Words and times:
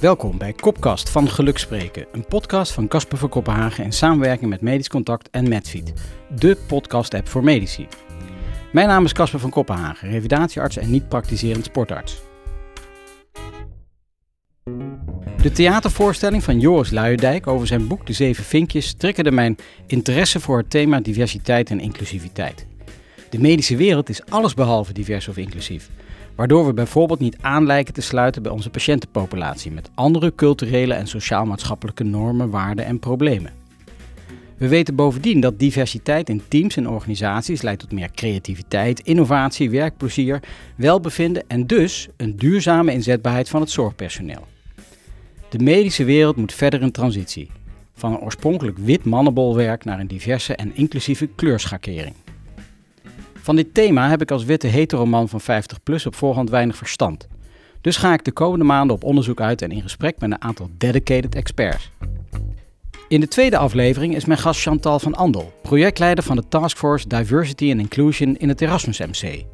Welkom 0.00 0.38
bij 0.38 0.52
Kopkast 0.52 1.10
van 1.10 1.28
Geluk 1.28 1.58
Spreken, 1.58 2.06
een 2.12 2.26
podcast 2.26 2.72
van 2.72 2.88
Casper 2.88 3.18
van 3.18 3.28
Kopenhagen 3.28 3.84
in 3.84 3.92
samenwerking 3.92 4.50
met 4.50 4.60
Medisch 4.60 4.88
Contact 4.88 5.30
en 5.30 5.48
Medfeed, 5.48 5.92
de 6.36 6.56
podcast-app 6.66 7.28
voor 7.28 7.44
medici. 7.44 7.86
Mijn 8.72 8.88
naam 8.88 9.04
is 9.04 9.12
Casper 9.12 9.40
van 9.40 9.50
Kopenhagen, 9.50 10.08
revalidatiearts 10.08 10.76
en 10.76 10.90
niet-praktiserend 10.90 11.64
sportarts. 11.64 12.20
De 15.42 15.52
theatervoorstelling 15.52 16.44
van 16.44 16.60
Joris 16.60 16.90
Luijendijk 16.90 17.46
over 17.46 17.66
zijn 17.66 17.86
boek 17.86 18.06
De 18.06 18.12
Zeven 18.12 18.44
Vinkjes 18.44 18.94
triggerde 18.94 19.30
mijn 19.30 19.56
interesse 19.86 20.40
voor 20.40 20.58
het 20.58 20.70
thema 20.70 21.00
diversiteit 21.00 21.70
en 21.70 21.80
inclusiviteit. 21.80 22.66
De 23.30 23.38
medische 23.38 23.76
wereld 23.76 24.08
is 24.08 24.24
allesbehalve 24.28 24.92
divers 24.92 25.28
of 25.28 25.36
inclusief, 25.36 25.90
waardoor 26.38 26.66
we 26.66 26.72
bijvoorbeeld 26.72 27.20
niet 27.20 27.36
aan 27.40 27.66
lijken 27.66 27.94
te 27.94 28.00
sluiten 28.00 28.42
bij 28.42 28.52
onze 28.52 28.70
patiëntenpopulatie 28.70 29.70
met 29.70 29.90
andere 29.94 30.34
culturele 30.34 30.94
en 30.94 31.06
sociaal-maatschappelijke 31.06 32.04
normen, 32.04 32.50
waarden 32.50 32.84
en 32.84 32.98
problemen. 32.98 33.52
We 34.56 34.68
weten 34.68 34.94
bovendien 34.94 35.40
dat 35.40 35.58
diversiteit 35.58 36.28
in 36.28 36.42
teams 36.48 36.76
en 36.76 36.88
organisaties 36.88 37.62
leidt 37.62 37.80
tot 37.80 37.92
meer 37.92 38.10
creativiteit, 38.10 39.00
innovatie, 39.00 39.70
werkplezier, 39.70 40.40
welbevinden 40.76 41.44
en 41.48 41.66
dus 41.66 42.08
een 42.16 42.36
duurzame 42.36 42.92
inzetbaarheid 42.92 43.48
van 43.48 43.60
het 43.60 43.70
zorgpersoneel. 43.70 44.46
De 45.48 45.58
medische 45.58 46.04
wereld 46.04 46.36
moet 46.36 46.52
verder 46.52 46.82
in 46.82 46.92
transitie. 46.92 47.50
Van 47.94 48.12
een 48.12 48.20
oorspronkelijk 48.20 48.78
wit 48.78 49.04
mannenbolwerk 49.04 49.84
naar 49.84 50.00
een 50.00 50.06
diverse 50.06 50.54
en 50.54 50.76
inclusieve 50.76 51.26
kleurschakering. 51.26 52.14
Van 53.48 53.56
dit 53.56 53.74
thema 53.74 54.08
heb 54.08 54.22
ik 54.22 54.30
als 54.30 54.44
witte 54.44 54.66
heteroman 54.66 55.28
van 55.28 55.40
50 55.40 55.82
plus 55.82 56.06
op 56.06 56.14
voorhand 56.14 56.50
weinig 56.50 56.76
verstand. 56.76 57.28
Dus 57.80 57.96
ga 57.96 58.12
ik 58.12 58.24
de 58.24 58.32
komende 58.32 58.64
maanden 58.64 58.96
op 58.96 59.04
onderzoek 59.04 59.40
uit 59.40 59.62
en 59.62 59.70
in 59.70 59.82
gesprek 59.82 60.20
met 60.20 60.30
een 60.30 60.42
aantal 60.42 60.70
dedicated 60.78 61.34
experts. 61.34 61.90
In 63.08 63.20
de 63.20 63.28
tweede 63.28 63.56
aflevering 63.56 64.14
is 64.14 64.24
mijn 64.24 64.38
gast 64.38 64.60
Chantal 64.60 64.98
van 64.98 65.14
Andel, 65.14 65.52
projectleider 65.62 66.24
van 66.24 66.36
de 66.36 66.42
Taskforce 66.48 67.08
Diversity 67.08 67.70
and 67.70 67.80
Inclusion 67.80 68.36
in 68.36 68.48
het 68.48 68.60
Erasmus 68.60 68.98
MC. 68.98 69.44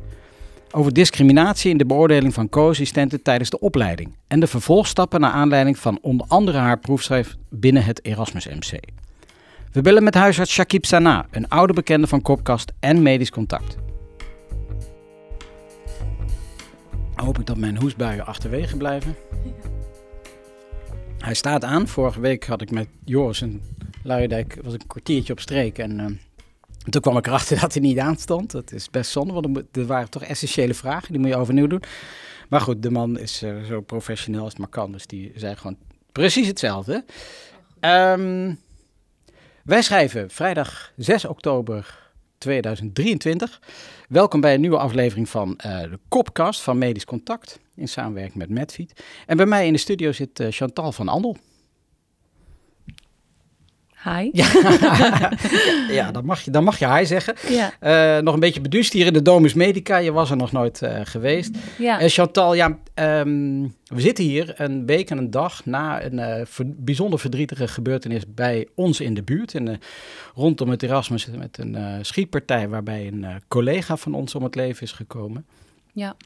Over 0.71 0.93
discriminatie 0.93 1.71
in 1.71 1.79
de 1.79 1.87
beoordeling 1.87 2.35
van 2.35 2.49
co-assistenten 2.49 3.23
tijdens 3.23 3.51
de 3.51 3.61
opleiding 3.61 4.17
en 4.27 4.41
de 4.41 4.47
vervolgstappen 4.47 5.21
naar 5.21 5.33
aanleiding 5.33 5.79
van 5.79 5.99
onder 6.03 6.27
andere 6.29 6.59
haar 6.59 6.79
proefschrift 6.79 7.37
binnen 7.51 7.85
het 7.85 8.05
Erasmus 8.05 8.47
MC. 8.47 8.81
We 9.73 9.81
bellen 9.81 10.05
met 10.05 10.15
huisarts 10.15 10.53
Shakib 10.53 10.85
Sana, 10.85 11.27
een 11.31 11.49
oude 11.49 11.73
bekende 11.73 12.07
van 12.07 12.23
Kopkast 12.23 12.73
en 12.81 13.03
Medisch 13.03 13.31
Contact. 13.31 13.84
Hoop 17.15 17.39
ik 17.39 17.47
dat 17.47 17.57
mijn 17.57 17.77
hoestbuien 17.81 18.27
achterwege 18.27 18.77
blijven. 18.77 19.17
Hij 21.19 21.35
staat 21.35 21.65
aan. 21.65 21.89
Vorige 21.89 22.21
week 22.21 22.47
had 22.47 22.63
ik 22.63 22.71
met 22.71 22.89
Joris 23.05 23.41
en 23.41 23.63
Luijendijk 24.03 24.59
was 24.63 24.73
een 24.73 24.87
kwartiertje 24.87 25.33
op 25.33 25.41
streek 25.41 25.79
en 25.79 25.99
uh, 26.01 26.07
toen 26.91 27.01
kwam 27.01 27.17
ik 27.17 27.27
erachter 27.27 27.61
dat 27.61 27.73
hij 27.73 27.83
niet 27.83 27.99
aanstond. 27.99 28.51
Dat 28.51 28.73
is 28.73 28.91
best 28.91 29.11
zonde, 29.11 29.33
want 29.33 29.77
er 29.77 29.87
waren 29.87 30.11
toch 30.11 30.23
essentiële 30.23 30.75
vragen. 30.75 31.13
Die 31.13 31.21
moet 31.21 31.31
je 31.31 31.37
overnieuw 31.37 31.67
doen. 31.67 31.83
Maar 32.49 32.61
goed, 32.61 32.83
de 32.83 32.91
man 32.91 33.19
is 33.19 33.43
uh, 33.43 33.63
zo 33.63 33.81
professioneel 33.81 34.43
als 34.43 34.51
het 34.51 34.59
maar 34.59 34.69
kan. 34.69 34.93
Dus 34.93 35.07
die 35.07 35.33
zei 35.37 35.57
gewoon 35.57 35.77
precies 36.13 36.47
hetzelfde. 36.47 37.05
Um, 37.81 38.59
wij 39.65 39.83
schrijven 39.83 40.31
vrijdag 40.31 40.93
6 40.97 41.25
oktober 41.25 42.04
2023. 42.45 43.61
Welkom 44.09 44.41
bij 44.41 44.55
een 44.55 44.61
nieuwe 44.61 44.79
aflevering 44.79 45.29
van 45.29 45.49
uh, 45.67 45.81
de 45.81 45.99
Kopkast 46.09 46.61
van 46.61 46.79
Medisch 46.79 47.05
Contact 47.05 47.59
in 47.75 47.89
samenwerking 47.89 48.37
met 48.37 48.49
Medfeed. 48.49 49.05
En 49.27 49.37
bij 49.37 49.47
mij 49.47 49.67
in 49.67 49.73
de 49.73 49.79
studio 49.79 50.13
zit 50.13 50.41
uh, 50.41 50.47
Chantal 50.51 50.93
van 50.93 51.09
Andel. 51.09 51.37
Hi. 54.05 54.29
Ja, 54.33 55.31
ja 56.01 56.11
dan, 56.11 56.25
mag 56.25 56.41
je, 56.41 56.51
dan 56.51 56.65
mag 56.65 56.79
je 56.79 56.93
hi 56.93 57.05
zeggen. 57.05 57.35
Ja. 57.49 57.73
Uh, 58.17 58.23
nog 58.23 58.35
een 58.35 58.41
beetje 58.41 58.61
beduust 58.61 58.93
hier 58.93 59.07
in 59.07 59.13
de 59.13 59.23
Domus 59.23 59.55
Medica. 59.55 59.97
Je 59.97 60.13
was 60.13 60.31
er 60.31 60.37
nog 60.37 60.53
nooit 60.53 60.83
uh, 60.83 61.01
geweest. 61.03 61.57
Ja. 61.79 62.03
Uh, 62.03 62.09
Chantal, 62.09 62.55
ja, 62.55 62.79
um, 62.95 63.75
we 63.85 64.01
zitten 64.01 64.25
hier 64.25 64.55
een 64.57 64.87
week 64.87 65.11
en 65.11 65.19
een 65.19 65.31
dag 65.31 65.67
na 65.67 66.05
een 66.05 66.47
ver, 66.47 66.65
bijzonder 66.67 67.19
verdrietige 67.19 67.69
gebeurtenis 67.69 68.23
bij 68.29 68.69
ons 68.75 69.01
in 69.01 69.15
de 69.15 69.23
buurt. 69.23 69.55
En, 69.55 69.81
rondom 70.35 70.69
het 70.69 70.83
Erasmus 70.83 71.27
met 71.27 71.59
een 71.59 72.05
schietpartij 72.05 72.69
waarbij 72.69 73.07
een 73.07 73.27
collega 73.49 73.97
van 73.97 74.15
ons 74.15 74.35
om 74.35 74.43
het 74.43 74.55
leven 74.55 74.83
is 74.83 74.93
gekomen. 74.93 75.47
Ja. 75.93 76.17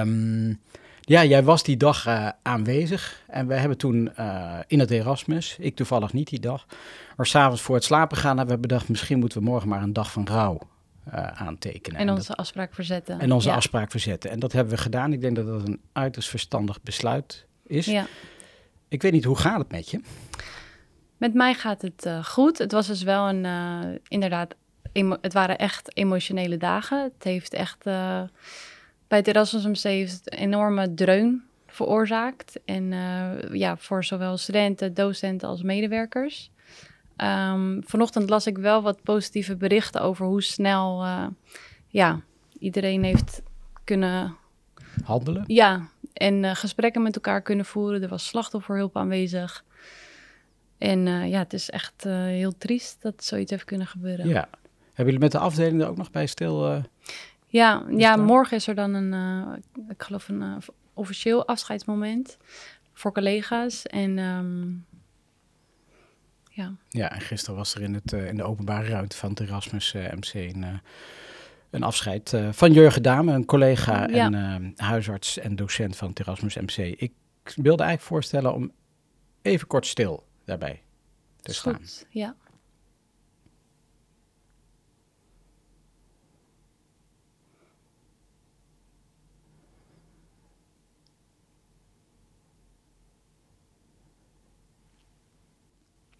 Um, 0.00 0.60
ja, 1.04 1.24
jij 1.24 1.42
was 1.42 1.62
die 1.62 1.76
dag 1.76 2.06
uh, 2.06 2.28
aanwezig 2.42 3.22
en 3.26 3.46
we 3.46 3.54
hebben 3.54 3.78
toen 3.78 4.12
uh, 4.18 4.58
in 4.66 4.78
het 4.78 4.90
Erasmus, 4.90 5.56
ik 5.58 5.76
toevallig 5.76 6.12
niet 6.12 6.28
die 6.28 6.40
dag, 6.40 6.66
maar 7.16 7.26
s'avonds 7.26 7.62
voor 7.62 7.74
het 7.74 7.84
slapen 7.84 8.16
gaan 8.16 8.36
hebben 8.36 8.54
we 8.54 8.60
bedacht, 8.60 8.88
misschien 8.88 9.18
moeten 9.18 9.38
we 9.38 9.44
morgen 9.44 9.68
maar 9.68 9.82
een 9.82 9.92
dag 9.92 10.12
van 10.12 10.26
rouw 10.26 10.58
uh, 11.08 11.26
aantekenen. 11.26 12.00
En 12.00 12.10
onze 12.10 12.28
dat, 12.28 12.36
afspraak 12.36 12.74
verzetten. 12.74 13.20
En 13.20 13.32
onze 13.32 13.48
ja. 13.48 13.54
afspraak 13.54 13.90
verzetten. 13.90 14.30
En 14.30 14.38
dat 14.38 14.52
hebben 14.52 14.74
we 14.74 14.80
gedaan. 14.80 15.12
Ik 15.12 15.20
denk 15.20 15.36
dat 15.36 15.46
dat 15.46 15.68
een 15.68 15.80
uiterst 15.92 16.28
verstandig 16.28 16.82
besluit 16.82 17.46
is. 17.66 17.86
Ja. 17.86 18.06
Ik 18.88 19.02
weet 19.02 19.12
niet, 19.12 19.24
hoe 19.24 19.38
gaat 19.38 19.58
het 19.58 19.70
met 19.70 19.90
je? 19.90 20.00
Met 21.16 21.34
mij 21.34 21.54
gaat 21.54 21.82
het 21.82 22.08
goed. 22.22 22.58
Het 22.58 22.72
was 22.72 22.86
dus 22.86 23.02
wel 23.02 23.28
een, 23.28 23.46
inderdaad, 24.08 24.54
het 25.20 25.32
waren 25.32 25.58
echt 25.58 25.96
emotionele 25.96 26.56
dagen. 26.56 27.02
Het 27.02 27.24
heeft 27.24 27.54
echt 27.54 27.84
bij 29.12 29.20
het 29.20 29.30
Erasmus 29.30 29.66
MC 29.66 29.82
heeft 29.82 30.12
het 30.12 30.32
een 30.32 30.38
enorme 30.38 30.94
dreun 30.94 31.42
veroorzaakt. 31.66 32.60
En 32.64 32.92
uh, 32.92 33.30
ja, 33.52 33.76
voor 33.76 34.04
zowel 34.04 34.36
studenten, 34.36 34.94
docenten 34.94 35.48
als 35.48 35.62
medewerkers. 35.62 36.50
Um, 37.16 37.82
vanochtend 37.86 38.30
las 38.30 38.46
ik 38.46 38.58
wel 38.58 38.82
wat 38.82 39.02
positieve 39.02 39.56
berichten 39.56 40.00
over 40.00 40.26
hoe 40.26 40.42
snel 40.42 41.04
uh, 41.04 41.26
ja, 41.86 42.20
iedereen 42.58 43.04
heeft 43.04 43.42
kunnen 43.84 44.36
handelen. 45.04 45.44
Ja, 45.46 45.88
en 46.12 46.42
uh, 46.42 46.54
gesprekken 46.54 47.02
met 47.02 47.14
elkaar 47.14 47.42
kunnen 47.42 47.66
voeren. 47.66 48.02
Er 48.02 48.08
was 48.08 48.26
slachtofferhulp 48.26 48.96
aanwezig. 48.96 49.64
En 50.78 51.28
ja, 51.28 51.38
het 51.38 51.52
is 51.52 51.70
echt 51.70 52.04
heel 52.04 52.58
triest 52.58 53.02
dat 53.02 53.24
zoiets 53.24 53.50
heeft 53.50 53.64
kunnen 53.64 53.86
gebeuren. 53.86 54.28
Ja. 54.28 54.48
Hebben 54.84 55.14
jullie 55.14 55.28
met 55.28 55.32
de 55.32 55.38
afdeling 55.38 55.82
er 55.82 55.88
ook 55.88 55.96
nog 55.96 56.10
bij 56.10 56.26
stil? 56.26 56.82
Ja, 57.52 57.84
ja 57.88 58.16
morgen 58.16 58.56
is 58.56 58.66
er 58.66 58.74
dan 58.74 58.94
een, 58.94 59.12
uh, 59.12 59.88
ik 59.88 60.02
geloof 60.02 60.28
een 60.28 60.40
uh, 60.40 60.56
officieel 60.94 61.46
afscheidsmoment 61.46 62.38
voor 62.92 63.12
collega's. 63.12 63.86
En 63.86 64.18
um, 64.18 64.86
ja. 66.50 66.74
Ja, 66.88 67.12
en 67.12 67.20
gisteren 67.20 67.56
was 67.56 67.74
er 67.74 67.82
in, 67.82 67.94
het, 67.94 68.12
uh, 68.12 68.28
in 68.28 68.36
de 68.36 68.42
openbare 68.42 68.88
ruimte 68.88 69.16
van 69.16 69.30
het 69.30 69.40
Erasmus 69.40 69.92
MC 69.92 70.34
een, 70.34 70.80
een 71.70 71.82
afscheid 71.82 72.36
van 72.50 72.72
Jurgen 72.72 73.02
Dame, 73.02 73.32
een 73.32 73.44
collega 73.44 74.06
ja. 74.08 74.30
en 74.30 74.72
huisarts 74.76 75.38
en 75.38 75.56
docent 75.56 75.96
van 75.96 76.08
het 76.08 76.20
Erasmus 76.20 76.56
MC. 76.56 76.76
Ik 76.76 77.12
wilde 77.42 77.82
eigenlijk 77.82 78.02
voorstellen 78.02 78.54
om 78.54 78.72
even 79.42 79.66
kort 79.66 79.86
stil 79.86 80.26
daarbij 80.44 80.82
te 81.40 81.54
staan. 81.54 81.74
Goed, 81.74 82.06
ja. 82.10 82.36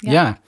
Ja. 0.03 0.13
ja. 0.13 0.39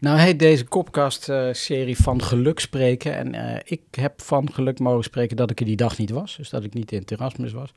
nou 0.00 0.18
heet 0.18 0.38
deze 0.38 0.64
Kopkast-serie 0.64 1.96
uh, 1.96 2.02
van 2.02 2.22
geluk 2.22 2.60
spreken. 2.60 3.14
En 3.14 3.34
uh, 3.34 3.56
ik 3.64 3.82
heb 3.90 4.22
van 4.22 4.52
geluk 4.52 4.78
mogen 4.78 5.04
spreken 5.04 5.36
dat 5.36 5.50
ik 5.50 5.60
er 5.60 5.66
die 5.66 5.76
dag 5.76 5.98
niet 5.98 6.10
was. 6.10 6.36
Dus 6.36 6.50
dat 6.50 6.64
ik 6.64 6.74
niet 6.74 6.92
in 6.92 6.98
het 6.98 7.10
Erasmus 7.10 7.52
was. 7.52 7.74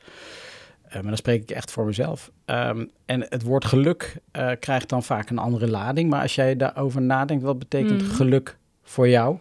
Uh, 0.88 0.94
maar 0.94 1.03
dan 1.03 1.17
spreek 1.17 1.41
ik 1.41 1.51
echt 1.51 1.71
voor 1.71 1.85
mezelf. 1.85 2.31
Um, 2.45 2.91
en 3.06 3.25
het 3.29 3.44
woord 3.44 3.65
geluk 3.65 4.15
krijgt 4.59 4.89
dan 4.89 5.03
vaak 5.03 5.29
een 5.29 5.38
andere 5.38 5.67
lading. 5.67 6.09
Maar 6.09 6.21
als 6.21 6.35
jij 6.35 6.56
daarover 6.56 7.01
nadenkt, 7.01 7.44
wat 7.44 7.59
betekent 7.59 8.01
mm. 8.01 8.09
geluk 8.09 8.57
voor 8.83 9.09
jou? 9.09 9.38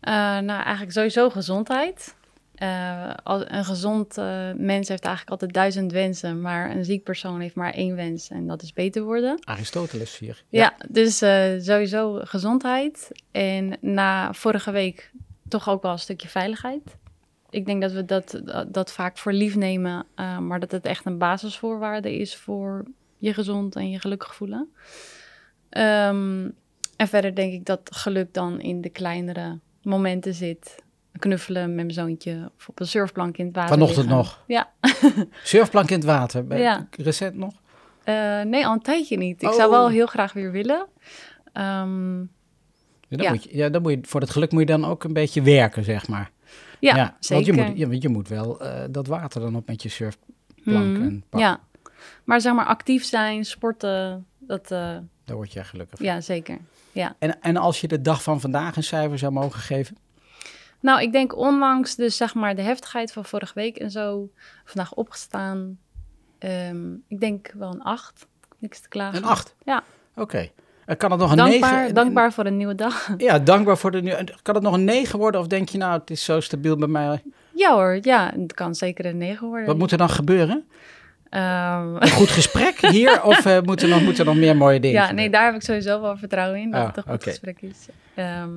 nou, 0.00 0.62
eigenlijk 0.62 0.92
sowieso 0.92 1.30
gezondheid. 1.30 2.14
Uh, 2.62 3.12
een 3.24 3.64
gezond 3.64 4.18
uh, 4.18 4.52
mens 4.56 4.88
heeft 4.88 5.04
eigenlijk 5.04 5.30
altijd 5.30 5.52
duizend 5.52 5.92
wensen, 5.92 6.40
maar 6.40 6.70
een 6.70 6.84
ziek 6.84 7.02
persoon 7.02 7.40
heeft 7.40 7.54
maar 7.54 7.72
één 7.72 7.96
wens 7.96 8.28
en 8.28 8.46
dat 8.46 8.62
is 8.62 8.72
beter 8.72 9.02
worden. 9.02 9.38
Aristoteles 9.44 10.18
hier. 10.18 10.42
Ja, 10.48 10.60
ja 10.60 10.86
dus 10.88 11.22
uh, 11.22 11.60
sowieso 11.60 12.20
gezondheid. 12.22 13.10
En 13.30 13.76
na 13.80 14.32
vorige 14.32 14.70
week 14.70 15.10
toch 15.48 15.68
ook 15.68 15.82
wel 15.82 15.92
een 15.92 15.98
stukje 15.98 16.28
veiligheid. 16.28 16.96
Ik 17.50 17.66
denk 17.66 17.82
dat 17.82 17.92
we 17.92 18.04
dat, 18.04 18.40
dat, 18.44 18.74
dat 18.74 18.92
vaak 18.92 19.18
voor 19.18 19.32
lief 19.32 19.56
nemen, 19.56 20.06
maar 20.40 20.60
dat 20.60 20.70
het 20.70 20.84
echt 20.84 21.06
een 21.06 21.18
basisvoorwaarde 21.18 22.16
is 22.16 22.36
voor 22.36 22.84
je 23.18 23.34
gezond 23.34 23.76
en 23.76 23.90
je 23.90 24.00
gelukkig 24.00 24.34
voelen. 24.34 24.68
Um, 25.70 26.54
en 26.96 27.08
verder 27.08 27.34
denk 27.34 27.52
ik 27.52 27.64
dat 27.64 27.80
geluk 27.84 28.34
dan 28.34 28.60
in 28.60 28.80
de 28.80 28.88
kleinere 28.88 29.58
momenten 29.82 30.34
zit 30.34 30.81
knuffelen 31.18 31.66
met 31.66 31.74
mijn 31.74 31.90
zoontje 31.90 32.50
of 32.58 32.68
op 32.68 32.80
een 32.80 32.86
surfplank 32.86 33.36
in 33.36 33.46
het 33.46 33.54
water. 33.54 33.70
Vanochtend 33.72 34.06
liggen. 34.06 34.16
nog? 34.16 34.42
Ja. 34.46 34.70
surfplank 35.44 35.90
in 35.90 35.96
het 35.96 36.04
water? 36.04 36.58
Ja. 36.58 36.86
Recent 36.96 37.34
nog? 37.36 37.54
Uh, 38.04 38.40
nee, 38.42 38.66
al 38.66 38.72
een 38.72 38.82
tijdje 38.82 39.16
niet. 39.16 39.42
Ik 39.42 39.48
zou 39.52 39.62
Oh. 39.64 39.70
wel 39.70 39.88
heel 39.88 40.06
graag 40.06 40.32
weer 40.32 40.52
willen. 40.52 40.86
Ehm, 41.52 42.18
Ja, 42.20 43.18
dan, 43.18 43.26
Ja. 43.26 43.30
Moet 43.32 43.44
je, 43.44 43.56
ja, 43.56 43.68
dan 43.68 43.82
moet 43.82 43.92
je, 43.92 43.98
voor 44.02 44.20
dat 44.20 44.30
geluk 44.30 44.50
moet 44.52 44.60
je 44.60 44.66
dan 44.66 44.84
ook 44.84 45.04
een 45.04 45.12
beetje 45.12 45.42
werken, 45.42 45.84
zeg 45.84 46.08
maar. 46.08 46.30
ja, 46.80 46.94
Want 46.96 47.14
je 47.18 47.34
zeker. 47.34 47.54
moet, 47.54 47.78
ja, 47.78 47.88
want 47.88 48.02
je 48.02 48.08
moet 48.08 48.28
wel 48.28 48.60
eh, 48.60 48.84
dat 48.90 49.06
water 49.06 49.40
dan 49.40 49.56
op 49.56 49.66
met 49.66 49.82
je 49.82 49.88
surfplank 49.88 50.86
Mhm, 50.96 51.02
en 51.02 51.24
pak. 51.28 51.40
Ja, 51.40 51.60
maar 52.24 52.40
zeg 52.40 52.54
maar 52.54 52.64
actief 52.66 53.04
zijn, 53.04 53.44
sporten, 53.44 54.26
dat, 54.38 54.70
eh, 54.70 54.96
Daar 55.24 55.36
word 55.36 55.52
je 55.52 55.64
gelukkig 55.64 55.98
van. 55.98 56.06
ja, 56.06 56.20
zeker. 56.20 56.58
Ja. 56.92 57.14
En, 57.18 57.40
en 57.40 57.56
als 57.56 57.80
je 57.80 57.88
de 57.88 58.00
dag 58.00 58.22
van 58.22 58.40
vandaag 58.40 58.76
een 58.76 58.82
cijfer 58.82 59.18
zou 59.18 59.32
mogen 59.32 59.60
geven? 59.60 59.96
Nou, 60.82 61.00
ik 61.02 61.12
denk 61.12 61.36
ondanks 61.36 61.94
dus 61.94 62.16
zeg 62.16 62.34
maar 62.34 62.54
de 62.56 62.62
heftigheid 62.62 63.12
van 63.12 63.24
vorige 63.24 63.52
week 63.54 63.76
en 63.76 63.90
zo, 63.90 64.30
vandaag 64.64 64.94
opgestaan, 64.94 65.78
ehm, 66.38 66.92
ik 67.08 67.20
denk 67.20 67.52
wel 67.58 67.70
een 67.72 67.82
acht. 67.82 68.26
Niks 68.58 68.80
te 68.80 68.88
klagen. 68.88 69.16
Een 69.18 69.24
8? 69.24 69.54
Ja. 69.64 69.82
Oké. 70.16 70.50
Kan 70.96 71.10
het 71.10 71.20
nog 71.20 71.30
een 71.30 71.36
Dankbaar, 71.36 71.74
9? 71.78 71.94
dankbaar 71.94 72.32
voor 72.32 72.46
een 72.46 72.56
nieuwe 72.56 72.74
dag. 72.74 73.08
Ja, 73.18 73.38
dankbaar 73.38 73.78
voor 73.78 73.90
de 73.90 74.02
nu. 74.02 74.12
Kan 74.42 74.54
het 74.54 74.62
nog 74.64 74.74
een 74.74 74.84
9 74.84 75.18
worden? 75.18 75.40
Of 75.40 75.46
denk 75.46 75.68
je 75.68 75.78
nou, 75.78 75.98
het 76.00 76.10
is 76.10 76.24
zo 76.24 76.40
stabiel 76.40 76.76
bij 76.76 76.88
mij? 76.88 77.22
Ja 77.54 77.72
hoor, 77.74 77.98
ja, 78.00 78.32
het 78.36 78.54
kan 78.54 78.74
zeker 78.74 79.06
een 79.06 79.16
negen 79.16 79.46
worden. 79.46 79.66
Wat 79.66 79.78
moet 79.78 79.92
er 79.92 79.98
dan 79.98 80.08
gebeuren? 80.10 80.64
Ehm, 81.28 81.94
Een 81.98 82.10
goed 82.10 82.28
gesprek 82.28 82.78
hier? 82.80 83.22
Of 83.24 83.46
eh, 83.46 83.60
moeten, 83.60 83.90
er 83.90 84.02
nog, 84.02 84.18
er 84.18 84.24
nog 84.24 84.36
meer 84.36 84.56
mooie 84.56 84.80
dingen 84.80 85.02
ja, 85.02 85.12
nee, 85.12 85.30
daar 85.30 85.44
heb 85.44 85.54
ik 85.54 85.62
sowieso 85.62 86.00
wel 86.00 86.16
vertrouwen 86.16 86.60
in, 86.60 86.70
dat 86.70 86.80
Ah, 86.80 86.86
het 86.86 86.96
een 86.96 87.02
goed 87.12 87.22
gesprek 87.22 87.60
is. 87.60 87.86
Ehm, 88.14 88.50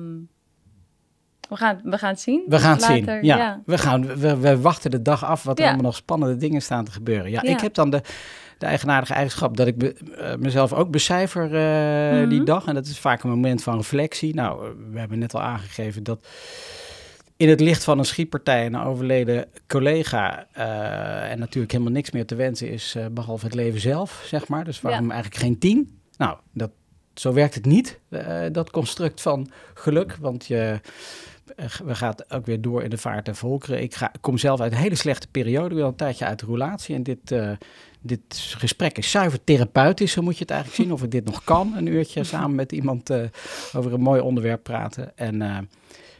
we, 1.48 1.56
gaan, 1.56 1.80
we 1.84 1.98
gaan 1.98 2.10
het 2.10 2.20
zien. 2.20 2.42
We 2.48 2.58
gaan 2.58 2.72
het 2.76 2.82
zien. 2.82 3.24
Ja, 3.24 3.62
We, 3.66 3.78
gaan, 3.78 4.06
we, 4.16 4.36
we 4.36 4.60
wachten 4.60 4.90
de 4.90 5.02
dag 5.02 5.24
af 5.24 5.42
wat 5.42 5.58
er 5.58 5.64
Ja. 5.64 5.70
allemaal 5.70 5.86
nog 5.90 5.96
spannende 5.96 6.36
dingen 6.36 6.62
staan 6.62 6.84
te 6.84 6.90
gebeuren. 6.92 7.30
Ja, 7.30 7.40
Ja. 7.42 7.50
ik 7.50 7.60
heb 7.60 7.74
dan 7.74 7.90
de, 7.90 8.00
de 8.58 8.66
eigenaardige 8.66 9.12
eigenschap 9.14 9.56
dat 9.56 9.66
ik 9.66 9.78
be- 9.78 9.94
eh, 10.18 10.34
mezelf 10.38 10.72
ook 10.72 10.90
becijfer 10.90 11.44
eh, 11.44 12.28
die 12.28 12.36
Mhm. 12.36 12.44
dag. 12.44 12.66
En 12.66 12.74
dat 12.74 12.86
is 12.86 12.98
vaak 12.98 13.22
een 13.22 13.30
moment 13.30 13.62
van 13.62 13.76
reflectie. 13.76 14.34
Nou, 14.34 14.64
eh, 14.66 14.70
we 14.92 14.98
hebben 14.98 15.18
net 15.18 15.34
al 15.34 15.42
aangegeven 15.42 16.02
dat 16.02 16.26
in 17.36 17.48
het 17.48 17.60
licht 17.60 17.84
van 17.84 17.98
een 17.98 18.04
schietpartij 18.04 18.66
een 18.66 18.76
overleden 18.76 19.46
collega 19.66 20.46
en 21.30 21.38
natuurlijk 21.38 21.72
helemaal 21.72 21.92
niks 21.92 22.10
meer 22.10 22.26
te 22.26 22.34
wensen 22.34 22.70
is, 22.70 22.94
eh, 22.96 23.06
behalve 23.10 23.44
het 23.44 23.54
leven 23.54 23.80
zelf, 23.80 24.22
zeg 24.26 24.48
maar. 24.48 24.64
Dus 24.64 24.80
waarom 24.80 25.10
eigenlijk 25.10 25.40
geen 25.42 25.58
tien? 25.58 25.98
Nou, 26.16 26.36
dat, 26.52 26.70
zo 27.14 27.32
werkt 27.32 27.54
het 27.54 27.64
niet, 27.64 27.98
dat 28.52 28.70
construct 28.70 29.20
van 29.20 29.50
geluk, 29.74 30.16
want 30.20 30.46
je, 30.46 30.80
we 31.84 31.94
gaan 31.94 32.14
ook 32.28 32.46
weer 32.46 32.60
door 32.60 32.82
in 32.82 32.90
de 32.90 32.98
vaart 32.98 33.24
der 33.24 33.34
volkeren. 33.36 33.82
Ik 33.82 33.94
ga, 33.94 34.12
kom 34.20 34.38
zelf 34.38 34.60
uit 34.60 34.72
een 34.72 34.78
hele 34.78 34.94
slechte 34.94 35.28
periode, 35.30 35.74
weer 35.74 35.84
al 35.84 35.90
een 35.90 35.96
tijdje 35.96 36.24
uit 36.24 36.38
de 36.38 36.46
roulatie 36.46 36.94
en 36.94 37.02
dit... 37.02 37.32
eh, 37.32 37.50
dit 38.00 38.54
gesprek 38.58 38.98
is 38.98 39.10
zuiver 39.10 39.44
therapeutisch, 39.44 40.12
zo 40.12 40.22
moet 40.22 40.34
je 40.34 40.40
het 40.40 40.50
eigenlijk 40.50 40.82
zien. 40.82 40.92
Of 40.92 41.02
ik 41.02 41.10
dit 41.10 41.24
nog 41.24 41.44
kan, 41.44 41.72
een 41.76 41.86
uurtje 41.86 42.24
samen 42.24 42.54
met 42.54 42.72
iemand 42.72 43.10
eh, 43.10 43.22
over 43.74 43.92
een 43.92 44.00
mooi 44.00 44.20
onderwerp 44.20 44.62
praten. 44.62 45.16
En 45.16 45.42
eh, 45.42 45.58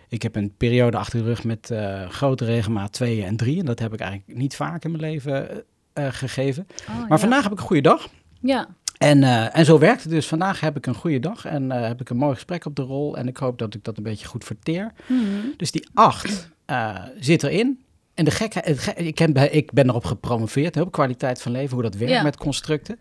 ik 0.08 0.22
heb 0.22 0.36
een 0.36 0.54
periode 0.56 0.96
achter 0.96 1.18
de 1.18 1.24
rug 1.24 1.44
met 1.44 1.72
grote 2.08 2.44
regelmaat 2.44 2.92
tweeën 2.92 3.24
en 3.24 3.36
drie. 3.36 3.58
En 3.58 3.64
dat 3.64 3.78
heb 3.78 3.92
ik 3.92 4.00
eigenlijk 4.00 4.38
niet 4.38 4.56
vaak 4.56 4.84
in 4.84 4.90
mijn 4.90 5.02
leven 5.02 5.64
gegeven. 5.94 6.66
Oh, 6.88 6.98
Maar 6.98 7.08
ja. 7.08 7.18
vandaag 7.18 7.42
heb 7.42 7.52
ik 7.52 7.58
een 7.58 7.64
goede 7.64 7.82
dag. 7.82 8.08
Ja, 8.40 8.68
En, 8.98 9.22
eh, 9.22 9.56
en 9.56 9.64
zo 9.64 9.78
werkt 9.78 10.02
het 10.02 10.12
dus. 10.12 10.26
Vandaag 10.26 10.60
heb 10.60 10.76
ik 10.76 10.86
een 10.86 10.94
goede 10.94 11.20
dag 11.20 11.44
en 11.44 11.72
eh, 11.72 11.86
heb 11.86 12.00
ik 12.00 12.10
een 12.10 12.16
mooi 12.16 12.34
gesprek 12.34 12.64
op 12.64 12.76
de 12.76 12.82
rol. 12.82 13.16
En 13.16 13.28
ik 13.28 13.36
hoop 13.36 13.58
dat 13.58 13.74
ik 13.74 13.84
dat 13.84 13.96
een 13.96 14.02
beetje 14.02 14.26
goed 14.26 14.44
verteer. 14.44 14.92
Mhm. 15.06 15.22
Dus 15.56 15.70
die 15.70 15.88
acht 15.94 16.50
eh, 16.64 16.94
zit 17.20 17.42
erin. 17.42 17.80
En 18.14 18.24
de 18.24 18.30
gekheid, 18.30 18.92
ik, 18.96 19.18
heb, 19.18 19.38
ik 19.38 19.72
ben 19.72 19.88
erop 19.88 20.04
gepromoveerd, 20.04 20.80
op 20.80 20.92
kwaliteit 20.92 21.42
van 21.42 21.52
leven, 21.52 21.74
hoe 21.74 21.82
dat 21.82 21.94
werkt 21.94 22.14
Ja. 22.14 22.22
met 22.22 22.36
constructen. 22.36 22.98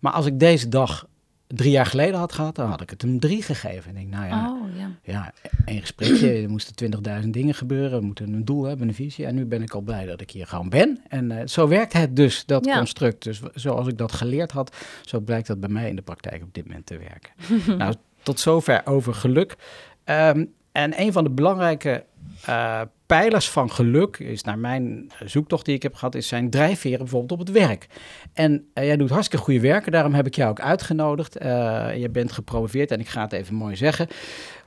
Maar 0.00 0.12
als 0.12 0.26
ik 0.26 0.38
deze 0.40 0.68
dag 0.68 1.06
drie 1.54 1.70
jaar 1.70 1.86
geleden 1.86 2.18
had 2.18 2.32
gehad, 2.32 2.54
dan 2.54 2.68
had 2.70 2.80
ik 2.80 2.90
het 2.90 3.02
een 3.02 3.20
drie 3.20 3.42
gegeven. 3.42 3.90
En 3.90 3.96
ik 3.96 4.10
denk, 4.10 4.22
nou 4.22 4.26
ja, 4.26 4.50
Oh, 4.52 4.76
ja. 4.76 4.90
ja, 5.02 5.32
één 5.64 5.80
gesprekje, 5.80 6.32
er 6.32 6.50
moesten 6.50 6.92
20.000 7.22 7.28
dingen 7.28 7.54
gebeuren, 7.54 8.00
we 8.00 8.06
moeten 8.06 8.32
een 8.32 8.44
doel 8.44 8.64
hebben, 8.64 8.88
een 8.88 8.94
visie. 8.94 9.26
En 9.26 9.34
nu 9.34 9.44
ben 9.44 9.62
ik 9.62 9.72
al 9.74 9.80
blij 9.80 10.06
dat 10.06 10.20
ik 10.20 10.30
hier 10.30 10.46
gewoon 10.46 10.68
ben. 10.68 11.00
En 11.08 11.30
eh, 11.30 11.46
zo 11.46 11.68
werkt 11.68 11.92
het 11.92 12.16
dus, 12.16 12.46
dat 12.46 12.64
Ja. 12.64 12.76
construct. 12.76 13.22
Dus 13.24 13.40
zoals 13.54 13.86
ik 13.86 13.98
dat 13.98 14.12
geleerd 14.12 14.50
had, 14.52 14.76
zo 15.04 15.20
blijkt 15.20 15.46
dat 15.46 15.60
bij 15.60 15.68
mij 15.68 15.88
in 15.88 15.96
de 15.96 16.02
praktijk 16.02 16.42
op 16.42 16.54
dit 16.54 16.66
moment 16.66 16.86
te 16.86 16.98
werken. 16.98 17.32
nou, 17.78 17.94
tot 18.22 18.40
zover 18.40 18.80
over 18.84 19.14
geluk. 19.14 19.56
Ehm, 20.04 20.44
en 20.72 21.00
een 21.00 21.12
van 21.12 21.24
de 21.24 21.30
belangrijke 21.30 22.04
eh, 22.44 22.80
pijlers 23.06 23.50
van 23.50 23.70
geluk 23.70 24.18
is 24.18 24.42
naar 24.42 24.58
mijn 24.58 25.10
zoektocht 25.24 25.64
die 25.64 25.74
ik 25.74 25.82
heb 25.82 25.94
gehad, 25.94 26.14
is 26.14 26.28
zijn 26.28 26.50
drijfveren 26.50 26.98
bijvoorbeeld 26.98 27.32
op 27.32 27.38
het 27.46 27.50
werk. 27.50 27.86
En 28.32 28.66
eh, 28.74 28.84
jij 28.84 28.96
doet 28.96 29.10
hartstikke 29.10 29.44
goede 29.44 29.60
werken, 29.60 29.92
daarom 29.92 30.14
heb 30.14 30.26
ik 30.26 30.34
jou 30.34 30.50
ook 30.50 30.60
uitgenodigd. 30.60 31.36
Eh, 31.36 31.48
je 31.96 32.10
bent 32.10 32.32
gepromoveerd 32.32 32.90
en 32.90 33.00
ik 33.00 33.08
ga 33.08 33.22
het 33.22 33.32
even 33.32 33.54
mooi 33.54 33.76
zeggen. 33.76 34.06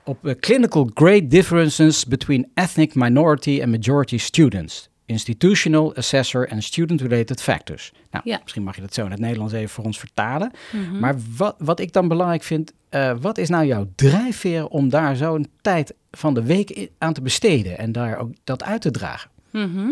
Op 0.06 0.28
eh, 0.28 0.34
Clinical 0.40 0.90
Grade 0.94 1.28
Differences 1.28 2.06
Between 2.06 2.52
Ethnic 2.54 2.96
Minority 2.96 3.60
and 3.64 3.72
Majority 3.72 4.18
Students. 4.18 4.90
Institutional, 5.06 5.96
Assessor 5.96 6.50
and 6.50 6.64
Student-Related 6.64 7.42
Factors. 7.42 7.92
Nou, 8.12 8.24
Ja. 8.30 8.40
misschien 8.42 8.64
mag 8.64 8.76
je 8.76 8.82
dat 8.82 8.94
zo 8.94 9.06
in 9.06 9.12
het 9.12 9.20
Nederlands 9.20 9.54
even 9.54 9.70
voor 9.70 9.84
ons 9.84 10.00
vertalen. 10.00 10.52
Mhm. 10.72 11.00
Maar 11.00 11.16
wat, 11.38 11.56
wat 11.58 11.80
ik 11.80 11.94
dan 11.94 12.08
belangrijk 12.08 12.44
vind, 12.44 12.74
wat 13.22 13.38
is 13.38 13.50
nou 13.50 13.66
jouw 13.66 13.88
drijfveer 13.96 14.68
om 14.68 14.90
daar 14.90 15.16
zo'n 15.16 15.48
tijd 15.62 15.94
van 16.18 16.34
de 16.34 16.44
week 16.44 16.90
aan 16.98 17.14
te 17.14 17.22
besteden 17.22 17.78
en 17.78 17.92
daar 17.92 18.18
ook 18.18 18.32
dat 18.44 18.64
uit 18.64 18.82
te 18.82 18.92
dragen? 18.92 19.30
Mhm. 19.52 19.92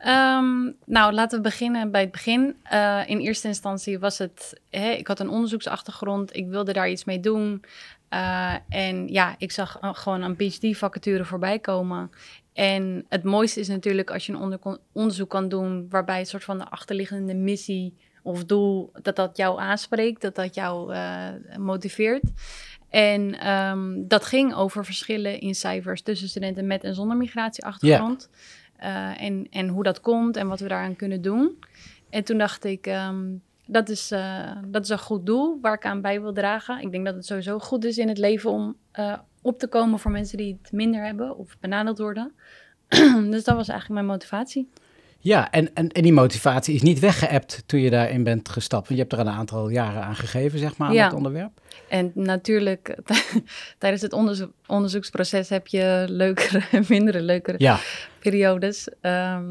Ehm, 0.00 0.70
nou, 0.86 1.12
laten 1.12 1.38
we 1.38 1.44
beginnen 1.44 1.90
bij 1.90 2.00
het 2.00 2.10
begin. 2.10 2.56
Eh, 2.62 3.00
in 3.06 3.18
eerste 3.18 3.48
instantie 3.48 3.98
was 3.98 4.18
het, 4.18 4.60
hè, 4.70 4.90
ik 4.90 5.06
had 5.06 5.20
een 5.20 5.28
onderzoeksachtergrond, 5.28 6.36
ik 6.36 6.48
wilde 6.48 6.72
daar 6.72 6.90
iets 6.90 7.04
mee 7.04 7.20
doen. 7.20 7.64
Eh, 8.08 8.54
en 8.68 9.08
ja, 9.08 9.34
ik 9.38 9.52
zag 9.52 9.78
eh, 9.80 9.90
gewoon 9.92 10.22
een 10.22 10.36
PhD-vacature 10.36 11.24
voorbij 11.24 11.58
komen. 11.58 12.10
En 12.52 13.04
het 13.08 13.22
mooiste 13.22 13.60
is 13.60 13.68
natuurlijk 13.68 14.10
als 14.10 14.26
je 14.26 14.32
een 14.32 14.38
onder- 14.38 14.78
onderzoek 14.92 15.30
kan 15.30 15.48
doen 15.48 15.86
waarbij 15.90 16.18
een 16.18 16.26
soort 16.26 16.44
van 16.44 16.58
de 16.58 16.68
achterliggende 16.68 17.34
missie 17.34 17.94
of 18.22 18.44
doel, 18.44 18.92
dat 19.02 19.16
dat 19.16 19.36
jou 19.36 19.60
aanspreekt, 19.60 20.20
dat 20.20 20.34
dat 20.34 20.54
jou 20.54 20.94
motiveert. 21.58 22.22
En 22.90 23.38
ehm, 23.38 24.06
dat 24.08 24.24
ging 24.24 24.54
over 24.54 24.84
verschillen 24.84 25.40
in 25.40 25.54
cijfers 25.54 26.02
tussen 26.02 26.28
studenten 26.28 26.66
met 26.66 26.84
en 26.84 26.94
zonder 26.94 27.16
migratieachtergrond. 27.16 28.28
Eh, 28.76 29.22
en, 29.22 29.46
en 29.50 29.68
hoe 29.68 29.82
dat 29.82 30.00
komt 30.00 30.36
en 30.36 30.48
wat 30.48 30.60
we 30.60 30.68
daaraan 30.68 30.96
kunnen 30.96 31.22
doen. 31.22 31.58
En 32.10 32.24
toen 32.24 32.38
dacht 32.38 32.64
ik, 32.64 32.86
ehm, 32.86 33.26
dat, 33.66 33.88
is, 33.88 34.10
eh, 34.10 34.56
dat 34.66 34.82
is 34.82 34.88
een 34.88 34.98
goed 34.98 35.26
doel 35.26 35.58
waar 35.60 35.74
ik 35.74 35.84
aan 35.84 36.00
bij 36.00 36.20
wil 36.20 36.32
dragen. 36.32 36.80
Ik 36.80 36.90
denk 36.90 37.04
dat 37.04 37.14
het 37.14 37.26
sowieso 37.26 37.58
goed 37.58 37.84
is 37.84 37.98
in 37.98 38.08
het 38.08 38.18
leven 38.18 38.50
om 38.50 38.76
eh, 38.90 39.18
op 39.42 39.58
te 39.58 39.66
komen 39.66 39.98
voor 39.98 40.10
mensen 40.10 40.38
die 40.38 40.58
het 40.62 40.72
minder 40.72 41.04
hebben 41.04 41.36
of 41.36 41.56
benadeeld 41.60 41.98
worden. 41.98 42.32
dus 43.30 43.44
dat 43.44 43.56
was 43.56 43.68
eigenlijk 43.68 43.88
mijn 43.88 44.06
motivatie. 44.06 44.68
Ja, 45.22 45.50
en, 45.50 45.74
en, 45.74 45.88
en 45.88 46.02
die 46.02 46.12
motivatie 46.12 46.74
is 46.74 46.82
niet 46.82 46.98
weggeëpt 46.98 47.62
toen 47.66 47.80
je 47.80 47.90
daarin 47.90 48.22
bent 48.22 48.48
gestapt. 48.48 48.88
Want 48.88 49.00
je 49.00 49.06
hebt 49.08 49.12
er 49.12 49.18
een 49.28 49.38
aantal 49.38 49.68
jaren 49.68 50.02
aan 50.02 50.16
gegeven, 50.16 50.58
zeg 50.58 50.76
maar, 50.76 50.88
aan 50.88 50.94
Ja. 50.94 51.04
het 51.04 51.14
onderwerp. 51.14 51.50
En 51.88 52.10
natuurlijk, 52.14 52.96
tijdens 53.78 54.02
het 54.02 54.12
onderzoek, 54.12 54.50
onderzoeksproces 54.66 55.48
heb 55.48 55.66
je 55.66 56.04
leukere 56.08 56.62
en 56.72 56.84
mindere 56.88 57.20
leukere 57.20 57.56
Ja, 57.58 57.78
periodes. 58.18 58.88
Ehm, 59.00 59.44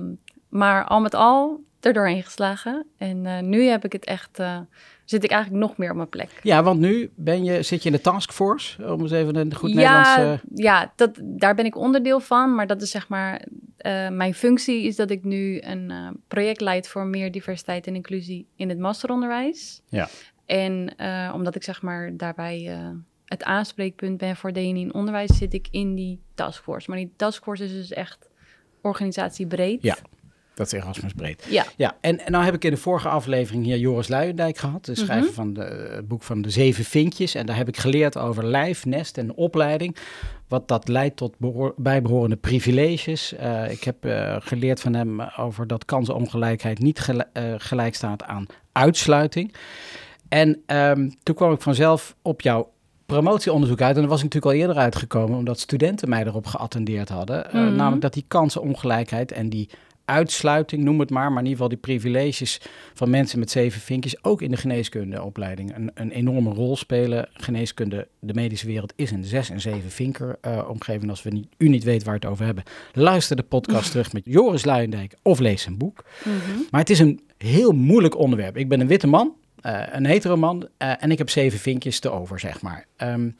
maar 0.49 0.83
al 0.83 0.99
met 0.99 1.13
al 1.15 1.59
er 1.79 1.93
doorheen 1.93 2.23
geslagen. 2.23 2.85
En 2.97 3.25
eh, 3.25 3.39
nu 3.39 3.63
heb 3.63 3.85
ik 3.85 3.91
het 3.91 4.05
echt, 4.05 4.39
eh, 4.39 4.57
zit 5.05 5.23
ik 5.23 5.31
eigenlijk 5.31 5.63
nog 5.63 5.77
meer 5.77 5.89
op 5.89 5.95
mijn 5.95 6.09
plek. 6.09 6.29
ja 6.43 6.63
want 6.63 6.79
nu 6.79 7.11
ben 7.15 7.43
je, 7.43 7.61
zit 7.63 7.83
je 7.83 7.89
in 7.89 7.95
de 7.95 8.01
taskforce, 8.01 8.91
om 8.93 9.01
eens 9.01 9.11
even 9.11 9.35
een 9.35 9.55
goed 9.55 9.69
ja, 9.69 9.75
Nederlands... 9.75 10.41
eh, 10.43 10.49
ja 10.55 10.91
dat, 10.95 11.11
daar 11.21 11.55
ben 11.55 11.65
ik 11.65 11.77
onderdeel 11.77 12.19
van. 12.19 12.55
Maar 12.55 12.67
dat 12.67 12.81
is 12.81 12.91
zeg 12.91 13.07
maar, 13.07 13.41
eh, 13.79 14.09
mijn 14.09 14.33
functie 14.33 14.83
is 14.83 14.95
dat 14.95 15.09
ik 15.09 15.23
nu 15.23 15.61
een 15.61 15.91
eh, 15.91 16.09
project 16.27 16.61
leid 16.61 16.87
voor 16.87 17.05
meer 17.05 17.31
diversiteit 17.31 17.87
en 17.87 17.95
inclusie 17.95 18.47
in 18.55 18.69
het 18.69 18.79
masteronderwijs. 18.79 19.81
Ja. 19.89 20.09
En 20.45 20.95
eh, 20.97 21.31
omdat 21.35 21.55
ik 21.55 21.63
zeg 21.63 21.81
maar 21.81 22.17
daarbij 22.17 22.77
het 23.25 23.43
aanspreekpunt 23.43 24.17
ben 24.17 24.35
voor 24.35 24.51
DNI 24.51 24.81
in 24.81 24.93
onderwijs, 24.93 25.37
zit 25.37 25.53
ik 25.53 25.67
in 25.71 25.95
die 25.95 26.19
taskforce. 26.33 26.89
Maar 26.89 26.99
die 26.99 27.13
taskforce 27.15 27.63
is 27.63 27.71
dus 27.71 27.91
echt 27.91 28.29
organisatiebreed. 28.81 29.81
Ja. 29.81 29.97
Dat 30.59 30.73
is 30.73 30.79
Erasmus 30.79 31.13
breed. 31.13 31.45
Ja. 31.49 31.65
Ja, 31.75 31.95
en, 32.01 32.25
en 32.25 32.31
nou 32.31 32.43
heb 32.45 32.53
ik 32.53 32.63
in 32.63 32.71
de 32.71 32.77
vorige 32.77 33.09
aflevering 33.09 33.63
hier 33.65 33.77
Joris 33.77 34.07
Luijendijk 34.07 34.57
gehad, 34.57 34.85
de 34.85 34.95
schrijver 34.95 35.25
Mhm. 35.25 35.33
van 35.33 35.53
de, 35.53 35.91
het 35.95 36.07
boek 36.07 36.23
van 36.23 36.41
de 36.41 36.49
Zeven 36.49 36.83
Vinkjes. 36.85 37.35
En 37.35 37.45
daar 37.45 37.55
heb 37.55 37.67
ik 37.67 37.77
geleerd 37.77 38.17
over 38.17 38.45
lijf, 38.45 38.85
nest 38.85 39.17
en 39.17 39.33
opleiding. 39.33 39.95
Wat 40.47 40.67
dat 40.67 40.87
leidt 40.87 41.15
tot 41.15 41.33
bijbehorende 41.75 42.35
privileges. 42.35 43.33
Eh, 43.35 43.71
ik 43.71 43.83
heb 43.83 44.05
eh, 44.05 44.35
geleerd 44.39 44.81
van 44.81 44.93
hem 44.93 45.21
over 45.21 45.67
dat 45.67 45.85
kansenongelijkheid 45.85 46.79
niet 46.79 46.99
gel- 46.99 47.23
eh, 47.33 47.43
gelijk 47.57 47.95
staat 47.95 48.23
aan 48.23 48.45
uitsluiting. 48.71 49.53
En 50.29 50.61
ehm, 50.65 51.09
toen 51.23 51.35
kwam 51.35 51.51
ik 51.51 51.61
vanzelf 51.61 52.15
op 52.21 52.41
jouw 52.41 52.71
promotieonderzoek 53.05 53.81
uit. 53.81 53.95
En 53.95 54.01
dat 54.01 54.09
was 54.09 54.23
ik 54.23 54.23
natuurlijk 54.33 54.53
al 54.53 54.59
eerder 54.61 54.83
uitgekomen, 54.83 55.37
omdat 55.37 55.59
studenten 55.59 56.09
mij 56.09 56.25
erop 56.25 56.45
geattendeerd 56.45 57.09
hadden. 57.09 57.45
Mhm. 57.51 57.75
namelijk 57.75 58.01
dat 58.01 58.13
die 58.13 58.25
kansenongelijkheid 58.27 59.31
en 59.31 59.49
die 59.49 59.69
uitsluiting, 60.09 60.83
noem 60.83 60.99
het 60.99 61.09
maar, 61.09 61.31
maar 61.31 61.43
in 61.43 61.49
ieder 61.49 61.51
geval 61.51 61.67
die 61.67 61.77
privileges 61.77 62.61
van 62.93 63.09
mensen 63.09 63.39
met 63.39 63.51
zeven 63.51 63.81
vinkjes 63.81 64.23
ook 64.23 64.41
in 64.41 64.51
de 64.51 64.57
geneeskundeopleiding 64.57 65.75
een, 65.75 65.91
een 65.93 66.11
enorme 66.11 66.49
rol 66.49 66.77
spelen. 66.77 67.29
Geneeskunde, 67.33 68.07
de 68.19 68.33
medische 68.33 68.67
wereld 68.67 68.93
is 68.95 69.11
een 69.11 69.23
zes 69.23 69.49
en 69.49 69.61
zeven 69.61 69.91
vinker 69.91 70.37
uh, 70.47 70.69
omgeving. 70.69 71.09
Als 71.09 71.23
we 71.23 71.29
niet, 71.29 71.47
u 71.57 71.67
niet 71.67 71.83
weet 71.83 72.03
waar 72.03 72.13
het 72.13 72.25
over 72.25 72.45
hebben, 72.45 72.63
luister 72.93 73.35
de 73.35 73.43
podcast 73.43 73.91
terug 73.91 74.13
met 74.13 74.23
Joris 74.25 74.65
Luijendijk 74.65 75.13
of 75.21 75.39
lees 75.39 75.65
een 75.65 75.77
boek. 75.77 76.05
Mhm. 76.23 76.59
Maar 76.69 76.81
het 76.81 76.89
is 76.89 76.99
een 76.99 77.19
heel 77.37 77.71
moeilijk 77.71 78.17
onderwerp. 78.17 78.57
Ik 78.57 78.69
ben 78.69 78.79
een 78.79 78.87
witte 78.87 79.07
man, 79.07 79.33
uh, 79.65 79.81
een 79.91 80.05
hetero 80.05 80.37
man 80.37 80.67
uh, 80.77 81.03
en 81.03 81.11
ik 81.11 81.17
heb 81.17 81.29
zeven 81.29 81.59
vinkjes 81.59 81.99
te 81.99 82.09
over, 82.09 82.39
zeg 82.39 82.61
maar. 82.61 82.85
Um, 82.97 83.35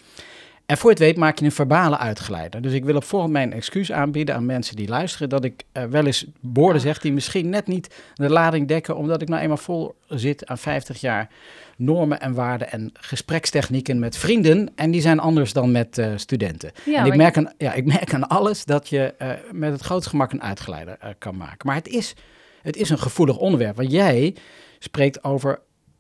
en 0.70 0.78
voor 0.78 0.90
het 0.90 1.00
weet 1.00 1.18
maak 1.18 1.40
je 1.40 1.46
een 1.46 1.52
verbale 1.52 1.98
uitgeleider. 1.98 2.62
Dus 2.62 2.74
ik 2.74 2.86
wil 2.86 2.96
op 2.96 3.04
voorhand 3.04 3.32
mijn 3.32 3.54
excuus 3.54 3.92
aanbieden 3.92 4.36
aan 4.36 4.46
mensen 4.46 4.76
die 4.76 4.88
luisteren... 4.88 5.30
dat 5.30 5.44
ik 5.44 5.64
uh, 5.74 5.84
wel 5.84 6.06
eens 6.06 6.26
woorden 6.42 6.82
zeg 6.82 7.00
die 7.00 7.14
misschien 7.14 7.50
net 7.50 7.68
niet 7.68 7.96
de 8.14 8.30
lading 8.30 8.68
dekken... 8.68 8.96
omdat 8.96 9.22
ik 9.22 9.28
nou 9.30 9.42
eenmaal 9.42 9.58
vol 9.58 9.96
zit 10.08 10.48
aan 10.48 10.58
50 10.58 11.02
jaar 11.02 11.30
normen 11.78 12.22
en 12.22 12.34
waarden 12.34 12.72
en 12.72 12.90
gesprekstechnieken 12.94 14.00
met 14.00 14.18
vrienden. 14.18 14.72
En 14.76 14.92
die 14.92 15.02
zijn 15.02 15.20
anders 15.20 15.54
dan 15.54 15.72
met 15.72 15.98
uh, 15.98 16.08
studenten. 16.16 16.72
Ja, 16.86 17.00
en 17.00 17.06
ik 17.06 17.16
merk, 17.16 17.38
aan, 17.38 17.54
ja, 17.58 17.74
ik 17.74 17.86
merk 17.86 18.14
aan 18.14 18.28
alles 18.28 18.66
dat 18.66 18.90
je 18.90 19.14
uh, 19.22 19.30
met 19.52 19.72
het 19.72 19.82
grootste 19.82 20.10
gemak 20.10 20.32
een 20.32 20.44
uitgeleider 20.44 20.98
kan 21.18 21.38
maken. 21.38 21.68
Maar 21.68 21.76
het 21.76 21.88
is, 21.88 22.14
het 22.62 22.76
is 22.76 22.90
een 22.90 23.00
gevoelig 23.00 23.38
onderwerp. 23.38 23.76
Want 23.76 23.92
jij 23.92 24.36
spreekt 24.80 25.24
over 25.24 25.60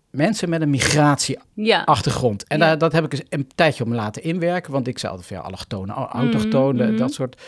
mensen 0.10 0.50
met 0.50 0.62
een 0.62 0.70
migratieachtergrond. 0.70 2.46
Ja. 2.48 2.56
En 2.56 2.60
ja. 2.60 2.76
dat 2.76 2.92
heb 2.92 3.06
ik 3.06 3.12
eens 3.12 3.24
een 3.30 3.48
tijdje 3.56 3.84
om 3.84 3.94
laten 3.94 4.24
inwerken, 4.24 4.72
want 4.72 4.88
ik 4.88 5.00
zei 5.00 5.12
altijd 5.12 5.30
veel 5.30 5.42
allochtonen, 5.42 5.96
autochtonen, 5.96 6.92
mm 6.92 6.98
dat 6.98 7.14
soort. 7.14 7.42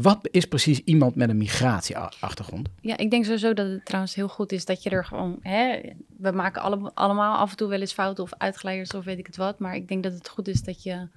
Wat 0.00 0.28
is 0.30 0.44
precies 0.44 0.80
iemand 0.84 1.14
met 1.14 1.28
een 1.28 1.36
migratieachtergrond? 1.36 2.68
Ja, 2.80 2.96
ik 2.96 3.10
denk 3.10 3.24
sowieso 3.24 3.54
dat 3.54 3.68
het 3.68 3.84
trouwens 3.84 4.14
heel 4.14 4.28
goed 4.28 4.52
is 4.52 4.64
dat 4.64 4.82
je 4.82 4.90
er 4.90 5.04
gewoon... 5.04 5.38
Hè, 5.42 5.80
we 6.16 6.30
maken 6.30 6.62
alle, 6.62 6.90
allemaal 6.94 7.36
af 7.36 7.50
en 7.50 7.56
toe 7.56 7.68
wel 7.68 7.80
eens 7.80 7.92
fouten 7.92 8.24
of 8.24 8.32
uitgeleiders 8.38 8.94
of 8.94 9.04
weet 9.04 9.18
ik 9.18 9.26
het 9.26 9.36
wat. 9.36 9.58
Maar 9.58 9.74
ik 9.74 9.88
denk 9.88 10.02
dat 10.02 10.12
het 10.12 10.28
goed 10.28 10.48
is 10.48 10.62
dat 10.62 10.82
je, 10.82 11.08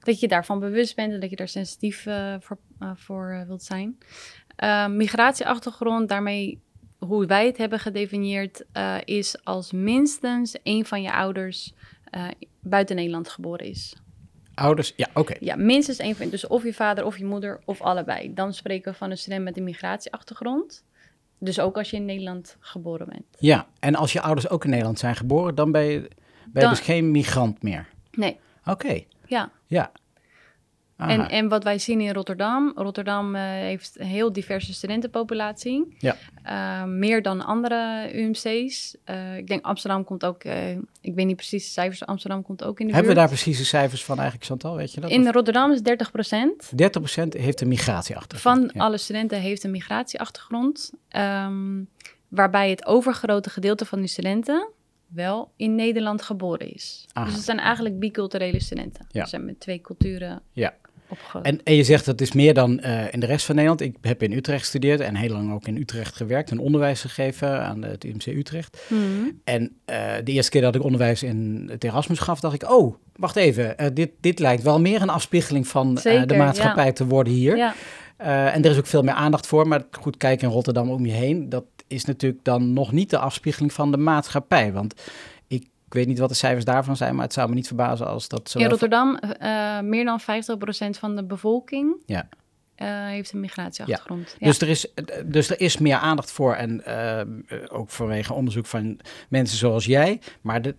dat 0.00 0.20
je 0.20 0.28
daarvan 0.28 0.58
bewust 0.58 0.96
bent 0.96 1.12
en 1.12 1.20
dat 1.20 1.30
je 1.30 1.36
daar 1.36 1.48
sensitief 1.48 2.06
uh, 2.06 2.34
voor, 2.40 2.58
uh, 2.80 2.90
voor 2.94 3.32
uh, 3.32 3.46
wilt 3.46 3.62
zijn. 3.62 3.98
migratieachtergrond, 4.96 6.08
daarmee 6.08 6.60
hoe 6.98 7.26
wij 7.26 7.46
het 7.46 7.56
hebben 7.56 7.78
gedefinieerd, 7.78 8.64
uh, 8.72 8.96
is 9.04 9.44
als 9.44 9.72
minstens 9.72 10.56
een 10.62 10.84
van 10.84 11.02
je 11.02 11.12
ouders 11.12 11.72
uh, 12.14 12.24
buiten 12.60 12.96
Nederland 12.96 13.28
geboren 13.28 13.66
is. 13.66 13.96
Ouders, 14.54 14.92
ja, 14.96 15.08
oké. 15.14 15.34
Ja, 15.40 15.56
minstens 15.56 15.98
één 15.98 16.16
van. 16.16 16.28
Dus 16.28 16.46
of 16.46 16.64
je 16.64 16.74
vader 16.74 17.04
of 17.04 17.18
je 17.18 17.24
moeder 17.24 17.60
of 17.64 17.80
allebei. 17.80 18.34
Dan 18.34 18.54
spreken 18.54 18.92
we 18.92 18.98
van 18.98 19.10
een 19.10 19.18
student 19.18 19.44
met 19.44 19.56
een 19.56 19.64
migratieachtergrond. 19.64 20.84
Dus 21.38 21.60
ook 21.60 21.76
als 21.76 21.90
je 21.90 21.96
in 21.96 22.04
Nederland 22.04 22.56
geboren 22.60 23.08
bent. 23.08 23.24
Ja, 23.38 23.66
en 23.80 23.94
als 23.94 24.12
je 24.12 24.20
ouders 24.20 24.48
ook 24.48 24.64
in 24.64 24.70
Nederland 24.70 24.98
zijn 24.98 25.16
geboren, 25.16 25.54
dan 25.54 25.72
ben 25.72 25.84
je, 25.84 26.00
ben 26.00 26.10
je 26.52 26.60
dan, 26.60 26.70
dus 26.70 26.80
geen 26.80 27.10
migrant 27.10 27.62
meer. 27.62 27.88
Nee. 28.10 28.38
Oké. 28.64 29.04
Ja. 29.26 29.50
Ja. 29.66 29.92
En, 31.06 31.28
en 31.28 31.48
wat 31.48 31.64
wij 31.64 31.78
zien 31.78 32.00
in 32.00 32.12
Rotterdam, 32.12 32.72
Rotterdam 32.74 33.34
uh, 33.34 33.40
heeft 33.42 33.92
een 33.98 34.06
heel 34.06 34.32
diverse 34.32 34.74
studentenpopulatie. 34.74 35.96
Ja. 35.98 36.16
Uh, 36.46 36.84
meer 36.84 37.22
dan 37.22 37.44
andere 37.44 38.10
UMC's. 38.12 38.96
Uh, 39.06 39.36
ik 39.36 39.46
denk 39.46 39.64
Amsterdam 39.64 40.04
komt 40.04 40.24
ook, 40.24 40.44
ik 41.00 41.14
weet 41.14 41.26
niet 41.26 41.36
precies 41.36 41.64
de 41.64 41.70
cijfers, 41.70 42.06
Amsterdam 42.06 42.42
komt 42.42 42.64
ook 42.64 42.80
in 42.80 42.86
de 42.86 42.92
Hebben 42.92 43.12
we 43.12 43.18
daar 43.18 43.28
precieze 43.28 43.64
cijfers 43.64 44.04
van 44.04 44.16
eigenlijk, 44.16 44.46
Chantal, 44.46 44.76
weet 44.76 44.92
je 44.92 45.00
dat? 45.00 45.10
In 45.10 45.28
Rotterdam 45.30 45.72
is 45.72 45.82
30 45.82 46.10
procent. 46.10 46.78
30 46.78 47.00
procent 47.02 47.34
heeft 47.34 47.60
een 47.60 47.68
migratieachtergrond. 47.68 48.72
Van 48.72 48.80
alle 48.80 48.96
studenten 48.96 49.40
heeft 49.40 49.64
een 49.64 49.70
migratieachtergrond. 49.70 50.92
Um, 51.16 51.88
waarbij 52.28 52.70
het 52.70 52.86
overgrote 52.86 53.50
gedeelte 53.50 53.84
van 53.84 53.98
die 53.98 54.08
studenten 54.08 54.68
wel 55.06 55.52
in 55.56 55.74
Nederland 55.74 56.22
geboren 56.22 56.74
is. 56.74 57.06
Aha. 57.12 57.26
Dus 57.26 57.34
het 57.34 57.44
zijn 57.44 57.58
eigenlijk 57.58 57.98
biculturele 57.98 58.60
studenten. 58.60 59.06
Ja. 59.08 59.22
Ze 59.22 59.28
zijn 59.28 59.44
met 59.44 59.60
twee 59.60 59.80
culturen 59.80 60.42
ja. 60.52 60.74
En, 61.42 61.60
en, 61.64 61.74
je 61.74 61.84
zegt 61.84 62.04
dat 62.04 62.20
is 62.20 62.32
meer 62.32 62.54
dan 62.54 62.80
uh, 62.84 63.12
in 63.12 63.20
de 63.20 63.26
rest 63.26 63.46
van 63.46 63.54
Nederland. 63.54 63.80
Ik 63.80 63.96
heb 64.00 64.22
in 64.22 64.32
Utrecht 64.32 64.60
gestudeerd 64.60 65.00
en 65.00 65.14
heel 65.14 65.30
lang 65.30 65.52
ook 65.52 65.66
in 65.66 65.76
Utrecht 65.76 66.16
gewerkt 66.16 66.50
en 66.50 66.58
onderwijs 66.58 67.00
gegeven 67.00 67.62
aan 67.62 67.82
het 67.82 68.04
UMC 68.04 68.26
Utrecht. 68.26 68.82
Mm. 68.88 69.40
En 69.44 69.62
uh, 69.62 69.96
de 70.24 70.32
eerste 70.32 70.50
keer 70.50 70.60
dat 70.60 70.74
ik 70.74 70.82
onderwijs 70.82 71.22
in 71.22 71.68
het 71.70 71.84
Erasmus 71.84 72.18
gaf, 72.18 72.40
dacht 72.40 72.54
ik, 72.54 72.70
oh, 72.70 72.94
wacht 73.16 73.36
even, 73.36 73.74
uh, 73.80 73.86
dit, 73.94 74.10
dit 74.20 74.38
lijkt 74.38 74.62
wel 74.62 74.80
meer 74.80 75.02
een 75.02 75.08
afspiegeling 75.08 75.66
van 75.68 75.98
Zeker, 75.98 76.26
de 76.26 76.36
maatschappij 76.36 76.86
ja. 76.86 76.92
te 76.92 77.06
worden 77.06 77.32
hier. 77.32 77.56
Ja. 77.56 77.74
en 78.52 78.64
er 78.64 78.70
is 78.70 78.78
ook 78.78 78.86
veel 78.86 79.02
meer 79.02 79.14
aandacht 79.14 79.46
voor, 79.46 79.68
maar 79.68 79.82
goed, 79.90 80.16
kijk 80.16 80.42
in 80.42 80.48
Rotterdam 80.48 80.90
om 80.90 81.06
je 81.06 81.12
heen, 81.12 81.48
dat 81.48 81.64
is 81.86 82.04
natuurlijk 82.04 82.44
dan 82.44 82.72
nog 82.72 82.92
niet 82.92 83.10
de 83.10 83.18
afspiegeling 83.18 83.72
van 83.72 83.90
de 83.90 83.96
maatschappij. 83.96 84.72
Want 84.72 84.94
ik 85.88 85.94
weet 85.94 86.06
niet 86.06 86.18
wat 86.18 86.28
de 86.28 86.34
cijfers 86.34 86.64
daarvan 86.64 86.96
zijn, 86.96 87.14
maar 87.14 87.24
het 87.24 87.32
zou 87.32 87.48
me 87.48 87.54
niet 87.54 87.66
verbazen 87.66 88.06
als 88.06 88.28
dat 88.28 88.50
zo. 88.50 88.58
In 88.58 88.68
Rotterdam, 88.68 89.18
uh, 89.42 89.80
meer 89.80 90.04
dan 90.04 90.20
50% 90.20 90.24
van 90.98 91.16
de 91.16 91.24
bevolking 91.24 92.02
ja. 92.06 92.28
Uh, 92.76 93.06
heeft 93.06 93.32
een 93.32 93.40
migratieachtergrond. 93.40 94.36
Ja. 94.38 94.46
Dus, 94.46 94.60
er 94.60 94.68
is, 94.68 94.92
dus 95.24 95.50
er 95.50 95.60
is 95.60 95.78
meer 95.78 95.96
aandacht 95.96 96.32
voor 96.32 96.54
en 96.54 96.82
uh, 96.88 97.20
ook 97.68 97.90
vanwege 97.90 98.32
onderzoek 98.32 98.66
van 98.66 98.98
mensen 99.28 99.58
zoals 99.58 99.84
jij. 99.84 100.20
Maar 100.40 100.62
de, 100.62 100.74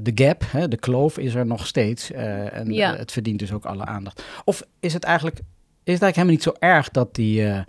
de 0.00 0.12
gap, 0.14 0.42
hè, 0.46 0.68
de 0.68 0.78
kloof 0.78 1.18
is 1.18 1.34
er 1.34 1.46
nog 1.46 1.66
steeds 1.66 2.10
en 2.10 2.72
ja. 2.72 2.96
het 2.96 3.12
verdient 3.12 3.38
dus 3.38 3.52
ook 3.52 3.64
alle 3.64 3.84
aandacht. 3.84 4.22
Of 4.44 4.62
is 4.80 4.92
het 4.92 5.04
eigenlijk, 5.04 5.36
is 5.84 5.92
het 5.94 6.02
eigenlijk 6.02 6.14
helemaal 6.14 6.34
niet 6.34 6.42
zo 6.42 6.66
erg 6.66 6.90
dat 6.90 7.14
die 7.14 7.64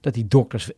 dat 0.00 0.14
die 0.14 0.28
dokters 0.28 0.70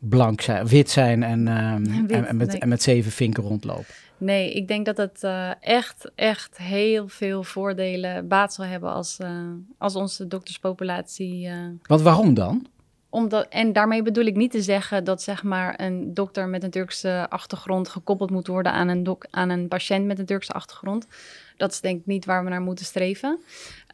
blank 0.00 0.40
zijn, 0.40 0.66
wit 0.66 0.90
zijn 0.90 1.22
en, 1.22 1.48
um, 1.48 1.84
wit, 2.06 2.26
en, 2.26 2.36
met, 2.36 2.58
en 2.58 2.68
met 2.68 2.82
zeven 2.82 3.12
vinken 3.12 3.42
rondlopen. 3.42 3.94
Nee, 4.20 4.52
ik 4.52 4.68
denk 4.68 4.86
dat 4.86 4.96
het 4.96 5.22
uh, 5.24 5.50
echt, 5.60 6.10
echt 6.14 6.58
heel 6.58 7.08
veel 7.08 7.42
voordelen, 7.42 8.28
baat 8.28 8.52
zal 8.52 8.64
hebben 8.64 8.90
als, 8.90 9.18
uh, 9.22 9.28
als 9.78 9.96
onze 9.96 10.26
dokterspopulatie. 10.26 11.50
Want 11.82 12.00
waarom 12.00 12.34
dan? 12.34 12.66
Omdat, 13.08 13.46
en 13.48 13.72
daarmee 13.72 14.02
bedoel 14.02 14.24
ik 14.24 14.36
niet 14.36 14.50
te 14.50 14.62
zeggen 14.62 15.04
dat 15.04 15.22
zeg 15.22 15.42
maar, 15.42 15.80
een 15.80 16.14
dokter 16.14 16.48
met 16.48 16.62
een 16.62 16.70
Turkse 16.70 17.26
achtergrond 17.28 17.88
gekoppeld 17.88 18.30
moet 18.30 18.46
worden 18.46 18.72
aan 18.72 18.88
een, 18.88 19.02
dok, 19.02 19.26
aan 19.30 19.48
een 19.50 19.68
patiënt 19.68 20.06
met 20.06 20.18
een 20.18 20.26
Turkse 20.26 20.52
achtergrond. 20.52 21.06
Dat 21.56 21.72
is 21.72 21.80
denk 21.80 22.00
ik 22.00 22.06
niet 22.06 22.24
waar 22.24 22.44
we 22.44 22.50
naar 22.50 22.60
moeten 22.60 22.84
streven. 22.84 23.38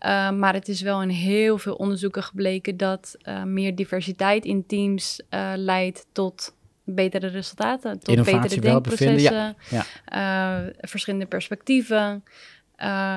Uh, 0.07 0.31
maar 0.31 0.55
het 0.55 0.69
is 0.69 0.81
wel 0.81 1.03
in 1.03 1.09
heel 1.09 1.59
veel 1.59 1.75
onderzoeken 1.75 2.23
gebleken 2.23 2.77
dat 2.77 3.17
uh, 3.23 3.43
meer 3.43 3.75
diversiteit 3.75 4.45
in 4.45 4.67
teams 4.67 5.23
uh, 5.31 5.53
leidt 5.55 6.07
tot 6.13 6.55
betere 6.87 7.27
resultaten, 7.27 7.99
tot 8.01 8.25
betere 8.25 8.61
denkprocessen, 8.61 9.57
ja. 9.71 9.85
Ja. 10.05 10.73
verschillende 10.81 11.27
perspectieven. 11.27 12.25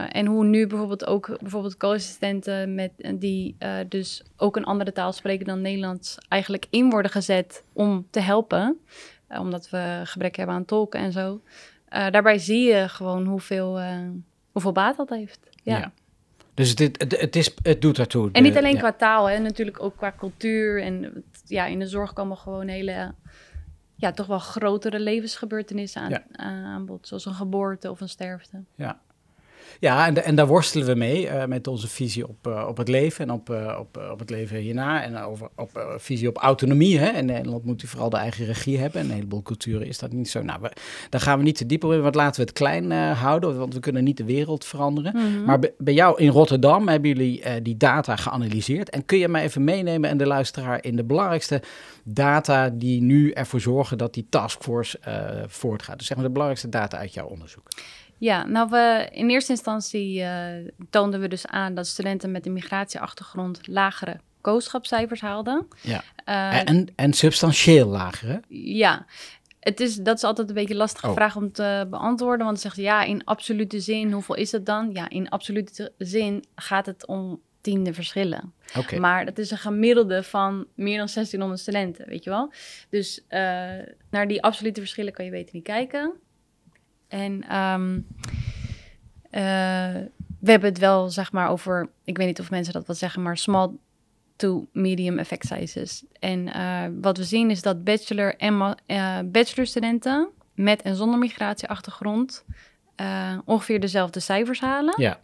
en 0.10 0.26
hoe 0.26 0.46
nu 0.46 0.68
bijvoorbeeld 0.68 1.06
ook 1.06 1.38
bijvoorbeeld 1.42 1.78
co-assistenten 1.78 2.76
met 2.76 2.92
die 3.16 3.58
dus 3.88 4.24
ook 4.38 4.56
een 4.56 4.66
andere 4.66 4.92
taal 4.92 5.14
spreken 5.14 5.46
dan 5.46 5.62
Nederlands 5.62 6.18
eigenlijk 6.28 6.66
in 6.70 6.90
worden 6.90 7.12
gezet 7.12 7.64
om 7.74 8.08
te 8.10 8.20
helpen, 8.20 8.78
omdat 9.28 9.70
we 9.70 10.02
gebrek 10.04 10.36
hebben 10.36 10.56
aan 10.56 10.66
tolken 10.66 11.00
en 11.00 11.12
zo. 11.12 11.42
daarbij 11.90 12.38
zie 12.38 12.74
je 12.74 12.90
gewoon 12.90 13.26
hoeveel, 13.26 13.80
hoeveel 14.52 14.72
baat 14.72 14.98
dat 14.98 15.10
heeft. 15.10 15.40
ja. 15.64 15.92
Dus 16.60 16.70
het, 16.70 16.80
het, 16.80 17.20
het, 17.20 17.36
is, 17.36 17.54
het 17.62 17.82
doet 17.82 18.00
ertoe. 18.00 18.30
En 18.32 18.44
niet 18.44 18.58
alleen 18.58 18.78
qua 18.78 18.94
taal, 18.94 19.30
hè, 19.30 19.38
natuurlijk 19.38 19.82
ook 19.82 19.98
qua 19.98 20.14
cultuur. 20.18 20.82
En 20.82 21.24
ja, 21.46 21.66
in 21.66 21.80
de 21.80 21.88
zorg 21.88 22.14
komen 22.14 22.38
gewoon 22.38 22.68
hele, 22.68 23.14
ja, 24.00 24.12
toch 24.12 24.27
wel 24.27 24.39
grotere 24.39 25.00
levensgebeurtenissen 25.00 26.01
aan, 26.01 26.10
ja. 26.10 26.24
aan 26.32 26.86
bod. 26.86 27.08
Zoals 27.08 27.25
een 27.25 27.34
geboorte 27.34 27.91
of 27.91 28.01
een 28.01 28.10
sterfte. 28.10 28.63
Ja, 28.75 29.00
ja, 29.80 30.08
en, 30.08 30.24
en 30.24 30.36
daar 30.36 30.48
worstelen 30.48 30.88
we 30.88 30.96
mee 30.96 31.26
uh, 31.26 31.46
met 31.46 31.68
onze 31.68 31.88
visie 31.88 32.28
op, 32.28 32.48
uh, 32.48 32.66
op 32.68 32.78
het 32.78 32.88
leven 32.88 33.26
en 33.26 33.32
op, 33.34 33.50
uh, 33.50 33.78
op, 33.80 34.10
op 34.12 34.20
het 34.20 34.30
leven 34.30 34.58
hierna. 34.58 35.04
En 35.04 35.18
over, 35.18 35.48
op 35.56 35.96
visie 35.98 36.28
op 36.28 36.38
autonomie. 36.38 37.00
Hè. 37.00 37.10
In 37.10 37.26
Nederland 37.26 37.66
moet 37.66 37.84
u 37.84 37.88
vooral 37.88 38.10
de 38.10 38.18
eigen 38.18 38.46
regie 38.46 38.78
hebben. 38.78 39.02
En 39.02 39.08
een 39.08 39.14
heleboel 39.14 39.42
culturen 39.42 39.88
is 39.88 40.00
dat 40.00 40.12
niet 40.12 40.30
zo. 40.30 40.42
Nou, 40.42 40.62
we, 40.62 40.72
daar 41.10 41.22
gaan 41.22 41.38
we 41.38 41.44
niet 41.44 41.58
te 41.58 41.66
diep 41.66 41.84
op 41.84 41.92
in, 41.92 42.02
want 42.02 42.16
laten 42.16 42.42
we 42.42 42.48
het 42.48 42.58
klein 42.58 42.92
houden. 43.16 43.58
Want 43.58 43.74
we 43.74 43.80
kunnen 43.80 44.04
niet 44.04 44.18
de 44.18 44.24
wereld 44.24 44.66
veranderen. 44.66 45.14
Mm 45.16 45.22
-hmm. 45.22 45.46
Maar 45.46 45.60
bij 45.78 45.94
jou 45.94 46.22
in 46.22 46.30
Rotterdam 46.30 46.88
hebben 46.88 47.10
jullie 47.10 47.62
die 47.62 47.78
data 47.78 48.16
geanalyseerd. 48.16 48.90
En 48.90 49.06
kun 49.06 49.18
je 49.18 49.28
mij 49.28 49.44
even 49.44 49.64
meenemen 49.64 50.10
en 50.10 50.18
de 50.18 50.28
luisteraar 50.28 50.84
in 50.84 50.96
de 50.96 51.04
belangrijkste 51.04 51.62
data 52.04 52.70
die 52.70 53.02
nu 53.02 53.32
ervoor 53.32 53.62
zorgen 53.62 53.98
dat 53.98 54.14
die 54.14 54.28
taskforce 54.30 55.00
voortgaat? 55.48 55.98
Dus 55.98 56.08
zeg 56.08 56.18
maar 56.18 56.26
de 56.26 56.32
belangrijkste 56.32 56.70
data 56.70 56.98
uit 56.98 57.14
jouw 57.14 57.28
onderzoek. 57.28 57.68
Ja, 58.20 58.46
nou, 58.46 58.70
we, 58.70 59.10
in 59.12 59.30
eerste 59.30 59.52
instantie 59.52 60.20
uh, 60.20 60.48
toonden 60.90 61.20
we 61.20 61.28
dus 61.28 61.48
aan 61.48 61.74
dat 61.74 61.88
studenten 61.88 62.32
met 62.32 62.46
een 62.46 62.54
migratieachtergrond 62.54 63.68
lagere 63.68 64.20
kooschapscijfers 64.42 65.22
haalden. 65.22 65.68
Ja. 65.82 66.04
Uh, 66.26 66.70
en, 66.70 66.88
en 66.96 67.14
substantieel 67.14 67.88
lagere? 67.88 68.42
Ja. 68.48 69.06
Het 69.60 69.80
is, 69.80 69.96
dat 69.96 70.18
is 70.18 70.24
altijd 70.24 70.50
een 70.50 70.56
beetje 70.56 70.74
een 70.74 70.80
lastige 70.80 71.08
oh. 71.08 71.14
vraag 71.14 71.36
om 71.36 71.52
te 71.52 71.88
beantwoorden. 71.90 72.46
Want 72.46 72.60
zegt 72.60 72.76
ja, 72.76 73.04
in 73.04 73.24
absolute 73.24 73.80
zin, 73.80 74.12
hoeveel 74.12 74.36
is 74.36 74.52
het 74.52 74.66
dan? 74.66 74.90
Ja, 74.94 75.10
in 75.10 75.30
absolute 75.30 75.92
zin 75.98 76.46
gaat 76.56 76.86
het 76.86 77.06
om 77.06 77.42
tiende 77.62 77.94
verschillen. 77.94 78.54
Oké. 78.78 79.00
Maar 79.00 79.26
dat 79.26 79.38
is 79.38 79.52
een 79.52 79.58
gemiddelde 79.58 80.24
van 80.24 80.66
meer 80.76 80.98
dan 80.98 81.10
1600 81.14 81.60
studenten, 81.60 82.08
weet 82.08 82.24
je 82.24 82.30
wel. 82.30 82.52
Dus 82.90 83.26
eh, 83.28 83.42
naar 84.10 84.28
die 84.28 84.44
absolute 84.44 84.80
verschillen 84.80 85.14
kan 85.14 85.26
je 85.26 85.32
beter 85.32 85.56
niet 85.56 85.64
kijken. 85.64 86.14
En 87.10 87.44
ehm, 87.50 88.00
eh, 89.30 90.04
we 90.39 90.51
hebben 90.51 90.70
het 90.70 90.78
wel, 90.80 91.10
zeg 91.10 91.32
maar, 91.32 91.50
over... 91.50 91.89
Ik 92.04 92.18
weet 92.18 92.28
niet 92.28 92.39
of 92.39 92.50
mensen 92.51 92.74
dat 92.74 92.88
wat 92.88 92.98
zeggen, 92.98 93.22
maar 93.22 93.38
small 93.38 93.70
to 94.36 94.68
medium 94.74 95.18
effect 95.20 95.46
sizes. 95.48 96.04
En 96.20 96.54
eh, 96.54 96.84
wat 97.01 97.18
we 97.18 97.24
zien 97.24 97.50
is 97.50 97.62
dat 97.62 97.84
bachelor 97.84 98.36
en 98.36 98.58
ma- 98.58 98.78
eh, 98.86 99.20
bachelorstudenten 99.25 100.30
met 100.56 100.82
en 100.82 100.96
zonder 100.96 101.20
migratieachtergrond 101.20 102.46
ongeveer 103.46 103.80
dezelfde 103.80 104.20
cijfers 104.20 104.60
halen. 104.60 104.94
Ja, 105.01 105.20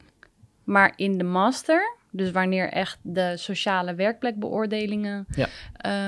Maar 0.64 0.94
in 0.96 1.18
de 1.18 1.24
master, 1.24 1.98
dus 2.12 2.32
wanneer 2.32 2.70
echt 2.70 2.98
de 3.02 3.38
sociale 3.38 3.96
werkplekbeoordelingen 3.96 5.26
Ja. 5.36 5.48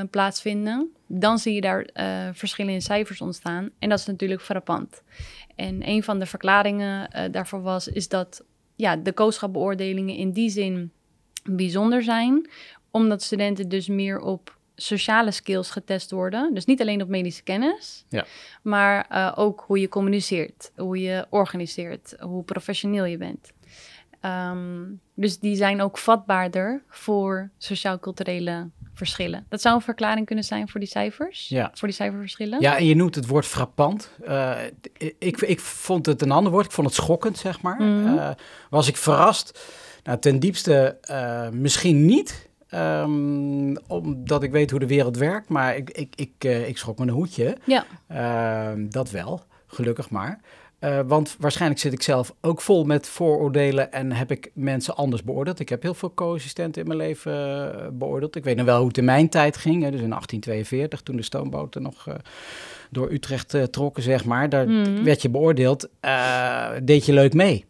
plaatsvinden, 0.10 0.92
dan 1.08 1.38
zie 1.40 1.54
je 1.54 1.62
daar 1.62 1.82
eh, 1.82 2.28
verschillen 2.34 2.74
in 2.74 2.82
cijfers 2.82 3.22
ontstaan. 3.22 3.70
En 3.80 3.90
dat 3.90 4.00
is 4.00 4.06
natuurlijk 4.06 4.42
frappant. 4.42 5.02
En 5.58 5.88
een 5.90 6.04
van 6.04 6.20
de 6.20 6.26
verklaringen 6.26 7.10
eh, 7.12 7.32
daarvoor 7.32 7.62
was, 7.62 7.88
is 7.88 8.08
dat 8.08 8.44
ja, 8.76 8.96
de 8.96 9.12
kooschapbeoordelingen 9.12 10.16
in 10.16 10.32
die 10.32 10.50
zin 10.50 10.92
bijzonder 11.44 12.04
zijn, 12.04 12.50
omdat 12.92 13.22
studenten 13.22 13.70
dus 13.70 13.88
meer 13.88 14.20
op 14.20 14.58
sociale 14.76 15.32
skills 15.32 15.72
getest 15.72 16.12
worden. 16.12 16.54
Dus 16.54 16.66
niet 16.66 16.82
alleen 16.82 17.02
op 17.02 17.08
medische 17.08 17.44
kennis, 17.44 18.06
Ja. 18.10 18.26
maar 18.62 19.06
eh, 19.10 19.34
ook 19.36 19.64
hoe 19.68 19.80
je 19.80 19.90
communiceert, 19.90 20.72
hoe 20.76 21.02
je 21.02 21.26
organiseert, 21.30 22.16
hoe 22.20 22.44
professioneel 22.44 23.06
je 23.06 23.18
bent. 23.18 23.52
Ehm, 24.22 24.84
dus 25.14 25.40
die 25.40 25.56
zijn 25.56 25.82
ook 25.82 25.98
vatbaarder 25.98 26.84
voor 26.88 27.50
sociaal-culturele 27.58 28.70
verschillen. 28.98 29.46
Dat 29.50 29.62
zou 29.62 29.76
een 29.76 29.82
verklaring 29.82 30.26
kunnen 30.26 30.44
zijn 30.44 30.70
voor 30.70 30.80
die 30.80 30.90
cijfers, 30.90 31.48
Ja. 31.50 31.72
voor 31.74 31.88
die 31.88 31.98
cijferverschillen. 31.98 32.62
ja 32.62 32.78
en 32.78 32.86
je 32.86 32.96
noemt 32.96 33.16
het 33.16 33.28
woord 33.28 33.46
frappant. 33.46 34.10
Eh, 34.26 34.56
ik, 35.18 35.42
ik 35.42 35.60
vond 35.60 36.06
het 36.06 36.22
een 36.22 36.32
ander 36.32 36.52
woord. 36.52 36.66
Ik 36.66 36.72
vond 36.72 36.88
het 36.88 36.96
schokkend, 36.96 37.38
zeg 37.38 37.62
maar. 37.62 37.82
Mhm. 37.82 38.18
Eh, 38.18 38.30
was 38.70 38.88
ik 38.88 38.98
verrast? 38.98 39.60
Nou, 40.04 40.20
ten 40.20 40.40
diepste 40.40 40.98
eh, 41.02 41.50
misschien 41.50 42.06
niet. 42.06 42.46
ehm, 42.70 43.76
omdat 43.88 44.44
ik 44.44 44.52
weet 44.52 44.72
hoe 44.72 44.80
de 44.80 44.88
wereld 44.88 45.18
werkt. 45.18 45.50
Maar 45.50 45.76
ik, 45.76 45.90
ik, 45.90 46.14
ik, 46.16 46.44
ik 46.68 46.78
schrok 46.78 46.98
me 46.98 47.06
een 47.06 47.12
hoedje. 47.12 47.58
Ja. 47.64 47.86
Ehm, 48.08 48.90
dat 48.90 49.10
wel, 49.12 49.44
gelukkig 49.68 50.10
maar. 50.10 50.40
Eh, 50.80 51.00
want 51.08 51.36
waarschijnlijk 51.40 51.82
zit 51.82 51.94
ik 51.94 52.02
zelf 52.02 52.34
ook 52.42 52.62
vol 52.62 52.84
met 52.84 53.08
vooroordelen 53.08 53.92
en 53.92 54.12
heb 54.12 54.32
ik 54.32 54.52
mensen 54.54 54.96
anders 54.96 55.24
beoordeeld. 55.24 55.60
Ik 55.60 55.70
heb 55.70 55.82
heel 55.82 55.94
veel 55.94 56.14
co-assistenten 56.14 56.82
in 56.82 56.88
mijn 56.88 57.00
leven 57.00 57.34
eh, 57.34 57.88
beoordeeld. 57.92 58.36
Ik 58.36 58.44
weet 58.44 58.56
nog 58.56 58.66
wel 58.66 58.78
hoe 58.78 58.88
het 58.88 58.98
in 58.98 59.06
mijn 59.06 59.30
tijd 59.30 59.58
ging, 59.58 59.84
hè, 59.84 59.92
dus 59.92 60.02
in 60.02 60.10
1842, 60.10 61.02
toen 61.02 61.16
de 61.16 61.22
stoomboten 61.24 61.82
nog 61.82 62.08
eh, 62.08 62.14
door 62.92 63.12
Utrecht 63.12 63.56
trokken, 63.72 64.04
zeg 64.04 64.26
maar. 64.26 64.50
Daar 64.50 64.70
Mhm. 64.70 65.04
werd 65.04 65.22
je 65.22 65.30
beoordeeld, 65.30 65.90
deed 66.84 67.06
je 67.06 67.14
leuk 67.14 67.34
mee. 67.34 67.66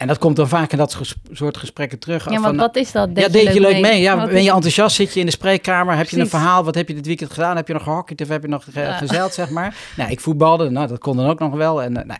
En 0.00 0.06
dat 0.06 0.18
komt 0.18 0.36
dan 0.36 0.48
vaak 0.48 0.72
in 0.72 0.78
dat 0.78 0.94
ges- 0.94 1.14
soort 1.32 1.56
gesprekken 1.56 1.98
terug. 1.98 2.30
Ja, 2.30 2.40
want 2.40 2.56
wat 2.56 2.76
is 2.76 2.92
dat? 2.92 3.08
ja, 3.14 3.28
deed 3.28 3.52
je 3.52 3.60
leuk 3.60 3.80
mee? 3.80 4.00
Ja, 4.00 4.16
Wat 4.16 4.28
ben 4.30 4.42
je 4.42 4.50
enthousiast? 4.52 4.96
Zit 4.96 5.14
je 5.14 5.20
in 5.20 5.26
de 5.26 5.32
spreekkamer? 5.32 5.96
Heb 5.96 6.08
je 6.08 6.20
een 6.20 6.28
verhaal? 6.28 6.64
Wat 6.64 6.74
heb 6.74 6.88
je 6.88 6.94
dit 6.94 7.06
weekend 7.06 7.32
gedaan? 7.32 7.56
Heb 7.56 7.66
je 7.66 7.72
nog 7.72 7.82
gehockeyd 7.82 8.20
of 8.20 8.28
heb 8.28 8.42
je 8.42 8.48
nog 8.48 8.64
ge- 8.64 8.80
Ja. 8.80 8.96
gezeild, 8.96 9.34
zeg 9.34 9.50
maar? 9.50 9.76
Nou, 9.96 10.10
ik 10.10 10.20
voetbalde. 10.20 10.70
Nou, 10.70 10.86
dat 10.88 10.98
kon 10.98 11.16
dan 11.16 11.26
ook 11.28 11.38
nog 11.38 11.54
wel. 11.54 11.82
En, 11.82 11.96
eh, 11.96 12.04
nou. 12.06 12.18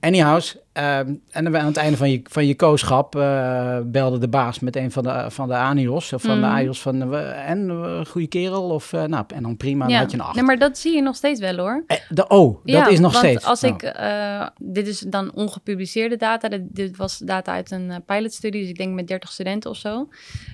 Anyhows, 0.00 0.56
ehm, 0.72 1.14
en 1.30 1.44
dan 1.44 1.56
aan 1.56 1.66
het 1.66 1.76
einde 1.76 1.96
van 1.96 2.10
je, 2.10 2.20
van 2.24 2.46
je 2.46 2.54
kooschap 2.56 3.16
eh, 3.16 3.78
belde 3.84 4.18
de 4.18 4.28
baas 4.28 4.58
met 4.60 4.76
een 4.76 4.90
van 4.90 5.02
de, 5.02 5.24
van 5.28 5.48
de 5.48 5.54
ANIOS 5.56 6.12
of 6.12 6.22
van 6.22 6.40
de 6.40 6.46
Mhm. 6.46 6.54
AIOS 6.54 6.80
van 6.82 7.14
eh, 7.14 7.50
en 7.50 7.70
eh, 7.70 8.04
goede 8.04 8.26
kerel 8.26 8.62
of 8.62 8.92
eh, 8.92 9.04
nou 9.04 9.24
en 9.34 9.42
dan 9.42 9.56
prima, 9.56 9.84
dan 9.84 9.94
Ja. 9.94 10.00
had 10.00 10.10
je 10.10 10.16
een 10.16 10.22
acht. 10.24 10.34
Nee, 10.34 10.44
maar 10.44 10.58
dat 10.58 10.78
zie 10.78 10.94
je 10.94 11.02
nog 11.02 11.16
steeds 11.16 11.40
wel 11.40 11.56
hoor. 11.56 11.84
Eh, 11.86 11.96
de, 12.08 12.28
oh, 12.28 12.64
dat 12.64 12.88
is 12.88 12.98
nog 13.00 13.12
want 13.12 13.24
steeds. 13.24 13.44
Als 13.44 13.62
ik, 13.62 13.94
dit 14.58 14.86
is 14.86 14.98
dan 15.00 15.32
ongepubliceerde 15.34 16.16
data. 16.16 16.48
Dit, 16.48 16.62
dit 16.74 16.96
was 16.96 17.18
data 17.18 17.52
uit 17.52 17.70
een 17.70 18.02
pilotstudie, 18.06 18.60
dus 18.60 18.70
ik 18.70 18.76
denk 18.76 18.94
met 18.94 19.06
30 19.08 19.30
studenten 19.32 19.70
of 19.70 19.76
zo. 19.76 20.08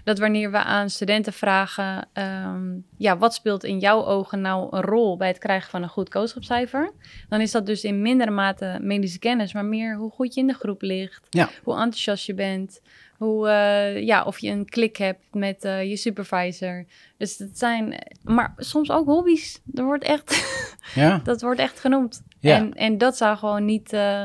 Dat 0.05 0.19
wanneer 0.19 0.51
we 0.51 0.59
aan 0.59 0.91
studenten 0.91 1.33
vragen, 1.33 2.09
ehm, 2.13 2.63
ja, 2.97 3.19
wat 3.19 3.35
speelt 3.35 3.65
in 3.65 3.79
jouw 3.79 4.05
ogen 4.05 4.41
nou 4.41 4.77
een 4.77 4.83
rol 4.83 5.17
bij 5.17 5.29
het 5.29 5.39
krijgen 5.39 5.71
van 5.71 5.83
een 5.83 5.89
goed 5.89 6.09
kooschapcijfer? 6.09 6.93
Dan 7.29 7.41
is 7.41 7.51
dat 7.53 7.67
dus 7.67 7.85
in 7.85 8.03
mindere 8.03 8.31
mate 8.31 8.79
medische 8.81 9.19
kennis, 9.19 9.53
maar 9.53 9.65
meer 9.65 9.97
hoe 9.97 10.06
goed 10.11 10.35
je 10.35 10.41
in 10.41 10.47
de 10.47 10.55
groep 10.55 10.83
ligt, 10.83 11.27
Ja. 11.31 11.49
hoe 11.63 11.75
enthousiast 11.75 12.27
je 12.27 12.35
bent. 12.35 12.81
Hoe, 13.17 13.49
eh, 13.49 14.03
ja, 14.03 14.25
of 14.25 14.39
je 14.39 14.51
een 14.51 14.65
klik 14.69 14.97
hebt 14.97 15.25
met 15.35 15.65
eh, 15.65 15.89
je 15.89 15.97
supervisor. 15.97 16.85
Dus 17.17 17.37
dat 17.37 17.49
zijn, 17.59 17.95
maar 18.23 18.55
soms 18.57 18.91
ook 18.91 19.07
hobby's. 19.07 19.61
Er 19.75 19.85
wordt 19.85 20.05
echt, 20.05 20.47
ja, 20.95 21.21
dat 21.25 21.41
wordt 21.41 21.61
echt 21.61 21.81
genoemd. 21.81 22.23
Ja. 22.41 22.57
En, 22.57 22.73
en 22.73 22.99
dat 22.99 23.17
zou 23.17 23.37
gewoon 23.37 23.65
niet, 23.65 23.93
eh, 23.93 24.25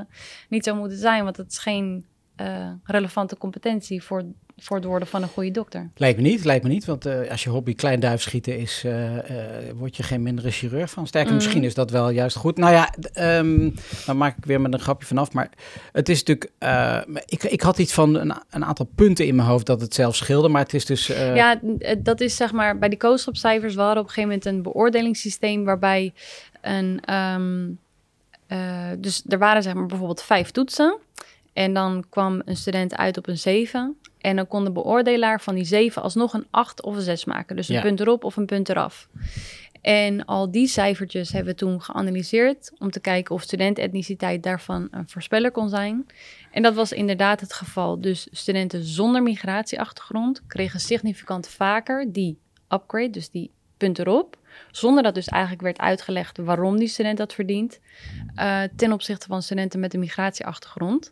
niet 0.50 0.64
zo 0.64 0.76
moeten 0.76 0.98
zijn, 0.98 1.24
want 1.24 1.38
het 1.38 1.52
is 1.52 1.58
geen 1.58 2.06
relevante 2.84 3.38
competentie 3.38 4.04
voor, 4.04 4.24
voor 4.64 4.78
het 4.78 4.86
worden 4.86 5.08
van 5.08 5.22
een 5.22 5.28
goede 5.30 5.52
dokter. 5.52 5.90
lijkt 5.96 6.22
me 6.22 6.28
niet, 6.28 6.46
lijkt 6.46 6.64
me 6.64 6.70
niet. 6.70 6.86
Want 6.86 7.06
eh, 7.06 7.30
als 7.32 7.44
je 7.44 7.50
hobby 7.50 7.76
klein 7.76 8.00
duif 8.00 8.22
schieten 8.22 8.58
is, 8.58 8.84
eh, 8.86 9.10
word 9.76 9.98
je 9.98 10.04
geen 10.04 10.22
mindere 10.22 10.52
chirurg 10.52 10.90
van. 10.90 11.08
Sterker, 11.08 11.32
Mhm. 11.34 11.42
misschien 11.44 11.64
is 11.64 11.74
dat 11.74 11.92
wel 11.92 12.10
juist 12.10 12.36
goed. 12.38 12.58
Nou 12.58 12.74
ja, 12.74 12.94
ehm, 13.14 13.70
dan 14.06 14.18
maak 14.18 14.38
ik 14.38 14.46
weer 14.46 14.62
met 14.62 14.74
een 14.74 14.80
grapje 14.80 15.08
vanaf. 15.08 15.34
Maar 15.34 15.50
het 15.92 16.10
is 16.10 16.24
natuurlijk, 16.24 16.52
ik, 17.26 17.44
ik 17.44 17.62
had 17.62 17.78
iets 17.78 17.94
van 17.94 18.16
een, 18.16 18.34
een 18.50 18.66
aantal 18.66 18.90
punten 18.96 19.26
in 19.28 19.36
mijn 19.36 19.48
hoofd 19.48 19.66
dat 19.66 19.82
het 19.82 19.94
zelf 19.94 20.16
scheelde. 20.16 20.48
Maar 20.50 20.62
het 20.64 20.74
is 20.74 20.86
dus, 20.86 21.08
Ja, 21.08 21.60
dat 21.98 22.22
is 22.22 22.36
zeg 22.36 22.52
maar 22.52 22.78
bij 22.78 22.90
die 22.90 22.98
kooschapcijfers. 22.98 23.76
We 23.76 23.82
hadden 23.82 24.00
op 24.04 24.08
een 24.08 24.14
gegeven 24.14 24.30
moment 24.38 24.56
een 24.56 24.62
beoordelingssysteem 24.74 25.64
waarbij 25.64 26.14
een. 26.62 27.00
ehm, 27.06 27.70
eh, 28.48 28.90
dus 28.98 29.24
er 29.28 29.38
waren 29.38 29.64
zeg 29.64 29.74
maar 29.74 29.86
bijvoorbeeld 29.86 30.22
vijf 30.24 30.52
toetsen. 30.52 30.98
En 31.54 31.74
dan 31.74 32.04
kwam 32.10 32.42
een 32.46 32.58
student 32.58 32.96
uit 32.98 33.18
op 33.18 33.28
een 33.28 33.38
7. 33.38 33.96
En 34.22 34.36
dan 34.36 34.48
kon 34.48 34.64
de 34.64 34.72
beoordelaar 34.72 35.42
van 35.42 35.56
die 35.56 35.64
7 35.66 36.02
alsnog 36.02 36.34
een 36.34 36.48
8 36.50 36.84
of 36.84 36.96
een 36.96 37.02
6 37.02 37.26
maken. 37.26 37.56
Dus 37.56 37.70
een 37.70 37.76
Ja. 37.76 37.82
punt 37.82 38.00
erop 38.00 38.24
of 38.24 38.36
een 38.38 38.46
punt 38.46 38.70
eraf. 38.70 39.10
En 39.82 40.26
al 40.26 40.52
die 40.52 40.68
cijfertjes 40.68 41.32
hebben 41.32 41.52
we 41.54 41.60
toen 41.60 41.82
geanalyseerd 41.82 42.72
om 42.78 42.92
te 42.92 43.00
kijken 43.00 43.36
of 43.36 43.42
studentetniciteit 43.42 44.44
daarvan 44.44 44.88
een 44.92 45.10
voorspeller 45.10 45.52
kon 45.52 45.70
zijn. 45.70 46.06
En 46.52 46.62
dat 46.62 46.74
was 46.74 46.92
inderdaad 46.92 47.40
het 47.42 47.54
geval. 47.54 48.02
Dus 48.02 48.28
studenten 48.32 48.84
zonder 48.84 49.24
migratieachtergrond 49.24 50.42
kregen 50.48 50.80
significant 50.80 51.48
vaker 51.48 52.12
die 52.12 52.38
upgrade, 52.70 53.10
dus 53.10 53.30
die 53.30 53.52
punt 53.78 54.00
erop. 54.00 54.38
Zonder 54.72 55.04
dat 55.04 55.14
dus 55.16 55.28
eigenlijk 55.28 55.62
werd 55.62 55.78
uitgelegd 55.80 56.38
waarom 56.38 56.78
die 56.78 56.88
student 56.88 57.18
dat 57.18 57.34
verdient. 57.34 57.80
eh, 58.36 58.62
ten 58.76 58.92
opzichte 58.92 59.28
van 59.28 59.42
studenten 59.42 59.80
met 59.80 59.94
een 59.94 60.00
migratieachtergrond. 60.00 61.12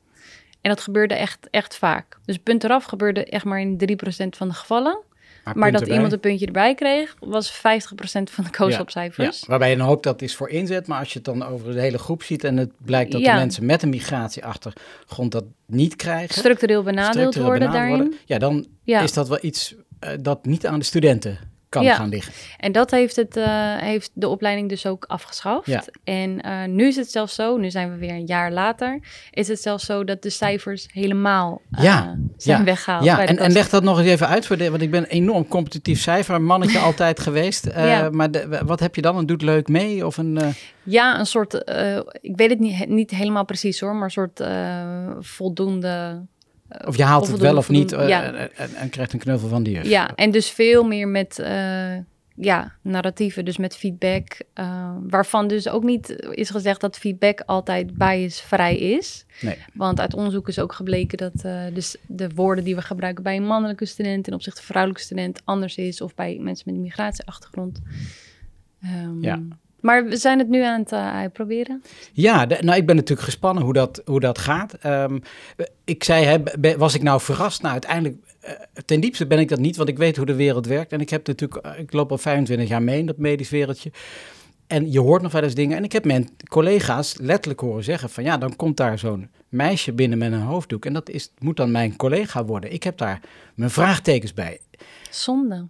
En 0.62 0.70
dat 0.70 0.82
gebeurde 0.82 1.14
echt, 1.14 1.48
echt 1.52 1.76
vaak. 1.78 2.18
Dus 2.26 2.38
punt 2.38 2.64
eraf 2.64 2.84
gebeurde 2.84 3.26
echt 3.26 3.46
maar 3.46 3.60
in 3.60 3.78
3% 3.78 4.28
van 4.30 4.48
de 4.48 4.54
gevallen. 4.54 5.00
Maar 5.56 5.72
dat 5.72 5.82
erbij. 5.82 5.96
iemand 5.96 6.14
een 6.14 6.20
puntje 6.20 6.46
erbij 6.46 6.76
kreeg, 6.76 7.16
was 7.20 7.52
50% 7.52 7.60
van 8.32 8.44
de 8.44 8.50
Ja, 8.52 8.58
koosopcijfers. 8.58 9.44
waarbij 9.48 9.70
je 9.70 9.78
dan 9.78 9.88
hoopt 9.88 10.04
dat 10.04 10.22
is 10.22 10.36
voor 10.36 10.50
inzet, 10.50 10.88
maar 10.88 11.00
als 11.00 11.08
je 11.14 11.16
het 11.16 11.26
dan 11.26 11.44
over 11.46 11.74
de 11.74 11.80
hele 11.80 11.98
groep 11.98 12.24
ziet 12.24 12.44
en 12.44 12.58
het 12.58 12.72
blijkt 12.78 13.12
dat 13.12 13.22
Ja. 13.22 13.34
de 13.34 13.40
mensen 13.40 13.66
met 13.66 13.82
een 13.84 13.90
migratieachtergrond 13.90 15.32
dat 15.32 15.44
niet 15.66 15.96
krijgen, 15.96 16.36
Structureel 16.36 16.84
benadeeld 16.84 17.14
structureel 17.16 17.48
worden 17.48 17.68
benadeeld 17.68 17.90
daarin. 17.98 18.10
worden, 18.10 18.26
ja, 18.26 18.38
dan 18.38 18.66
Ja. 18.84 19.02
is 19.02 19.14
dat 19.14 19.28
wel 19.28 19.40
iets 19.42 19.76
eh, 20.00 20.12
dat 20.22 20.46
niet 20.46 20.68
aan 20.68 20.80
de 20.80 20.86
studenten 20.86 21.38
kan 21.70 21.84
Ja. 21.84 21.96
gaan 21.96 22.10
liggen. 22.10 22.34
En 22.58 22.72
dat 22.72 22.92
heeft, 22.92 23.16
het, 23.16 23.38
eh, 23.38 23.76
heeft 23.78 24.12
de 24.14 24.28
opleiding 24.28 24.70
dus 24.70 24.86
ook 24.86 25.06
afgeschaft. 25.08 25.68
Ja. 25.68 25.84
En 26.04 26.42
eh, 26.42 26.64
nu 26.68 26.88
is 26.88 26.96
het 26.96 27.12
zelfs 27.12 27.36
zo, 27.36 27.58
nu 27.58 27.70
zijn 27.70 27.92
we 27.92 27.98
weer 27.98 28.10
een 28.14 28.26
jaar 28.26 28.52
later, 28.52 29.00
is 29.32 29.48
het 29.48 29.62
zelfs 29.62 29.86
zo 29.86 30.04
dat 30.04 30.22
de 30.22 30.30
cijfers 30.30 30.88
helemaal 30.92 31.62
eh, 31.72 31.84
Ja, 31.84 32.18
zijn 32.38 32.58
ja, 32.58 32.64
weggehaald. 32.64 33.04
Ja, 33.04 33.26
en, 33.26 33.38
en 33.38 33.52
leg 33.52 33.70
dat 33.70 33.84
nog 33.84 34.00
eens 34.00 34.08
even 34.08 34.28
uit, 34.28 34.46
voor 34.46 34.58
de, 34.58 34.70
want 34.70 34.82
ik 34.82 34.92
ben 34.92 35.02
een 35.02 35.10
enorm 35.10 35.48
competitief 35.48 36.02
cijfermannetje 36.02 36.80
altijd 36.90 37.20
geweest. 37.20 37.74
Maar 38.12 38.32
de, 38.32 38.62
wat 38.66 38.80
heb 38.80 38.96
je 38.96 39.02
dan? 39.02 39.18
Een 39.18 39.26
doet 39.26 39.42
leuk 39.42 39.68
mee? 39.68 40.06
Of 40.06 40.18
een, 40.18 40.40
Ja, 40.84 41.20
een 41.20 41.26
soort, 41.26 41.54
ik 42.22 42.36
weet 42.36 42.50
het 42.50 42.60
niet, 42.60 42.88
niet 42.88 43.12
helemaal 43.12 43.46
precies 43.46 43.80
hoor, 43.80 43.96
maar 43.96 44.04
een 44.04 44.10
soort 44.10 44.42
voldoende... 45.26 46.22
of 46.86 46.98
je 46.98 47.04
haalt 47.04 47.28
het 47.28 47.40
wel 47.40 47.58
of 47.58 47.70
niet 47.70 47.92
eh, 47.92 48.08
ja. 48.08 48.24
en, 48.24 48.56
en, 48.56 48.76
en 48.76 48.90
krijgt 48.90 49.14
een 49.14 49.20
knuffel 49.20 49.50
van 49.50 49.64
juf. 49.64 49.88
Ja, 49.88 50.16
en 50.16 50.32
dus 50.32 50.50
veel 50.50 50.84
meer 50.84 51.08
met 51.08 51.40
eh, 51.40 51.98
ja, 52.36 52.76
narratieven, 52.82 53.46
dus 53.46 53.58
met 53.58 53.76
feedback. 53.76 54.38
eh, 54.54 54.96
waarvan 55.02 55.48
dus 55.48 55.70
ook 55.70 55.84
niet 55.84 56.28
is 56.32 56.50
gezegd 56.50 56.82
dat 56.82 56.98
feedback 56.98 57.42
altijd 57.46 57.98
biasvrij 57.98 58.78
is. 58.78 59.26
Nee. 59.42 59.58
Want 59.74 60.00
uit 60.00 60.14
onderzoek 60.14 60.48
is 60.48 60.60
ook 60.60 60.74
gebleken 60.74 61.18
dat 61.18 61.46
dus 61.74 61.96
de 62.08 62.30
woorden 62.36 62.64
die 62.64 62.76
we 62.76 62.82
gebruiken 62.82 63.24
bij 63.24 63.36
een 63.36 63.46
mannelijke 63.46 63.86
student 63.86 64.24
ten 64.24 64.34
opzichte 64.34 64.62
van 64.62 64.66
een 64.66 64.72
vrouwelijke 64.72 65.06
student 65.06 65.42
anders 65.46 65.76
is. 65.76 66.02
Of 66.02 66.16
bij 66.16 66.38
mensen 66.42 66.64
met 66.66 66.76
een 66.76 66.82
migratieachtergrond. 66.82 67.80
Ehm, 68.82 69.22
Ja. 69.22 69.40
Maar 69.82 70.06
we 70.06 70.18
zijn 70.18 70.40
het 70.40 70.50
nu 70.50 70.64
aan 70.64 70.80
het 70.80 70.92
eh, 70.92 71.14
uitproberen. 71.16 71.82
Ja, 72.14 72.46
de- 72.46 72.58
nou, 72.62 72.78
ik 72.78 72.86
ben 72.86 72.96
natuurlijk 72.96 73.28
gespannen 73.28 73.64
hoe 73.64 73.74
dat, 73.74 74.02
hoe 74.06 74.20
dat 74.20 74.38
gaat. 74.38 74.74
Ehm, 74.74 75.20
ik 75.84 76.04
zei, 76.04 76.26
hè, 76.26 76.78
was 76.78 76.96
ik 76.96 77.02
nou 77.04 77.22
verrast? 77.22 77.62
Nou, 77.62 77.72
uiteindelijk 77.74 78.18
eh, 78.40 78.54
ten 78.86 79.00
diepste 79.00 79.28
ben 79.28 79.40
ik 79.40 79.50
dat 79.50 79.60
niet, 79.60 79.76
want 79.76 79.90
ik 79.90 79.98
weet 79.98 80.18
hoe 80.18 80.26
de 80.26 80.36
wereld 80.36 80.66
werkt. 80.66 80.92
En 80.92 81.00
ik 81.02 81.10
heb 81.10 81.28
natuurlijk, 81.28 81.66
eh, 81.66 81.80
ik 81.80 81.94
loop 81.94 82.12
al 82.12 82.18
25 82.18 82.68
jaar 82.68 82.84
mee 82.84 83.00
in 83.00 83.06
dat 83.06 83.18
medisch 83.18 83.50
wereldje. 83.50 83.92
En 84.68 84.92
je 84.92 85.00
hoort 85.00 85.22
nog 85.22 85.32
wel 85.32 85.44
eens 85.44 85.56
dingen. 85.56 85.78
En 85.78 85.84
ik 85.84 85.92
heb 85.92 86.06
mijn 86.06 86.30
collega's 86.50 87.18
letterlijk 87.22 87.60
horen 87.60 87.84
zeggen 87.84 88.10
van 88.10 88.24
ja, 88.24 88.38
dan 88.38 88.56
komt 88.56 88.78
daar 88.78 89.00
zo'n 89.00 89.30
meisje 89.50 89.94
binnen 89.94 90.18
met 90.18 90.32
een 90.32 90.42
hoofddoek. 90.42 90.86
En 90.86 90.94
dat 90.94 91.10
is, 91.10 91.32
moet 91.40 91.58
dan 91.58 91.72
mijn 91.72 91.96
collega 91.96 92.46
worden. 92.46 92.74
Ik 92.74 92.84
heb 92.84 92.98
daar 92.98 93.20
mijn 93.56 93.70
vraagtekens 93.70 94.34
bij. 94.34 94.60
Zonde. 95.10 95.68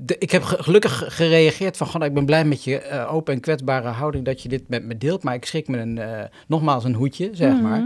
De, 0.00 0.16
ik 0.18 0.30
heb 0.30 0.42
ge- 0.42 0.62
gelukkig 0.62 1.04
gereageerd 1.16 1.76
van, 1.76 1.86
gewoon, 1.86 2.06
ik 2.06 2.14
ben 2.14 2.24
blij 2.26 2.44
met 2.44 2.64
je 2.64 2.78
eh, 2.78 3.14
open 3.14 3.34
en 3.34 3.40
kwetsbare 3.40 3.88
houding 3.88 4.24
dat 4.24 4.42
je 4.42 4.48
dit 4.48 4.68
met 4.68 4.84
me 4.84 4.98
deelt. 4.98 5.22
Maar 5.22 5.34
ik 5.34 5.44
schrik 5.44 5.68
me 5.68 5.78
een, 5.78 5.98
eh, 5.98 6.22
nogmaals 6.46 6.84
een 6.84 6.94
hoedje, 6.94 7.30
zeg 7.32 7.52
Mhm. 7.52 7.62
maar. 7.62 7.82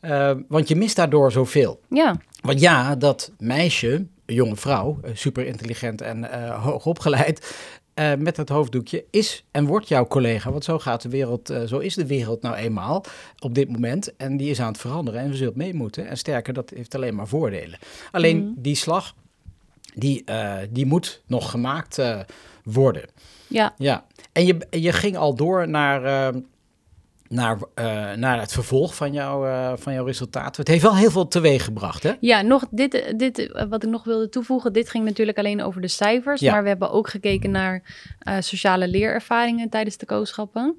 Eh, 0.00 0.36
want 0.48 0.68
je 0.68 0.76
mist 0.76 0.96
daardoor 0.96 1.32
zoveel. 1.32 1.80
Ja, 1.88 2.16
Want 2.40 2.60
ja, 2.60 2.96
dat 2.96 3.32
meisje, 3.38 3.92
een 4.26 4.34
jonge 4.34 4.56
vrouw, 4.56 5.00
super 5.12 5.46
intelligent 5.46 6.00
en 6.00 6.30
eh 6.32 6.64
hoog 6.64 6.86
opgeleid, 6.86 7.54
eh, 7.94 8.12
met 8.18 8.36
dat 8.36 8.48
hoofddoekje, 8.48 9.04
is 9.10 9.44
en 9.50 9.66
wordt 9.66 9.88
jouw 9.88 10.06
collega. 10.06 10.50
Want 10.50 10.64
zo 10.64 10.78
gaat 10.78 11.02
de 11.02 11.08
wereld, 11.08 11.52
zo 11.66 11.78
is 11.78 11.94
de 11.94 12.06
wereld 12.06 12.42
nou 12.42 12.54
eenmaal 12.56 13.04
op 13.38 13.54
dit 13.54 13.68
moment. 13.70 14.16
En 14.16 14.36
die 14.36 14.50
is 14.50 14.60
aan 14.60 14.72
het 14.72 14.80
veranderen 14.80 15.20
en 15.20 15.30
we 15.30 15.36
zult 15.36 15.56
mee 15.56 15.74
moeten. 15.74 16.06
En 16.08 16.16
sterker, 16.16 16.52
dat 16.52 16.70
heeft 16.74 16.94
alleen 16.94 17.14
maar 17.14 17.28
voordelen. 17.28 17.78
Alleen 18.10 18.36
Mhm. 18.44 18.48
die 18.56 18.74
slag, 18.76 19.14
die, 19.98 20.22
eh, 20.24 20.56
die 20.70 20.86
moet 20.86 21.22
nog 21.26 21.50
gemaakt 21.50 21.98
eh, 21.98 22.20
worden. 22.64 23.08
ja. 23.46 23.74
Ja, 23.78 24.04
en 24.32 24.46
je, 24.46 24.66
je 24.70 24.92
ging 24.92 25.16
al 25.16 25.34
door 25.34 25.68
naar, 25.68 26.04
eh, 26.04 26.40
naar, 27.28 27.58
naar 28.18 28.40
het 28.40 28.52
vervolg 28.52 28.94
van, 28.94 29.12
jouw 29.12 29.46
eh, 29.46 29.72
van 29.76 29.92
jouw 29.92 30.04
resultaten. 30.04 30.60
Het 30.60 30.68
heeft 30.68 30.82
wel 30.82 30.96
heel 30.96 31.10
veel 31.10 31.28
teweeg 31.28 31.64
gebracht, 31.64 32.02
hè? 32.02 32.12
Ja, 32.20 32.42
nog 32.42 32.64
dit, 32.70 33.14
dit, 33.16 33.50
wat 33.68 33.82
ik 33.82 33.88
nog 33.90 34.04
wilde 34.04 34.28
toevoegen, 34.28 34.72
dit 34.72 34.90
ging 34.90 35.04
natuurlijk 35.04 35.38
alleen 35.38 35.62
over 35.62 35.80
de 35.80 35.88
cijfers, 35.88 36.40
Ja. 36.40 36.52
maar 36.52 36.62
we 36.62 36.68
hebben 36.68 36.90
ook 36.90 37.08
gekeken 37.08 37.50
naar 37.50 37.82
sociale 38.38 38.88
leerervaringen 38.88 39.68
tijdens 39.68 39.96
de 39.96 40.06
kooschappen. 40.06 40.76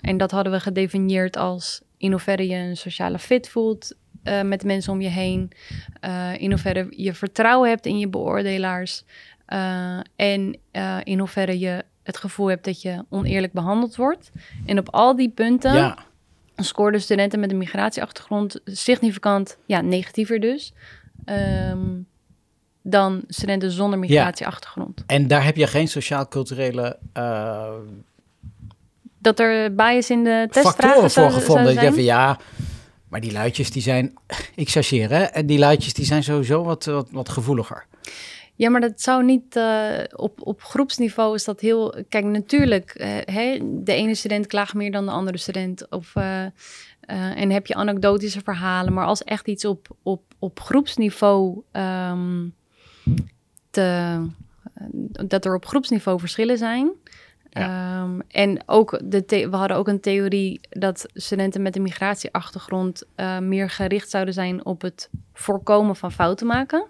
En 0.00 0.16
dat 0.16 0.30
hadden 0.30 0.52
we 0.52 0.60
gedefinieerd 0.60 1.36
als 1.36 1.80
in 1.96 2.10
hoeverre 2.10 2.48
je 2.48 2.56
een 2.56 2.76
sociale 2.76 3.18
fit 3.18 3.48
voelt 3.48 3.94
eh, 4.22 4.42
met 4.42 4.60
de 4.60 4.66
mensen 4.66 4.92
om 4.92 5.00
je 5.00 5.08
heen, 5.08 5.50
eh, 6.00 6.40
in 6.40 6.50
hoeverre 6.50 6.86
je 6.90 7.14
vertrouwen 7.14 7.68
hebt 7.68 7.86
in 7.86 7.98
je 7.98 8.08
beoordelaars 8.08 9.04
eh, 9.46 9.98
en 10.16 10.58
in 11.02 11.18
hoeverre 11.18 11.58
je 11.58 11.84
het 12.02 12.16
gevoel 12.16 12.46
hebt 12.46 12.64
dat 12.64 12.82
je 12.82 13.04
oneerlijk 13.08 13.52
behandeld 13.52 13.96
wordt. 13.96 14.30
En 14.66 14.78
op 14.78 14.88
al 14.90 15.16
die 15.16 15.28
punten 15.30 15.74
Ja, 15.74 15.98
scoorden 16.56 17.00
studenten 17.00 17.40
met 17.40 17.50
een 17.50 17.58
migratieachtergrond 17.58 18.60
significant, 18.64 19.58
ja, 19.66 19.80
negatiever 19.80 20.40
dus, 20.40 20.72
ehm, 21.24 22.00
dan 22.82 23.22
studenten 23.28 23.70
zonder 23.70 23.98
migratieachtergrond. 23.98 25.04
en 25.06 25.26
daar 25.26 25.44
heb 25.44 25.56
je 25.56 25.66
geen 25.66 25.88
sociaal-culturele 25.88 26.98
Dat 29.18 29.38
er 29.38 29.74
bias 29.74 30.10
in 30.10 30.24
de 30.24 30.48
testvragen 30.50 30.82
factoren 30.82 31.10
voor 31.10 31.30
gevonden. 31.30 31.64
Dat 31.64 31.74
je 31.74 31.80
zijn? 31.80 31.92
van 31.92 32.02
ja, 32.02 32.38
maar 33.08 33.20
die 33.20 33.32
luidjes 33.32 33.70
die 33.70 33.82
zijn, 33.82 34.14
ik 34.54 34.68
chargeer 34.68 35.10
hè, 35.10 35.22
en 35.22 35.46
die 35.46 35.58
luidjes 35.58 35.94
die 35.94 36.04
zijn 36.04 36.22
sowieso 36.22 36.62
wat, 36.62 36.84
wat, 36.84 37.08
wat 37.10 37.28
gevoeliger. 37.28 37.86
Ja, 38.54 38.70
maar 38.70 38.80
dat 38.80 39.00
zou 39.00 39.24
niet 39.24 39.56
eh, 39.56 39.88
op, 40.16 40.38
op 40.42 40.62
groepsniveau 40.62 41.34
is 41.34 41.44
dat 41.44 41.60
heel. 41.60 41.94
Kijk, 42.08 42.24
natuurlijk, 42.24 42.94
hè, 43.24 43.58
de 43.62 43.92
ene 43.92 44.14
student 44.14 44.46
klaagt 44.46 44.74
meer 44.74 44.92
dan 44.92 45.04
de 45.04 45.10
andere 45.10 45.38
student. 45.38 45.90
Of, 45.90 46.12
eh, 46.16 47.40
en 47.40 47.50
heb 47.50 47.66
je 47.66 47.74
anekdotische 47.74 48.40
verhalen. 48.44 48.92
Maar 48.92 49.06
als 49.06 49.24
echt 49.24 49.46
iets 49.46 49.64
op, 49.64 49.88
op, 50.02 50.22
op 50.38 50.60
groepsniveau. 50.60 51.62
ehm, 51.72 52.46
te, 53.70 54.20
dat 55.26 55.44
er 55.44 55.54
op 55.54 55.66
groepsniveau 55.66 56.18
verschillen 56.18 56.58
zijn. 56.58 56.90
Ehm, 57.58 58.20
en 58.28 58.62
ook 58.66 59.00
de 59.04 59.48
we 59.50 59.56
hadden 59.56 59.76
ook 59.76 59.88
een 59.88 60.00
theorie 60.00 60.60
dat 60.70 61.06
studenten 61.14 61.62
met 61.62 61.76
een 61.76 61.82
migratieachtergrond 61.82 63.04
eh, 63.14 63.38
meer 63.38 63.70
gericht 63.70 64.10
zouden 64.10 64.34
zijn 64.34 64.64
op 64.64 64.82
het 64.82 65.10
voorkomen 65.32 65.96
van 65.96 66.12
fouten 66.12 66.46
maken. 66.46 66.86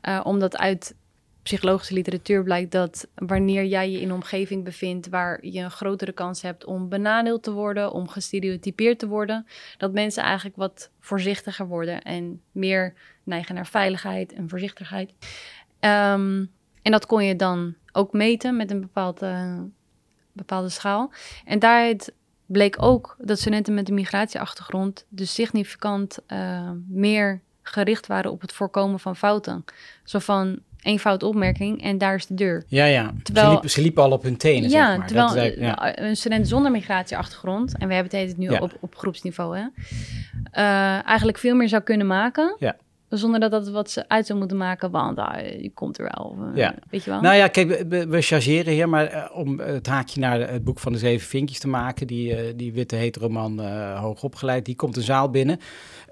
Eh, 0.00 0.20
omdat 0.24 0.56
uit 0.56 0.94
psychologische 1.42 1.94
literatuur 1.94 2.42
blijkt 2.42 2.72
dat 2.72 3.08
wanneer 3.14 3.64
jij 3.64 3.90
je 3.90 4.00
in 4.00 4.08
een 4.08 4.14
omgeving 4.14 4.64
bevindt 4.64 5.08
waar 5.08 5.46
je 5.46 5.60
een 5.60 5.70
grotere 5.70 6.12
kans 6.12 6.42
hebt 6.42 6.64
om 6.64 6.88
benadeeld 6.88 7.42
te 7.42 7.52
worden, 7.52 7.92
om 7.92 8.08
gestereotypeerd 8.08 8.98
te 8.98 9.06
worden, 9.06 9.46
dat 9.78 9.92
mensen 9.92 10.22
eigenlijk 10.22 10.56
wat 10.56 10.90
voorzichtiger 11.00 11.66
worden 11.66 12.02
en 12.02 12.40
meer 12.52 12.94
neigen 13.22 13.54
naar 13.54 13.66
veiligheid 13.66 14.32
en 14.32 14.48
voorzichtigheid. 14.48 15.12
Ehm, 15.80 16.44
en 16.82 16.92
dat 16.92 17.06
kon 17.06 17.24
je 17.24 17.36
dan 17.36 17.74
ook 17.92 18.12
meten 18.12 18.56
met 18.56 18.70
een 18.70 18.80
bepaald, 18.80 19.22
eh, 19.22 19.58
bepaalde 20.34 20.68
schaal. 20.68 21.12
En 21.44 21.58
daaruit 21.58 22.12
bleek 22.46 22.82
ook 22.82 23.16
dat 23.18 23.38
studenten 23.38 23.74
met 23.74 23.88
een 23.88 23.94
migratieachtergrond 23.94 25.04
dus 25.08 25.34
significant 25.34 26.18
eh, 26.26 26.70
meer 26.88 27.40
gericht 27.62 28.06
waren 28.06 28.30
op 28.30 28.40
het 28.40 28.52
voorkomen 28.52 29.00
van 29.00 29.16
fouten. 29.16 29.64
Zo 30.04 30.18
van 30.18 30.58
één 30.82 30.98
fout 30.98 31.22
opmerking 31.22 31.82
en 31.82 31.98
daar 31.98 32.14
is 32.14 32.26
de 32.26 32.34
deur. 32.34 32.64
Ja, 32.66 32.84
ja. 32.84 33.12
Terwijl- 33.22 33.46
ze, 33.46 33.52
liepen, 33.52 33.70
ze 33.70 33.80
liepen 33.80 34.02
al 34.02 34.10
op 34.10 34.22
hun 34.22 34.36
tenen, 34.36 34.70
ja, 34.70 34.86
zeg 34.88 34.96
maar. 34.98 35.06
terwijl 35.06 35.28
Dat 35.28 35.36
is 35.36 35.54
ja. 35.58 35.98
een 35.98 36.16
student 36.16 36.48
zonder 36.48 36.70
migratieachtergrond, 36.70 37.78
en 37.78 37.88
we 37.88 37.94
hebben 37.94 38.20
het 38.20 38.36
nu 38.36 38.50
Ja. 38.50 38.58
op, 38.58 38.76
op 38.80 38.96
groepsniveau, 38.96 39.56
hè, 39.58 39.66
eh, 40.50 41.06
eigenlijk 41.06 41.38
veel 41.38 41.54
meer 41.54 41.68
zou 41.68 41.82
kunnen 41.82 42.06
maken. 42.06 42.56
Ja. 42.58 42.76
Zonder 43.18 43.40
dat 43.40 43.50
dat 43.50 43.68
wat 43.68 43.90
ze 43.90 44.08
uit 44.08 44.26
zou 44.26 44.38
moeten 44.38 44.56
maken, 44.56 44.90
want 44.90 45.18
ah, 45.18 45.38
je 45.62 45.70
komt 45.74 45.98
er 45.98 46.04
wel. 46.14 46.36
eh, 46.40 46.56
Ja. 46.56 46.74
Weet 46.90 47.04
je 47.04 47.10
wel? 47.10 47.20
Nou 47.20 47.34
ja, 47.36 47.48
kijk, 47.48 47.84
we, 48.08 48.20
chargeren 48.22 48.72
hier, 48.72 48.88
maar 48.88 49.06
eh, 49.06 49.24
om 49.38 49.58
het 49.60 49.86
haakje 49.86 50.20
naar 50.20 50.40
het 50.50 50.64
boek 50.64 50.78
van 50.78 50.92
de 50.92 50.98
zeven 50.98 51.28
vinkjes 51.28 51.58
te 51.58 51.68
maken, 51.68 52.06
die, 52.06 52.34
eh, 52.36 52.52
die 52.56 52.72
witte 52.72 52.96
heteroman 52.96 53.60
uh, 53.60 54.00
hoog 54.00 54.22
opgeleid, 54.22 54.64
die 54.64 54.76
komt 54.76 54.94
de 54.94 55.02
zaal 55.02 55.30
binnen. 55.30 55.58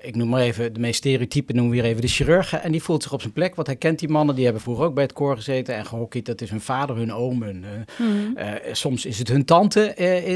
Ik 0.00 0.16
noem 0.16 0.28
maar 0.28 0.40
even, 0.40 0.72
de 0.72 0.80
meest 0.80 0.96
stereotypen 0.96 1.54
noemen 1.54 1.72
we 1.74 1.80
hier 1.80 1.88
even 1.90 2.00
de 2.02 2.08
chirurg. 2.08 2.52
En 2.54 2.72
die 2.72 2.82
voelt 2.82 3.02
zich 3.02 3.12
op 3.12 3.20
zijn 3.20 3.32
plek, 3.32 3.54
want 3.54 3.66
hij 3.66 3.76
kent 3.76 3.98
die 3.98 4.08
mannen, 4.08 4.34
die 4.34 4.44
hebben 4.44 4.62
vroeger 4.62 4.84
ook 4.84 4.94
bij 4.94 5.02
het 5.02 5.12
koor 5.12 5.36
gezeten 5.36 5.74
en 5.74 5.86
gehockeyd. 5.86 6.26
Dat 6.26 6.40
is 6.40 6.50
hun 6.50 6.60
vader, 6.60 6.96
hun 6.96 7.12
oom, 7.12 7.42
hun, 7.42 7.64
Mhm. 7.98 8.48
soms 8.72 9.06
is 9.06 9.18
het 9.18 9.28
hun 9.28 9.44
tante 9.44 9.94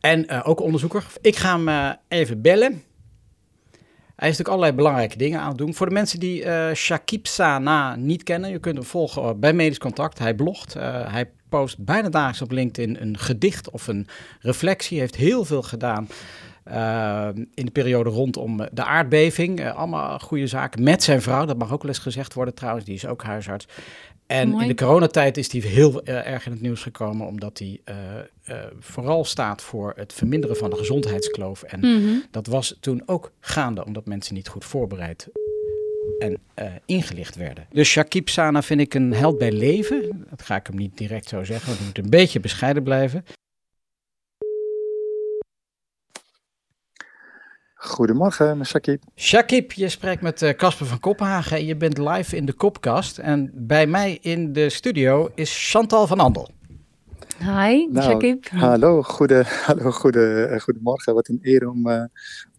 en 0.00 0.44
ook 0.44 0.60
onderzoeker. 0.60 1.04
Ik 1.20 1.36
ga 1.36 1.60
hem 1.64 1.96
even 2.08 2.40
bellen. 2.42 2.82
Hij 4.16 4.28
is 4.28 4.38
natuurlijk 4.38 4.48
allerlei 4.48 4.72
belangrijke 4.72 5.16
dingen 5.16 5.40
aan 5.40 5.48
het 5.48 5.58
doen. 5.58 5.74
Voor 5.74 5.86
de 5.86 5.92
mensen 5.92 6.20
die 6.20 6.44
eh 6.44 6.74
Shakib 6.74 7.26
Sana 7.26 7.96
niet 7.96 8.22
kennen, 8.22 8.50
je 8.50 8.58
kunt 8.58 8.76
hem 8.76 8.84
volgen 8.86 9.22
eh, 9.22 9.30
bij 9.36 9.52
Medisch 9.52 9.78
Contact. 9.78 10.18
Hij 10.18 10.34
blogt, 10.34 10.76
eh, 10.76 11.12
hij 11.12 11.30
post 11.48 11.78
bijna 11.78 12.08
dagelijks 12.08 12.42
op 12.42 12.50
LinkedIn 12.50 12.96
een 13.00 13.18
gedicht 13.18 13.70
of 13.70 13.86
een 13.86 14.06
reflectie. 14.40 14.98
Heeft 14.98 15.16
heel 15.16 15.44
veel 15.44 15.62
gedaan 15.62 16.08
in 17.54 17.64
de 17.64 17.70
periode 17.72 18.10
rondom 18.10 18.68
de 18.72 18.84
aardbeving. 18.84 19.72
Allemaal 19.72 20.18
goede 20.18 20.46
zaken. 20.46 20.82
Met 20.82 21.02
zijn 21.02 21.22
vrouw, 21.22 21.44
dat 21.44 21.58
mag 21.58 21.72
ook 21.72 21.82
wel 21.82 21.90
eens 21.90 22.00
gezegd 22.00 22.34
worden 22.34 22.54
trouwens, 22.54 22.84
die 22.84 22.94
is 22.94 23.06
ook 23.06 23.22
huisarts. 23.22 23.66
En 24.26 24.48
Mooi. 24.48 24.62
in 24.62 24.68
de 24.68 24.74
coronatijd 24.84 25.36
is 25.36 25.52
hij 25.52 25.60
heel 25.60 26.02
eh, 26.02 26.26
erg 26.32 26.46
in 26.46 26.52
het 26.52 26.60
nieuws 26.60 26.82
gekomen, 26.82 27.26
omdat 27.26 27.58
hij 27.58 27.80
eh, 27.84 27.96
eh, 28.44 28.66
vooral 28.80 29.24
staat 29.24 29.62
voor 29.62 29.92
het 29.96 30.12
verminderen 30.12 30.56
van 30.56 30.70
de 30.70 30.76
gezondheidskloof. 30.76 31.62
En 31.62 31.80
Mhm. 31.80 32.14
dat 32.30 32.46
was 32.46 32.76
toen 32.80 33.02
ook 33.06 33.32
gaande, 33.40 33.84
omdat 33.84 34.06
mensen 34.06 34.34
niet 34.34 34.48
goed 34.48 34.64
voorbereid 34.64 35.28
en 36.18 36.38
ingelicht 36.86 37.36
werden. 37.36 37.66
Dus 37.72 37.88
Shakib 37.88 38.28
Sana 38.28 38.62
vind 38.62 38.80
ik 38.80 38.94
een 38.94 39.12
held 39.12 39.38
bij 39.38 39.52
leven. 39.52 40.26
Dat 40.30 40.42
ga 40.42 40.56
ik 40.56 40.66
hem 40.66 40.76
niet 40.76 40.98
direct 40.98 41.28
zo 41.28 41.44
zeggen, 41.44 41.66
want 41.66 41.78
hij 41.78 41.86
moet 41.86 41.98
een 41.98 42.10
beetje 42.10 42.40
bescheiden 42.40 42.82
blijven. 42.82 43.24
Goedemorgen, 47.84 48.66
Shakib. 48.66 49.02
Shakib, 49.16 49.72
je 49.72 49.88
spreekt 49.88 50.22
met 50.22 50.42
eh, 50.42 50.54
Casper 50.54 50.86
van 50.86 51.00
Kopenhagen 51.00 51.56
en 51.56 51.66
je 51.66 51.76
bent 51.76 51.98
live 51.98 52.36
in 52.36 52.46
de 52.46 52.52
Kopkast. 52.52 53.18
En 53.18 53.50
bij 53.54 53.86
mij 53.86 54.18
in 54.20 54.52
de 54.52 54.70
studio 54.70 55.30
is 55.34 55.70
Chantal 55.70 56.06
van 56.06 56.20
Andel. 56.20 56.48
Hi, 57.38 57.86
Nou, 57.90 58.02
Shakib. 58.02 58.48
Hallo, 58.48 59.02
goede, 59.02 59.44
hallo 59.66 59.90
goede, 59.90 60.44
eh, 60.44 60.60
goedemorgen. 60.60 61.14
Wat 61.14 61.28
een 61.28 61.38
eer 61.42 61.68
om, 61.68 61.88
eh, 61.90 62.02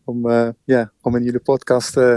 om, 0.05 0.29
eh, 0.29 0.47
ja, 0.63 0.91
om 1.01 1.15
in 1.15 1.23
jullie 1.23 1.39
podcast 1.39 1.97
eh, 1.97 2.15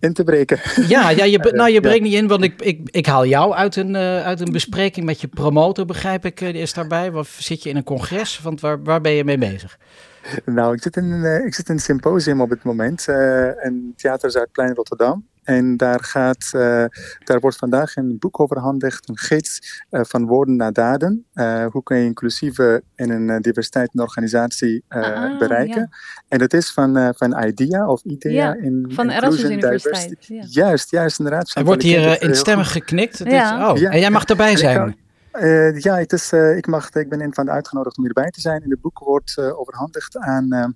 in 0.00 0.12
te 0.12 0.24
breken. 0.24 0.60
Ja, 0.88 1.10
ja, 1.10 1.24
je, 1.24 1.38
nou, 1.52 1.68
je 1.68 1.74
ja. 1.74 1.80
brengt 1.80 2.02
niet 2.02 2.14
in, 2.14 2.28
want 2.28 2.42
ik, 2.42 2.62
ik, 2.62 2.88
ik 2.90 3.06
haal 3.06 3.26
jou 3.26 3.52
uit 3.52 3.76
een, 3.76 3.96
eh, 3.96 4.24
uit 4.24 4.40
een 4.40 4.52
bespreking 4.52 5.06
met 5.06 5.20
je 5.20 5.28
promotor, 5.28 5.84
begrijp 5.84 6.24
ik. 6.24 6.38
Die 6.38 6.52
is 6.52 6.72
daarbij. 6.72 7.12
Wat, 7.12 7.26
zit 7.26 7.62
je 7.62 7.68
in 7.68 7.76
een 7.76 7.84
congres? 7.84 8.40
Want 8.40 8.60
waar, 8.60 8.82
waar 8.82 9.00
ben 9.00 9.12
je 9.12 9.24
mee 9.24 9.38
bezig? 9.38 9.78
nou, 10.44 10.74
ik 10.74 10.82
zit, 10.82 10.96
in, 10.96 11.04
een, 11.10 11.24
eh, 11.24 11.46
ik 11.46 11.54
zit 11.54 11.68
in 11.68 11.74
een 11.74 11.80
symposium 11.80 12.40
op 12.40 12.50
het 12.50 12.62
moment. 12.62 13.08
eh 13.08 13.64
in 13.64 13.92
Theater 13.96 14.30
Zuidplein 14.30 14.74
Rotterdam. 14.74 15.28
En 15.42 15.76
daar, 15.76 16.04
gaat, 16.04 16.50
eh, 16.52 16.84
daar 17.24 17.40
wordt 17.40 17.56
vandaag 17.56 17.96
een 17.96 18.18
boek 18.18 18.40
overhandigd, 18.40 19.08
een 19.08 19.18
gids 19.18 19.82
eh, 19.90 20.00
van 20.04 20.26
woorden 20.26 20.56
naar 20.56 20.72
daden. 20.72 21.24
Eh, 21.34 21.64
hoe 21.66 21.82
kun 21.82 21.96
je 21.96 22.04
inclusieve 22.04 22.82
en 22.94 23.10
een 23.10 23.42
diversiteit 23.42 23.90
in 23.94 24.00
organisatie 24.00 24.82
eh, 24.88 25.02
Ah, 25.02 25.38
bereiken? 25.38 25.80
ja. 25.80 25.88
En 26.28 26.38
dat 26.38 26.52
is 26.52 26.70
van, 26.72 26.96
eh, 26.96 27.08
van 27.16 27.42
IDEA 27.44 27.86
of 27.86 28.02
IDEA 28.04 28.32
Ja, 28.32 28.54
in 28.54 28.90
Van 28.94 29.06
de 29.06 29.12
Erasmus 29.12 29.50
Universiteit. 29.50 30.16
Ja. 30.26 30.44
Juist, 30.48 30.90
juist, 30.90 31.18
inderdaad. 31.18 31.52
Er 31.56 31.64
wordt 31.64 31.82
hier 31.82 31.98
heel 32.00 32.18
instemmig 32.28 32.72
geknikt. 32.72 33.20
Is, 33.20 33.26
oh, 33.26 33.72
Ja. 33.74 33.90
en 33.90 34.00
jij 34.00 34.10
mag 34.10 34.24
erbij 34.24 34.56
zijn. 34.56 34.96
Eh, 35.32 35.78
ja, 35.78 35.96
het 35.96 36.12
is, 36.12 36.32
eh, 36.32 36.56
ik, 36.56 36.66
mag, 36.66 36.90
ik 36.90 37.08
ben 37.08 37.20
een 37.20 37.34
van 37.34 37.44
de 37.44 37.50
uitgenodigd 37.50 37.96
om 37.96 38.04
hierbij 38.04 38.30
te 38.30 38.40
zijn. 38.40 38.62
En 38.62 38.70
het 38.70 38.80
boek 38.80 38.98
wordt 38.98 39.36
eh, 39.38 39.58
overhandigd 39.58 40.16
aan 40.16 40.74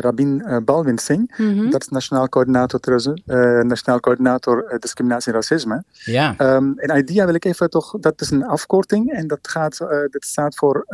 Rabin 0.00 0.62
Balwin 0.64 0.98
Singh. 0.98 1.38
Mhm. 1.38 1.70
Dat 1.70 1.80
is 1.80 1.88
Nationaal 1.88 2.28
Coördinator, 2.28 2.80
Nationaal 3.64 4.00
Coördinator 4.00 4.76
Discriminatie 4.78 5.32
en 5.32 5.38
Racisme. 5.38 5.84
Ja, 5.90 6.34
Ehm, 6.36 6.72
en 6.76 6.98
IDEA 6.98 7.24
wil 7.24 7.34
ik 7.34 7.44
even 7.44 7.70
toch, 7.70 7.94
dat 8.00 8.20
is 8.20 8.30
een 8.30 8.44
afkorting 8.44 9.12
en 9.12 9.26
dat, 9.26 9.38
gaat, 9.42 9.78
dat 10.10 10.24
staat 10.24 10.56
voor 10.56 10.86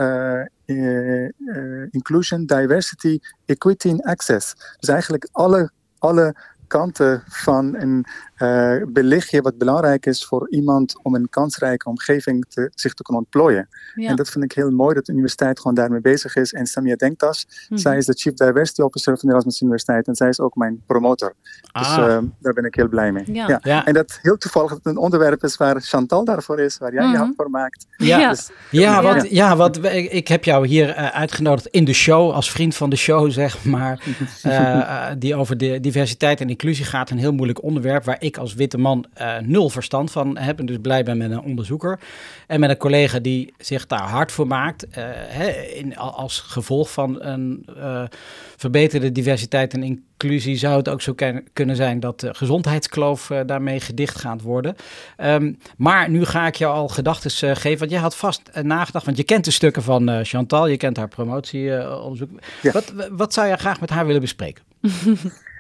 Inclusion, 1.90 2.46
Diversity, 2.46 3.18
Equity 3.44 3.90
and 3.90 4.02
Access. 4.02 4.54
Dus 4.78 4.88
eigenlijk 4.88 5.28
alle, 5.32 5.70
alle 5.98 6.34
kanten 6.66 7.22
van 7.26 7.74
een 7.74 8.06
eh, 8.34 8.76
belichtje 8.88 9.40
wat 9.40 9.58
belangrijk 9.58 10.06
is 10.06 10.24
voor 10.24 10.50
iemand 10.50 10.98
om 11.02 11.14
in 11.14 11.20
een 11.20 11.28
kansrijke 11.28 11.88
omgeving 11.88 12.44
te, 12.48 12.70
zich 12.74 12.94
te 12.94 13.02
kunnen 13.02 13.22
ontplooien. 13.22 13.68
Ja. 13.94 14.08
En 14.08 14.16
dat 14.16 14.30
vind 14.30 14.44
ik 14.44 14.52
heel 14.52 14.70
mooi 14.70 14.94
dat 14.94 15.06
de 15.06 15.12
universiteit 15.12 15.58
gewoon 15.60 15.74
daarmee 15.74 16.00
bezig 16.00 16.36
is. 16.36 16.52
En 16.52 16.66
Samia 16.66 16.96
Denktas, 16.96 17.46
Mhm. 17.68 17.80
zij 17.80 17.96
is 17.96 18.06
de 18.06 18.12
Chief 18.12 18.34
Diversity 18.34 18.80
Officer 18.80 19.18
van 19.18 19.28
de 19.28 19.32
Erasmus 19.34 19.60
Universiteit 19.60 20.06
en 20.06 20.14
zij 20.14 20.28
is 20.28 20.40
ook 20.40 20.54
mijn 20.54 20.82
promotor. 20.86 21.34
Dus 21.72 21.86
ah, 21.86 21.96
eh, 22.14 22.22
daar 22.40 22.52
ben 22.52 22.64
ik 22.64 22.74
heel 22.74 22.88
blij 22.88 23.12
mee. 23.12 23.24
Ja. 23.32 23.58
ja, 23.62 23.86
En 23.86 23.94
dat 23.94 24.18
heel 24.22 24.36
toevallig 24.36 24.68
dat 24.68 24.78
het 24.78 24.86
een 24.86 24.96
onderwerp 24.98 25.42
is 25.44 25.56
waar 25.56 25.80
Chantal 25.80 26.24
daarvoor 26.24 26.60
is, 26.60 26.78
waar 26.78 26.92
jij 26.94 27.02
je 27.02 27.08
Mhm. 27.08 27.18
hart 27.18 27.32
voor 27.36 27.50
maakt. 27.50 27.86
ja. 27.96 28.18
Ja. 28.18 28.28
Dus, 28.30 28.50
Ja, 28.70 28.80
Ja. 28.80 29.02
want, 29.02 29.30
ja, 29.30 29.56
want 29.56 29.84
ik 30.10 30.28
heb 30.28 30.44
jou 30.44 30.66
hier 30.66 30.88
eh, 30.90 31.06
uitgenodigd 31.06 31.66
in 31.66 31.84
de 31.84 31.92
show, 31.92 32.30
als 32.30 32.50
vriend 32.50 32.74
van 32.74 32.90
de 32.90 32.96
show, 32.96 33.30
zeg 33.30 33.64
maar. 33.64 34.04
eh, 34.42 35.06
die 35.18 35.34
over 35.36 35.56
de 35.58 35.80
diversiteit 35.80 36.40
en 36.40 36.48
inclusie 36.48 36.84
gaat. 36.84 37.10
Een 37.10 37.18
heel 37.18 37.32
moeilijk 37.32 37.62
onderwerp 37.62 38.04
waar 38.04 38.16
ik 38.24 38.36
als 38.36 38.54
witte 38.54 38.78
man 38.78 39.04
eh, 39.14 39.38
nul 39.38 39.68
verstand 39.70 40.10
van 40.10 40.38
heb. 40.38 40.58
En 40.58 40.66
dus 40.66 40.76
blij 40.82 41.02
ben 41.04 41.16
met 41.16 41.30
een 41.30 41.40
onderzoeker. 41.42 42.00
En 42.46 42.60
met 42.60 42.70
een 42.70 42.76
collega 42.76 43.18
die 43.18 43.54
zich 43.58 43.86
daar 43.86 44.08
hard 44.08 44.32
voor 44.32 44.46
maakt. 44.46 44.88
eh, 44.88 45.04
hè, 45.14 45.48
in, 45.50 45.96
al- 45.96 46.14
als 46.16 46.40
gevolg 46.40 46.92
van 46.92 47.22
een 47.22 47.66
eh, 47.76 48.02
verbeterde 48.56 49.12
diversiteit 49.12 49.72
en 49.74 49.82
inclusie 49.82 50.56
zou 50.56 50.76
het 50.76 50.88
ook 50.88 51.02
zo 51.02 51.14
kunnen 51.52 51.76
zijn 51.76 52.00
dat 52.00 52.20
de 52.20 52.34
gezondheidskloof 52.34 53.30
daarmee 53.46 53.80
gedicht 53.80 54.18
gaat 54.18 54.42
worden. 54.42 54.74
Ehm, 55.16 55.52
maar 55.76 56.10
nu 56.10 56.24
ga 56.24 56.46
ik 56.46 56.54
jou 56.54 56.74
al 56.74 56.88
gedachten 56.88 57.48
eh, 57.50 57.56
geven, 57.56 57.78
want 57.78 57.90
jij 57.90 58.00
had 58.00 58.16
vast 58.16 58.42
nagedacht, 58.62 59.04
want 59.04 59.16
je 59.16 59.24
kent 59.24 59.44
de 59.44 59.50
stukken 59.50 59.82
van 59.82 60.08
eh, 60.08 60.18
Chantal, 60.22 60.66
je 60.66 60.76
kent 60.76 60.96
haar 60.96 61.08
promotieonderzoek. 61.08 62.30
Ja. 62.62 62.72
wat, 62.72 62.92
wat 63.10 63.32
zou 63.34 63.48
je 63.48 63.56
graag 63.56 63.80
met 63.80 63.90
haar 63.90 64.06
willen 64.06 64.20
bespreken? 64.20 64.62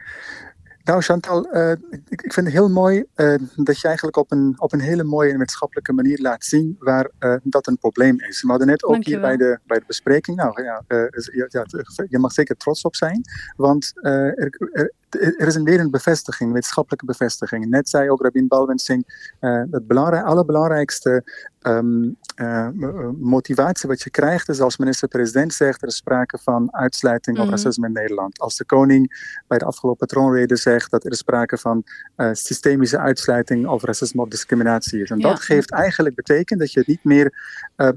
Nou, 0.84 1.00
Chantal, 1.02 1.50
eh, 1.50 1.70
ik, 2.08 2.22
ik 2.22 2.32
vind 2.32 2.46
het 2.46 2.54
heel 2.54 2.68
mooi 2.68 3.04
eh, 3.14 3.34
dat 3.56 3.80
je 3.80 3.86
eigenlijk 3.86 4.16
op 4.16 4.32
een, 4.32 4.54
op 4.58 4.72
een 4.72 4.80
hele 4.80 5.04
mooie 5.04 5.30
en 5.30 5.38
wetenschappelijke 5.38 5.92
manier 5.92 6.18
laat 6.20 6.44
zien 6.44 6.76
waar 6.78 7.10
eh, 7.18 7.34
dat 7.42 7.66
een 7.66 7.78
probleem 7.78 8.20
is. 8.20 8.42
We 8.42 8.48
hadden 8.48 8.66
net 8.66 8.84
ook 8.84 9.04
hier 9.04 9.20
bij 9.20 9.36
de, 9.36 9.58
bij 9.66 9.78
de 9.78 9.84
bespreking, 9.86 10.36
nou 10.36 10.62
ja, 10.62 10.82
is- 11.10 11.30
ja, 11.34 11.46
ja, 11.48 11.64
je 12.08 12.18
mag 12.18 12.32
zeker 12.32 12.56
trots 12.56 12.82
op 12.82 12.96
zijn, 12.96 13.20
want 13.56 13.92
er, 14.02 14.92
er 15.14 15.46
is 15.46 15.54
een 15.54 15.64
weer 15.64 15.80
een 15.80 15.90
bevestiging, 15.90 16.52
wetenschappelijke 16.52 17.06
bevestiging. 17.06 17.66
Net 17.66 17.88
zei 17.88 18.10
ook 18.10 18.22
Rabin 18.22 18.48
Balwin 18.48 18.78
Singh, 18.78 19.08
eh 19.40 19.62
het 19.70 19.86
belangrij, 19.86 20.22
allerbelangrijkste 20.22 21.24
ehm, 21.60 22.08
eh, 22.34 22.68
m- 22.72 23.16
motivatie 23.20 23.88
wat 23.88 24.02
je 24.02 24.10
krijgt 24.10 24.48
is 24.48 24.60
als 24.60 24.76
minister-president 24.76 25.52
zegt 25.52 25.82
er 25.82 25.88
is 25.88 25.96
sprake 25.96 26.38
van 26.42 26.68
uitsluiting 26.74 27.36
of 27.38 27.42
Mhm. 27.44 27.52
racisme 27.52 27.86
in 27.86 27.92
Nederland. 27.92 28.38
Als 28.40 28.56
de 28.56 28.64
koning 28.64 29.32
bij 29.48 29.58
de 29.58 29.64
afgelopen 29.64 30.06
troonrede 30.06 30.56
zegt 30.56 30.90
dat 30.90 31.04
er 31.04 31.10
is 31.10 31.18
sprake 31.18 31.58
van 31.58 31.84
eh, 32.16 32.28
systemische 32.32 32.98
uitsluiting 32.98 33.66
of 33.66 33.82
racisme 33.84 34.22
of 34.22 34.28
discriminatie 34.28 35.02
is. 35.02 35.10
En 35.10 35.18
Ja. 35.18 35.28
dat 35.28 35.40
geeft 35.40 35.70
eigenlijk 35.70 36.14
betekent 36.14 36.60
dat 36.60 36.72
je 36.72 36.82
niet 36.86 37.04
meer, 37.04 37.32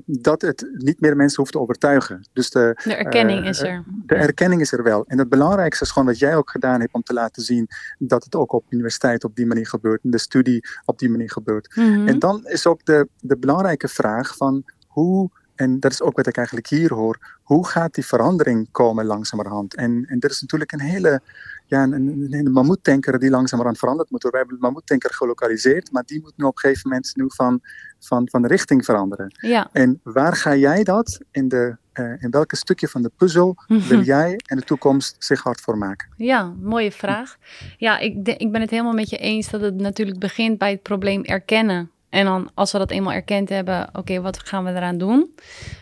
dat 0.06 0.42
het 0.42 0.68
niet 0.78 1.00
meer 1.02 1.16
mensen 1.16 1.38
hoeft 1.40 1.52
te 1.52 1.60
overtuigen. 1.60 2.28
Dus 2.34 2.50
de, 2.50 2.80
De 2.84 2.96
erkenning 2.96 3.48
is 3.48 3.60
er. 3.62 3.84
de 4.06 4.16
erkenning 4.16 4.62
is 4.62 4.72
er 4.72 4.84
wel. 4.84 5.04
En 5.08 5.18
het 5.20 5.30
belangrijkste 5.30 5.84
is 5.84 5.92
gewoon 5.92 6.08
wat 6.08 6.20
jij 6.20 6.36
ook 6.36 6.50
gedaan 6.50 6.80
hebt 6.80 6.94
om 6.94 7.04
te 7.08 7.14
laten 7.14 7.44
zien 7.44 7.68
dat 7.98 8.24
het 8.24 8.36
ook 8.36 8.52
op 8.52 8.64
de 8.68 8.76
universiteit 8.76 9.24
op 9.24 9.36
die 9.36 9.46
manier 9.46 9.68
gebeurt. 9.68 10.04
En 10.04 10.12
de 10.12 10.18
studie 10.18 10.68
op 10.86 11.00
die 11.00 11.10
manier 11.10 11.32
gebeurt. 11.32 11.76
Mhm. 11.76 12.08
En 12.08 12.20
dan 12.20 12.48
is 12.48 12.66
ook 12.66 12.86
de, 12.86 13.08
de 13.20 13.38
belangrijke 13.38 13.88
vraag 13.88 14.36
van 14.36 14.64
hoe, 14.88 15.30
en 15.56 15.80
dat 15.80 15.92
is 15.92 16.02
ook 16.02 16.16
wat 16.16 16.28
ik 16.28 16.38
eigenlijk 16.38 16.68
hier 16.68 16.94
hoor, 16.94 17.40
hoe 17.44 17.68
gaat 17.68 17.94
die 17.94 18.06
verandering 18.06 18.72
komen 18.72 19.06
langzamerhand? 19.06 19.76
En, 19.76 20.06
en 20.08 20.20
er 20.20 20.30
is 20.30 20.42
natuurlijk 20.42 20.72
een 20.72 20.80
hele, 20.80 21.22
ja, 21.66 21.84
een, 21.84 21.92
een, 21.92 22.28
een 22.30 22.52
mammoettanker 22.52 23.20
die 23.20 23.30
langzamerhand 23.30 23.78
veranderd 23.78 24.12
moet 24.12 24.22
worden. 24.22 24.40
We 24.40 24.46
hebben 24.46 24.62
de 24.62 24.66
mammoettanker 24.66 25.14
gelokaliseerd, 25.14 25.92
maar 25.92 26.04
die 26.06 26.22
moet 26.22 26.34
nu 26.36 26.46
op 26.46 26.56
een 26.56 26.60
gegeven 26.60 26.90
moment 26.90 27.16
nu 27.16 27.26
van, 27.28 27.62
van, 28.00 28.30
van 28.30 28.42
de 28.42 28.48
richting 28.48 28.86
veranderen. 28.86 29.36
Ja. 29.42 29.70
En 29.72 30.00
waar 30.04 30.36
ga 30.36 30.56
jij 30.56 30.84
dat, 30.84 31.20
in, 31.32 31.48
de, 31.48 31.78
eh, 31.98 32.24
in 32.24 32.30
welke 32.30 32.56
stukje 32.56 32.88
van 32.88 33.02
de 33.02 33.12
puzzel 33.18 33.56
wil 33.68 34.02
jij 34.02 34.30
in 34.46 34.56
de 34.58 34.64
toekomst 34.64 35.16
zich 35.20 35.44
hard 35.44 35.62
voor 35.62 35.78
maken? 35.78 36.08
Ja, 36.18 36.54
mooie 36.62 36.92
vraag. 36.92 37.38
Ja, 37.78 38.00
ik, 38.00 38.26
de- 38.26 38.38
ik 38.38 38.52
ben 38.52 38.62
het 38.62 38.70
helemaal 38.70 38.94
met 38.94 39.10
je 39.10 39.18
eens 39.18 39.50
dat 39.50 39.62
het 39.62 39.76
natuurlijk 39.76 40.20
begint 40.20 40.58
bij 40.58 40.72
het 40.72 40.82
probleem 40.82 41.24
erkennen. 41.24 41.92
En 42.10 42.26
dan 42.26 42.50
als 42.54 42.72
we 42.72 42.78
dat 42.78 42.92
eenmaal 42.92 43.14
erkend 43.14 43.50
hebben, 43.50 43.90
oké, 43.94 44.22
wat 44.22 44.40
gaan 44.40 44.64
we 44.64 44.70
eraan 44.70 44.98
doen? 44.98 45.36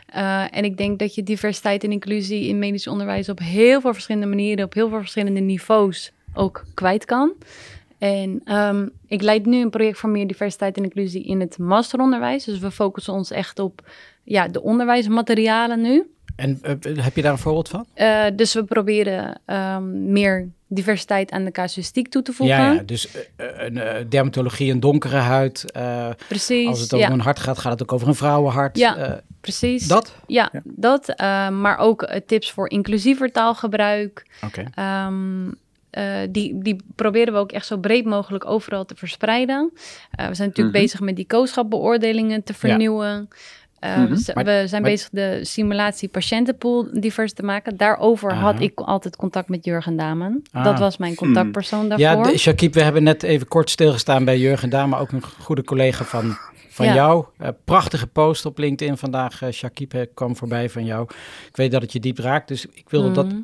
Eh, 0.06 0.58
en 0.58 0.63
ik 0.63 0.78
denk 0.78 0.99
dat 0.99 1.15
je 1.15 1.23
diversiteit 1.23 1.84
en 1.84 1.91
inclusie 1.91 2.47
in 2.47 2.60
medisch 2.60 2.88
onderwijs 2.88 3.30
op 3.30 3.39
heel 3.39 3.82
veel 3.82 3.93
verschillende 3.93 4.28
manieren, 4.28 4.65
op 4.65 4.73
heel 4.73 4.89
veel 4.89 4.99
verschillende 4.99 5.39
niveaus 5.39 6.12
ook 6.34 6.63
kwijt 6.73 7.06
kan. 7.06 7.34
En 7.97 8.41
ehm, 8.45 8.88
ik 9.08 9.21
leid 9.21 9.45
nu 9.45 9.62
een 9.62 9.69
project 9.69 9.97
voor 9.97 10.10
meer 10.10 10.28
diversiteit 10.28 10.78
en 10.78 10.84
inclusie 10.84 11.23
in 11.23 11.39
het 11.39 11.58
masteronderwijs. 11.58 12.43
Dus 12.43 12.60
we 12.60 12.71
focussen 12.71 13.13
ons 13.13 13.32
echt 13.32 13.60
op 13.60 13.89
ja, 14.26 14.48
de 14.48 14.62
onderwijsmaterialen 14.62 15.82
nu. 15.82 16.10
En 16.36 16.60
eh, 16.62 16.74
heb 17.04 17.16
je 17.16 17.22
daar 17.22 17.32
een 17.32 17.38
voorbeeld 17.38 17.70
van? 17.70 17.86
Uh, 17.96 18.26
dus 18.36 18.54
we 18.54 18.64
proberen 18.64 19.42
um, 19.46 20.12
meer 20.12 20.50
diversiteit 20.68 21.32
aan 21.32 21.46
de 21.46 21.52
casuïstiek 21.52 22.08
toe 22.08 22.22
te 22.22 22.34
voegen. 22.34 22.58
Ja, 22.58 22.72
ja 22.72 22.82
dus 22.82 23.16
uh, 23.16 23.22
een 23.38 24.10
dermatologie, 24.10 24.72
een 24.72 24.80
donkere 24.80 25.16
huid. 25.16 25.66
precies. 26.28 26.68
Als 26.68 26.80
het 26.80 26.94
over 26.94 27.08
ja. 27.08 27.14
een 27.14 27.20
hart 27.20 27.40
gaat, 27.40 27.58
gaat 27.58 27.72
het 27.72 27.82
ook 27.82 27.94
over 27.94 28.08
een 28.08 28.16
vrouwenhart. 28.16 28.78
Ja, 28.78 29.22
precies. 29.42 29.88
Dat? 29.88 30.16
Ja, 30.28 30.50
ja. 30.52 30.62
dat. 30.64 31.14
maar 31.52 31.78
ook 31.78 32.10
tips 32.26 32.52
voor 32.52 32.70
inclusiever 32.70 33.32
taalgebruik. 33.32 34.26
Oké. 34.44 34.68
Okay. 34.76 35.06
Um, 35.08 35.58
uh, 35.98 36.18
die, 36.30 36.58
die 36.62 36.76
proberen 36.96 37.34
we 37.34 37.40
ook 37.40 37.52
echt 37.52 37.66
zo 37.66 37.78
breed 37.78 38.06
mogelijk 38.06 38.46
overal 38.46 38.86
te 38.86 38.96
verspreiden. 38.96 39.72
Uh, 39.74 39.80
we 40.10 40.16
zijn 40.16 40.28
natuurlijk 40.28 40.58
mm 40.58 40.64
-hmm. 40.64 40.72
bezig 40.72 41.00
met 41.00 41.16
die 41.16 41.28
kooschapbeoordelingen 41.28 42.44
te 42.44 42.54
vernieuwen. 42.54 43.28
Ja. 43.80 43.92
Uh, 43.92 43.98
mm 43.98 44.06
-hmm. 44.06 44.16
we, 44.16 44.32
maar, 44.34 44.68
zijn 44.68 44.82
maar, 44.82 44.92
bezig 44.92 45.10
de 45.12 45.40
simulatie 45.42 46.10
patiëntenpool 46.10 46.88
divers 46.92 47.34
te 47.34 47.44
maken. 47.44 47.78
Daarover 47.78 48.34
had 48.34 48.60
ik 48.60 48.80
altijd 48.80 49.16
contact 49.16 49.50
met 49.50 49.66
Jurgen 49.66 49.96
Damen. 49.96 50.42
Ah. 50.52 50.64
Dat 50.64 50.80
was 50.80 50.98
mijn 50.98 51.16
contactpersoon 51.16 51.90
daarvoor. 51.90 52.32
Ja, 52.32 52.38
Shakib, 52.38 52.74
we 52.74 52.82
hebben 52.82 53.04
net 53.04 53.24
even 53.24 53.48
kort 53.48 53.70
stilgestaan 53.70 54.26
bij 54.26 54.38
Jurgen 54.40 54.70
Damen. 54.70 55.00
Ook 55.00 55.12
een 55.12 55.24
goede 55.24 55.64
collega 55.64 56.04
van, 56.04 56.38
van 56.70 56.86
ja. 56.86 56.94
jou. 56.94 57.26
Uh, 57.42 57.48
prachtige 57.66 58.08
post 58.08 58.46
op 58.46 58.58
LinkedIn 58.58 58.98
vandaag. 58.98 59.42
Uh, 59.42 59.50
Shakib 59.50 60.08
kwam 60.14 60.36
voorbij 60.36 60.70
van 60.70 60.86
jou. 60.86 61.10
Ik 61.48 61.56
weet 61.56 61.72
dat 61.72 61.82
het 61.82 61.92
je 61.92 62.00
diep 62.00 62.18
raakt, 62.18 62.48
dus 62.48 62.66
ik 62.66 62.90
wilde 62.90 63.08
mm 63.10 63.16
-hmm. 63.16 63.30
dat 63.30 63.44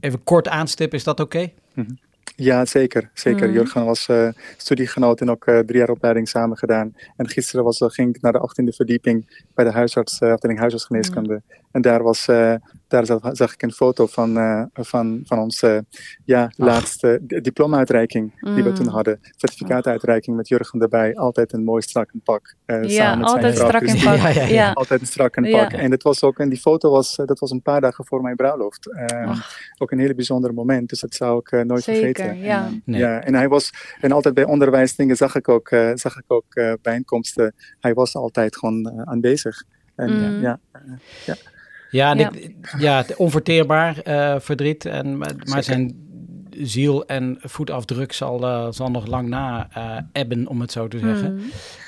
even 0.00 0.24
kort 0.24 0.48
aanstippen. 0.48 0.98
Is 0.98 1.04
dat 1.04 1.20
oké? 1.20 1.36
Okay? 1.36 1.54
Mm 1.74 1.84
-hmm. 1.84 1.98
Ja, 2.36 2.64
zeker. 2.64 3.10
zeker. 3.14 3.48
Mm. 3.48 3.54
Jurgen 3.54 3.84
was 3.84 4.08
uh, 4.08 4.28
studiegenoot 4.56 5.20
en 5.20 5.30
ook 5.30 5.46
uh, 5.46 5.58
drie 5.58 5.78
jaar 5.78 5.90
opleiding 5.90 6.28
samen 6.28 6.56
gedaan. 6.56 6.94
En 7.16 7.28
gisteren 7.28 7.64
was, 7.64 7.80
uh, 7.80 7.88
ging 7.88 8.16
ik 8.16 8.22
naar 8.22 8.32
de 8.32 8.38
achttiende 8.38 8.72
verdieping 8.72 9.44
bij 9.54 9.64
de 9.64 9.70
huisarts, 9.70 10.20
afdeling 10.20 10.58
huisartsgeneeskunde. 10.58 11.32
Mm. 11.32 11.63
En 11.74 11.82
daar, 11.82 12.02
was, 12.02 12.24
daar 12.88 13.06
zag, 13.06 13.20
zag, 13.32 13.52
ik 13.52 13.62
een 13.62 13.72
foto 13.72 14.06
van, 14.06 14.34
van, 14.72 15.20
van 15.24 15.38
onze 15.38 15.84
ja, 16.24 16.52
laatste 16.56 17.20
diploma-uitreiking 17.22 18.32
mm. 18.40 18.54
die 18.54 18.64
we 18.64 18.72
toen 18.72 18.88
hadden. 18.88 19.18
Certificaatuitreiking 19.36 20.36
met 20.36 20.48
Jurgen 20.48 20.80
erbij. 20.80 21.16
Altijd 21.16 21.52
een 21.52 21.64
mooi 21.64 21.82
strak 21.82 22.12
in 22.12 22.20
pak. 22.22 22.54
ja, 22.82 23.20
altijd 23.20 23.54
strak 23.54 23.82
in 23.82 24.02
pak. 24.04 24.16
Ja, 24.24 24.28
ja, 24.28 24.44
ja. 24.44 24.72
Altijd 24.72 25.00
een 25.00 25.06
strak 25.06 25.36
in 25.36 25.50
pak. 25.50 25.72
En, 25.72 25.90
het 25.90 26.02
was 26.02 26.22
ook, 26.22 26.38
en 26.38 26.48
die 26.48 26.60
foto 26.60 26.90
was, 26.90 27.16
dat 27.16 27.38
was 27.38 27.50
een 27.50 27.62
paar 27.62 27.80
dagen 27.80 28.04
voor 28.04 28.22
mijn 28.22 28.36
bruiloft. 28.36 28.88
ook 29.78 29.90
een 29.90 29.98
hele 29.98 30.14
bijzonder 30.14 30.54
moment, 30.54 30.88
dus 30.88 31.00
dat 31.00 31.14
zou 31.14 31.38
ik 31.38 31.64
nooit 31.64 31.82
Zeker. 31.82 32.14
vergeten. 32.14 32.38
Ja. 32.38 32.66
En, 32.66 32.82
nee. 32.84 33.00
ja, 33.00 33.20
en 33.20 33.34
hij 33.34 33.48
was, 33.48 33.70
en 34.00 34.12
altijd 34.12 34.34
bij 34.34 34.44
onderwijsdingen 34.44 35.16
zag 35.16 35.34
ik 35.34 35.48
ook, 35.48 35.70
uh, 35.70 35.90
zag 35.94 36.16
ik 36.16 36.24
ook 36.26 36.54
uh, 36.54 36.72
bijeenkomsten, 36.82 37.54
hij 37.80 37.94
was 37.94 38.14
altijd 38.14 38.56
gewoon 38.56 38.92
uh, 38.94 39.02
aanwezig. 39.02 39.64
En 39.94 40.10
Mm. 40.10 40.40
ja, 40.40 40.58
ja. 41.26 41.34
Ja, 41.94 42.14
Ja. 42.14 42.30
dit, 42.30 42.54
ja. 42.78 43.04
onverteerbaar 43.16 43.98
eh, 43.98 44.34
verdriet, 44.40 44.84
en, 44.84 45.18
maar, 45.18 45.32
maar 45.44 45.62
zijn 45.62 46.03
ziel 46.62 47.06
en 47.06 47.38
voetafdruk 47.40 48.12
zal, 48.12 48.42
eh, 48.44 48.66
zal 48.70 48.90
nog 48.90 49.06
lang 49.06 49.28
na 49.28 49.68
eh, 49.72 50.22
ebben, 50.22 50.46
om 50.46 50.60
het 50.60 50.72
zo 50.72 50.88
te 50.88 50.98
zeggen. 50.98 51.32
Mm. 51.32 51.38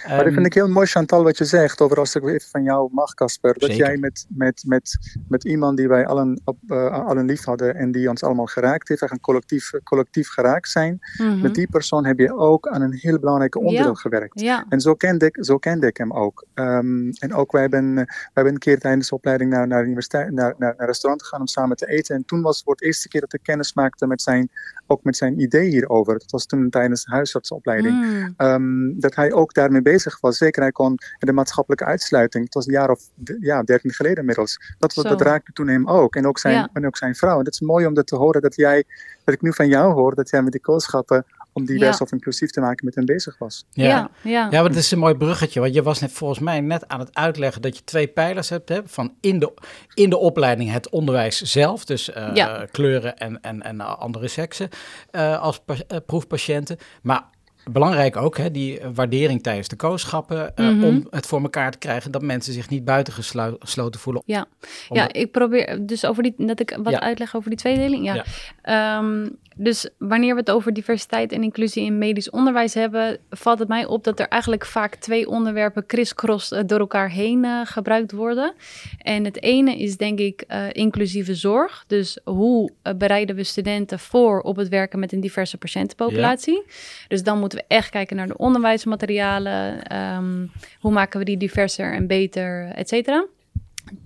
Maar 0.07 0.17
dat 0.17 0.25
Ehm, 0.27 0.35
vind 0.35 0.47
ik 0.47 0.55
heel 0.55 0.69
mooi, 0.69 0.87
Chantal, 0.87 1.23
wat 1.23 1.39
je 1.39 1.45
zegt. 1.45 1.81
Over 1.81 1.99
als 1.99 2.15
ik 2.15 2.23
weer 2.23 2.35
even 2.35 2.49
van 2.51 2.63
jou 2.63 2.89
mag, 2.93 3.15
Casper. 3.15 3.53
Dat 3.59 3.71
Zeker. 3.71 3.87
jij 3.87 3.97
met, 3.97 4.27
met, 4.29 4.63
met, 4.67 4.99
met 5.29 5.45
iemand 5.45 5.77
die 5.77 5.89
wij 5.89 6.07
allen, 6.07 6.41
op, 6.45 6.59
uh, 6.69 7.07
allen 7.07 7.25
lief 7.27 7.45
hadden 7.45 7.75
en 7.75 7.93
die 7.93 8.09
ons 8.09 8.23
allemaal 8.23 8.47
geraakt 8.47 8.89
heeft, 8.89 9.03
echt 9.03 9.13
een 9.13 9.21
collectief, 9.21 9.71
collectief 9.85 10.29
geraakt 10.29 10.69
zijn. 10.71 10.99
Mhm. 11.17 11.41
Met 11.41 11.55
die 11.55 11.69
persoon 11.71 12.05
heb 12.05 12.19
je 12.19 12.37
ook 12.37 12.69
aan 12.69 12.83
een 12.83 12.93
heel 12.93 13.19
belangrijk 13.19 13.57
onderdeel 13.57 13.87
Ja. 13.87 13.95
gewerkt. 13.95 14.41
Ja. 14.41 14.67
En 14.69 14.81
zo 14.81 14.95
kende 14.95 15.27
ik, 15.27 15.37
zo 15.41 15.59
kende 15.59 15.87
ik 15.87 15.97
hem 15.97 16.13
ook. 16.13 16.45
Um, 16.55 17.11
en 17.19 17.35
ook 17.35 17.53
wij 17.53 17.61
hebben, 17.61 17.95
wij 17.95 18.07
hebben 18.33 18.53
een 18.53 18.59
keer 18.59 18.79
tijdens 18.79 19.09
de 19.09 19.15
opleiding 19.15 19.51
naar, 19.51 19.67
naar, 19.67 19.79
de 19.79 19.85
universiteit, 19.85 20.33
naar, 20.33 20.55
naar, 20.59 20.75
naar 20.77 20.87
restaurant 20.87 21.23
gegaan 21.23 21.41
om 21.41 21.47
samen 21.47 21.77
te 21.77 21.87
eten. 21.89 22.15
En 22.15 22.25
toen 22.25 22.43
was 22.43 22.55
het 22.57 22.65
voor 22.65 22.75
het 22.75 22.83
eerste 22.83 23.09
keer 23.09 23.21
dat 23.21 23.33
ik 23.33 23.43
kennis 23.43 23.75
maakte 23.75 24.07
met 24.07 24.23
zijn, 24.23 24.51
ook 24.87 25.05
met 25.05 25.17
zijn 25.17 25.41
idee 25.41 25.69
hierover. 25.69 26.19
Dat 26.19 26.31
was 26.31 26.47
toen 26.47 26.71
tijdens 26.71 27.05
de 27.05 27.11
huisartsopleiding. 27.11 27.95
Mm. 27.95 28.35
Um, 28.47 29.01
dat 29.01 29.15
hij 29.15 29.33
ook 29.33 29.55
daarmee 29.55 29.83
bezig 29.83 30.21
was. 30.21 30.37
Zeker, 30.37 30.63
hij 30.63 30.73
kon 30.73 30.99
de 31.19 31.33
maatschappelijke 31.33 31.85
uitsluiting. 31.85 32.45
Het 32.45 32.55
was 32.55 32.67
een 32.67 32.73
jaar 32.73 32.91
of 32.91 33.01
ja, 33.41 33.63
dertien 33.63 33.93
geleden 33.93 34.19
inmiddels. 34.19 34.75
Dat, 34.79 34.93
Zo. 34.93 35.03
dat 35.03 35.21
raakte 35.21 35.53
toen 35.53 35.69
hem 35.69 35.89
ook. 35.89 36.17
En 36.17 36.27
ook 36.27 36.39
zijn, 36.39 36.55
Ja. 36.55 36.69
en 36.73 36.87
ook 36.87 36.97
zijn 36.97 37.15
vrouw. 37.15 37.39
En 37.39 37.45
dat 37.45 37.53
is 37.53 37.61
mooi 37.61 37.87
om 37.87 37.95
dat 37.95 38.07
te 38.07 38.17
horen 38.17 38.43
dat 38.43 38.55
jij, 38.55 38.85
dat 39.25 39.35
ik 39.35 39.43
nu 39.43 39.53
van 39.53 39.69
jou 39.69 39.93
hoor, 39.93 40.15
dat 40.15 40.31
jij 40.31 40.43
met 40.43 40.53
die 40.53 40.61
kooschappen 40.61 41.25
om 41.57 41.65
divers 41.65 41.99
Ja. 41.99 42.05
of 42.05 42.13
inclusief 42.13 42.51
te 42.51 42.61
maken 42.61 42.85
met 42.85 42.95
hem 42.95 43.05
bezig 43.05 43.39
was. 43.39 43.65
ja. 43.73 44.11
Ja. 44.23 44.49
Ja. 44.51 44.63
Het 44.63 44.77
is 44.77 44.91
een 44.91 44.99
mooi 44.99 45.15
bruggetje. 45.15 45.61
Want 45.61 45.75
je 45.75 45.83
was 45.83 46.01
net 46.01 46.13
volgens 46.13 46.39
mij 46.41 46.61
net 46.61 46.89
aan 46.89 47.01
het 47.01 47.15
uitleggen 47.15 47.63
dat 47.63 47.77
je 47.77 47.85
twee 47.85 48.07
pijlers 48.07 48.49
hebt. 48.49 48.69
Hè, 48.69 48.81
van 48.85 49.15
in 49.21 49.39
de, 49.39 49.53
in 49.95 50.11
de 50.11 50.17
opleiding 50.19 50.71
het 50.73 50.89
onderwijs 50.91 51.41
zelf. 51.43 51.85
Dus 51.85 52.13
eh, 52.13 52.31
Ja. 52.35 52.67
kleuren 52.71 53.17
en, 53.17 53.41
en, 53.41 53.63
en 53.63 53.81
andere 53.81 54.29
seksen 54.29 54.69
eh, 55.11 55.41
als 55.43 55.59
pa- 55.65 55.75
eh, 55.89 55.99
proefpatiënten. 56.07 56.77
Maar 57.03 57.23
belangrijk 57.71 58.17
ook, 58.17 58.37
hè, 58.37 58.51
die 58.51 58.81
eh, 58.81 58.89
waardering 58.95 59.43
tijdens 59.43 59.69
de 59.69 59.77
kooschappen. 59.77 60.57
eh, 60.57 60.69
Mhm. 60.69 60.85
Om 60.85 61.07
het 61.11 61.27
voor 61.27 61.43
elkaar 61.43 61.71
te 61.71 61.79
krijgen 61.79 62.11
dat 62.11 62.23
mensen 62.23 62.53
zich 62.53 62.69
niet 62.69 62.85
buitengesloten 62.85 64.01
voelen. 64.01 64.23
Ja. 64.27 64.47
Ja, 64.89 65.13
ik 65.13 65.31
probeer 65.33 65.87
dus 65.87 66.05
over 66.05 66.23
die, 66.23 66.35
dat 66.37 66.61
ik 66.61 66.79
wat 66.83 66.93
Ja. 66.93 67.01
uitleg 67.01 67.37
over 67.37 67.49
die 67.51 67.59
tweedeling. 67.59 68.05
Ja. 68.05 68.25
Ehm, 68.63 69.29
dus 69.59 69.89
wanneer 69.99 70.35
we 70.35 70.41
het 70.41 70.51
over 70.51 70.73
diversiteit 70.73 71.33
en 71.33 71.43
inclusie 71.43 71.85
in 71.85 71.99
medisch 71.99 72.31
onderwijs 72.31 72.75
hebben, 72.75 73.19
valt 73.31 73.59
het 73.59 73.69
mij 73.69 73.87
op 73.87 74.05
dat 74.05 74.21
er 74.21 74.29
eigenlijk 74.29 74.65
vaak 74.65 74.95
twee 74.95 75.29
onderwerpen 75.29 75.87
crisscross 75.87 76.53
eh, 76.53 76.63
door 76.67 76.79
elkaar 76.79 77.11
heen 77.11 77.45
eh, 77.45 77.61
gebruikt 77.65 78.13
worden. 78.13 78.55
En 78.99 79.25
het 79.25 79.43
ene 79.43 79.79
is 79.79 79.97
denk 79.97 80.19
ik 80.19 80.41
eh, 80.41 80.65
inclusieve 80.73 81.35
zorg. 81.35 81.85
Dus 81.87 82.19
hoe 82.25 82.71
bereiden 82.97 83.37
we 83.37 83.45
studenten 83.45 83.99
voor 83.99 84.41
op 84.41 84.57
het 84.57 84.69
werken 84.69 84.99
met 84.99 85.13
een 85.13 85.21
diverse 85.21 85.59
patiëntenpopulatie? 85.59 86.63
Dus 87.09 87.23
dan 87.23 87.39
moeten 87.39 87.59
we 87.59 87.65
echt 87.69 87.91
kijken 87.91 88.17
naar 88.17 88.27
de 88.27 88.37
onderwijsmaterialen. 88.37 89.83
ehm, 89.83 90.47
hoe 90.81 90.93
maken 90.93 91.19
we 91.19 91.25
die 91.25 91.37
diverser 91.37 91.93
en 91.93 92.07
beter, 92.07 92.71
et 92.75 92.89
cetera 92.89 93.27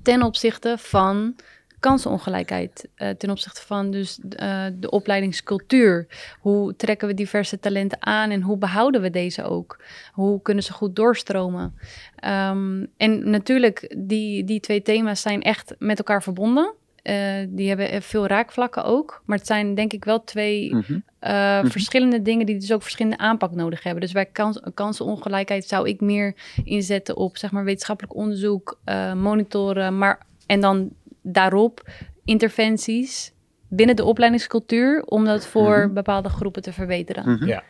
ten 0.02 0.22
opzichte 0.22 0.74
van 0.78 1.34
kansenongelijkheid. 1.80 2.88
eh, 2.94 3.08
ten 3.08 3.30
opzichte 3.30 3.62
van 3.66 3.90
dus 3.90 4.18
eh, 4.28 4.64
de 4.74 4.90
opleidingscultuur. 4.90 6.06
Hoe 6.40 6.76
trekken 6.76 7.08
we 7.08 7.14
diverse 7.14 7.58
talenten 7.58 8.02
aan 8.06 8.30
en 8.30 8.42
hoe 8.42 8.56
behouden 8.58 9.00
we 9.00 9.10
deze 9.10 9.42
ook? 9.44 9.82
Hoe 10.12 10.42
kunnen 10.42 10.64
ze 10.64 10.72
goed 10.72 10.96
doorstromen? 10.96 11.74
Ehm, 12.16 12.84
en 12.96 13.30
natuurlijk, 13.30 13.94
die, 13.98 14.44
die 14.44 14.60
twee 14.60 14.82
thema's 14.82 15.20
zijn 15.20 15.42
echt 15.42 15.74
met 15.78 15.98
elkaar 15.98 16.22
verbonden. 16.22 16.74
Eh, 17.02 17.16
die 17.48 17.68
hebben 17.68 18.02
veel 18.02 18.26
raakvlakken 18.26 18.84
ook. 18.84 19.22
Maar 19.24 19.38
het 19.38 19.46
zijn 19.46 19.74
denk 19.74 19.92
ik 19.92 20.04
wel 20.04 20.24
twee 20.24 20.74
Mhm. 20.74 20.92
uh, 20.92 21.00
Mhm. 21.60 21.66
verschillende 21.66 22.22
dingen 22.22 22.46
die 22.46 22.58
dus 22.58 22.72
ook 22.72 22.82
verschillende 22.82 23.18
aanpak 23.18 23.54
nodig 23.54 23.82
hebben. 23.82 24.00
Dus 24.02 24.12
bij 24.12 24.26
kans, 24.26 24.60
kansenongelijkheid 24.74 25.64
zou 25.64 25.88
ik 25.88 26.00
meer 26.00 26.34
inzetten 26.64 27.16
op 27.16 27.36
zeg 27.36 27.50
maar, 27.50 27.64
wetenschappelijk 27.64 28.14
onderzoek, 28.14 28.78
uh, 28.88 29.12
monitoren, 29.12 29.98
maar 29.98 30.26
en 30.46 30.60
dan 30.60 30.90
daarop 31.32 31.82
interventies 32.24 33.32
binnen 33.68 33.96
de 33.96 34.04
opleidingscultuur 34.04 35.02
om 35.04 35.24
dat 35.24 35.46
voor 35.46 35.78
Mhm. 35.78 35.92
bepaalde 35.94 36.28
groepen 36.28 36.62
te 36.62 36.72
verbeteren. 36.72 37.30
Mhm. 37.32 37.46
Ja. 37.46 37.62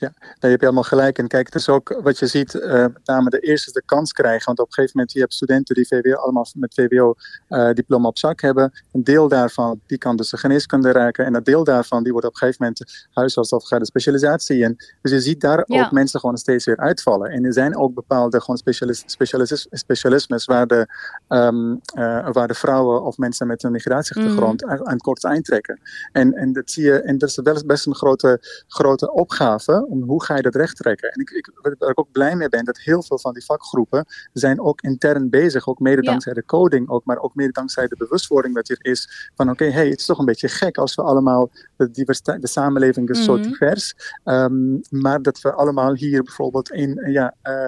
Ja, 0.00 0.12
daar 0.18 0.50
heb 0.50 0.60
je 0.60 0.66
helemaal 0.66 0.82
gelijk. 0.82 1.18
En 1.18 1.28
kijk, 1.28 1.46
het 1.46 1.54
is 1.54 1.68
ook 1.68 2.00
wat 2.02 2.18
je 2.18 2.26
ziet, 2.26 2.54
uh, 2.54 2.72
met 2.72 3.00
name 3.04 3.30
de 3.30 3.38
eerste 3.38 3.72
de 3.72 3.82
kans 3.84 4.12
krijgen. 4.12 4.44
Want 4.46 4.58
op 4.58 4.66
een 4.66 4.72
gegeven 4.72 4.92
moment, 4.96 5.12
je 5.14 5.20
hebt 5.20 5.34
studenten 5.34 5.74
die 5.74 5.86
VWO, 5.86 6.14
allemaal 6.14 6.46
met 6.54 6.74
VWO-diploma 6.74 8.02
uh, 8.02 8.08
op 8.08 8.18
zak 8.18 8.40
hebben. 8.40 8.72
Een 8.92 9.04
deel 9.04 9.28
daarvan, 9.28 9.80
die 9.86 9.98
kan 9.98 10.16
dus 10.16 10.30
de 10.30 10.36
geneeskunde 10.36 10.92
raken. 10.92 11.24
En 11.24 11.34
een 11.34 11.42
deel 11.42 11.64
daarvan, 11.64 12.02
die 12.02 12.12
wordt 12.12 12.26
op 12.26 12.32
een 12.32 12.38
gegeven 12.38 12.64
moment 12.64 13.06
huisarts 13.12 13.50
of 13.52 13.64
gaat 13.66 13.78
de 13.80 13.86
specialisatie 13.86 14.58
in. 14.62 14.76
Dus 15.02 15.12
je 15.12 15.20
ziet 15.20 15.40
daar 15.40 15.62
Ja. 15.66 15.84
ook 15.84 15.90
mensen 15.92 16.20
gewoon 16.20 16.36
steeds 16.36 16.64
weer 16.64 16.76
uitvallen. 16.76 17.30
En 17.30 17.44
er 17.44 17.52
zijn 17.52 17.76
ook 17.76 17.94
bepaalde 17.94 18.40
gewoon 18.40 18.56
specialis, 18.56 19.02
specialis, 19.06 19.66
specialismes 19.70 20.44
waar 20.44 20.66
de, 20.66 20.86
um, 21.28 21.70
uh, 21.94 22.28
waar 22.32 22.48
de 22.48 22.54
vrouwen 22.54 23.02
of 23.02 23.16
mensen 23.18 23.46
met 23.46 23.62
een 23.62 23.72
migratieachtergrond 23.72 24.62
Mhm. 24.64 24.70
aan, 24.72 24.86
aan 24.86 24.98
kort 24.98 25.24
eind 25.24 25.44
trekken. 25.44 25.80
En, 26.12 26.32
en 26.32 26.52
dat 26.52 26.70
zie 26.70 26.84
je, 26.84 27.00
en 27.00 27.18
dat 27.18 27.28
is 27.28 27.36
wel 27.42 27.62
best 27.66 27.86
een 27.86 27.94
grote, 27.94 28.38
grote 28.66 29.12
opgave 29.12 29.86
om 29.88 30.02
hoe 30.02 30.24
ga 30.24 30.36
je 30.36 30.42
dat 30.42 30.54
recht 30.54 30.76
trekken. 30.76 31.10
En 31.10 31.20
ik, 31.20 31.30
ik, 31.30 31.50
waar 31.62 31.90
ik 31.90 31.98
ook 31.98 32.10
blij 32.12 32.36
mee 32.36 32.48
ben, 32.48 32.64
dat 32.64 32.78
heel 32.78 33.02
veel 33.02 33.18
van 33.18 33.32
die 33.32 33.44
vakgroepen 33.44 34.04
zijn 34.32 34.60
ook 34.60 34.80
intern 34.80 35.30
bezig, 35.30 35.68
ook 35.68 35.78
mede 35.78 35.96
Ja. 35.96 36.02
dankzij 36.02 36.32
de 36.32 36.44
coding, 36.44 36.88
ook, 36.88 37.04
maar 37.04 37.18
ook 37.18 37.34
mede 37.34 37.52
dankzij 37.52 37.86
de 37.88 37.96
bewustwording 37.96 38.54
dat 38.54 38.68
er 38.68 38.78
is 38.80 39.30
van 39.34 39.50
oké, 39.50 39.64
hey, 39.70 39.88
het 39.88 39.98
is 40.00 40.06
toch 40.06 40.18
een 40.18 40.24
beetje 40.24 40.48
gek 40.48 40.78
als 40.78 40.94
we 40.94 41.02
allemaal, 41.02 41.50
de, 41.76 41.90
diversiteit, 41.90 42.40
de 42.40 42.46
samenleving 42.48 43.08
is 43.10 43.24
zo 43.24 43.32
Mhm. 43.32 43.42
divers, 43.42 43.94
um, 44.24 44.80
maar 44.90 45.22
dat 45.22 45.40
we 45.40 45.52
allemaal 45.52 45.94
hier 45.94 46.22
bijvoorbeeld 46.22 46.70
in, 46.70 47.00
ja, 47.10 47.34
uh, 47.42 47.52
uh, 47.54 47.66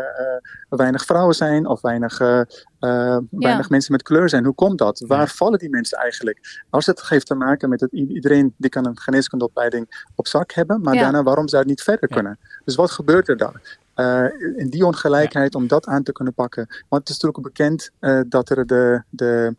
weinig 0.68 1.04
vrouwen 1.04 1.34
zijn 1.34 1.66
of 1.66 1.80
weinig 1.80 2.20
uh, 2.80 2.90
uh, 2.90 3.16
weinig 3.30 3.70
mensen 3.70 3.92
met 3.92 4.02
kleur 4.02 4.28
zijn. 4.28 4.44
Hoe 4.44 4.54
komt 4.54 4.78
dat? 4.78 5.04
Waar 5.06 5.28
vallen 5.28 5.58
die 5.58 5.70
mensen 5.70 5.98
eigenlijk? 5.98 6.64
Als 6.70 6.86
het 6.86 7.08
heeft 7.08 7.26
te 7.26 7.34
maken 7.34 7.68
met 7.68 7.78
dat 7.78 7.92
iedereen 7.92 8.54
die 8.56 8.70
kan 8.70 8.86
een 8.86 8.98
geneeskundeopleiding 8.98 10.06
op 10.14 10.26
zak 10.26 10.52
hebben, 10.52 10.80
maar 10.80 10.94
daarna 10.94 11.22
waarom 11.22 11.48
zou 11.48 11.62
het 11.62 11.70
niet 11.70 11.82
verder 11.82 12.08
kunnen? 12.08 12.38
Dus 12.64 12.74
wat 12.74 12.90
gebeurt 12.90 13.28
er 13.28 13.36
dan? 13.36 13.54
Uh, 13.96 14.24
in 14.56 14.68
die 14.70 14.86
ongelijkheid 14.86 15.54
om 15.54 15.66
dat 15.66 15.86
aan 15.86 16.02
te 16.02 16.12
kunnen 16.12 16.34
pakken. 16.34 16.66
Want 16.66 17.08
het 17.08 17.08
is 17.08 17.18
natuurlijk 17.18 17.38
ook 17.38 17.54
bekend 17.54 17.90
uh, 18.00 18.20
dat 18.26 18.50
er 18.50 18.66
de, 18.66 19.02
de 19.10 19.54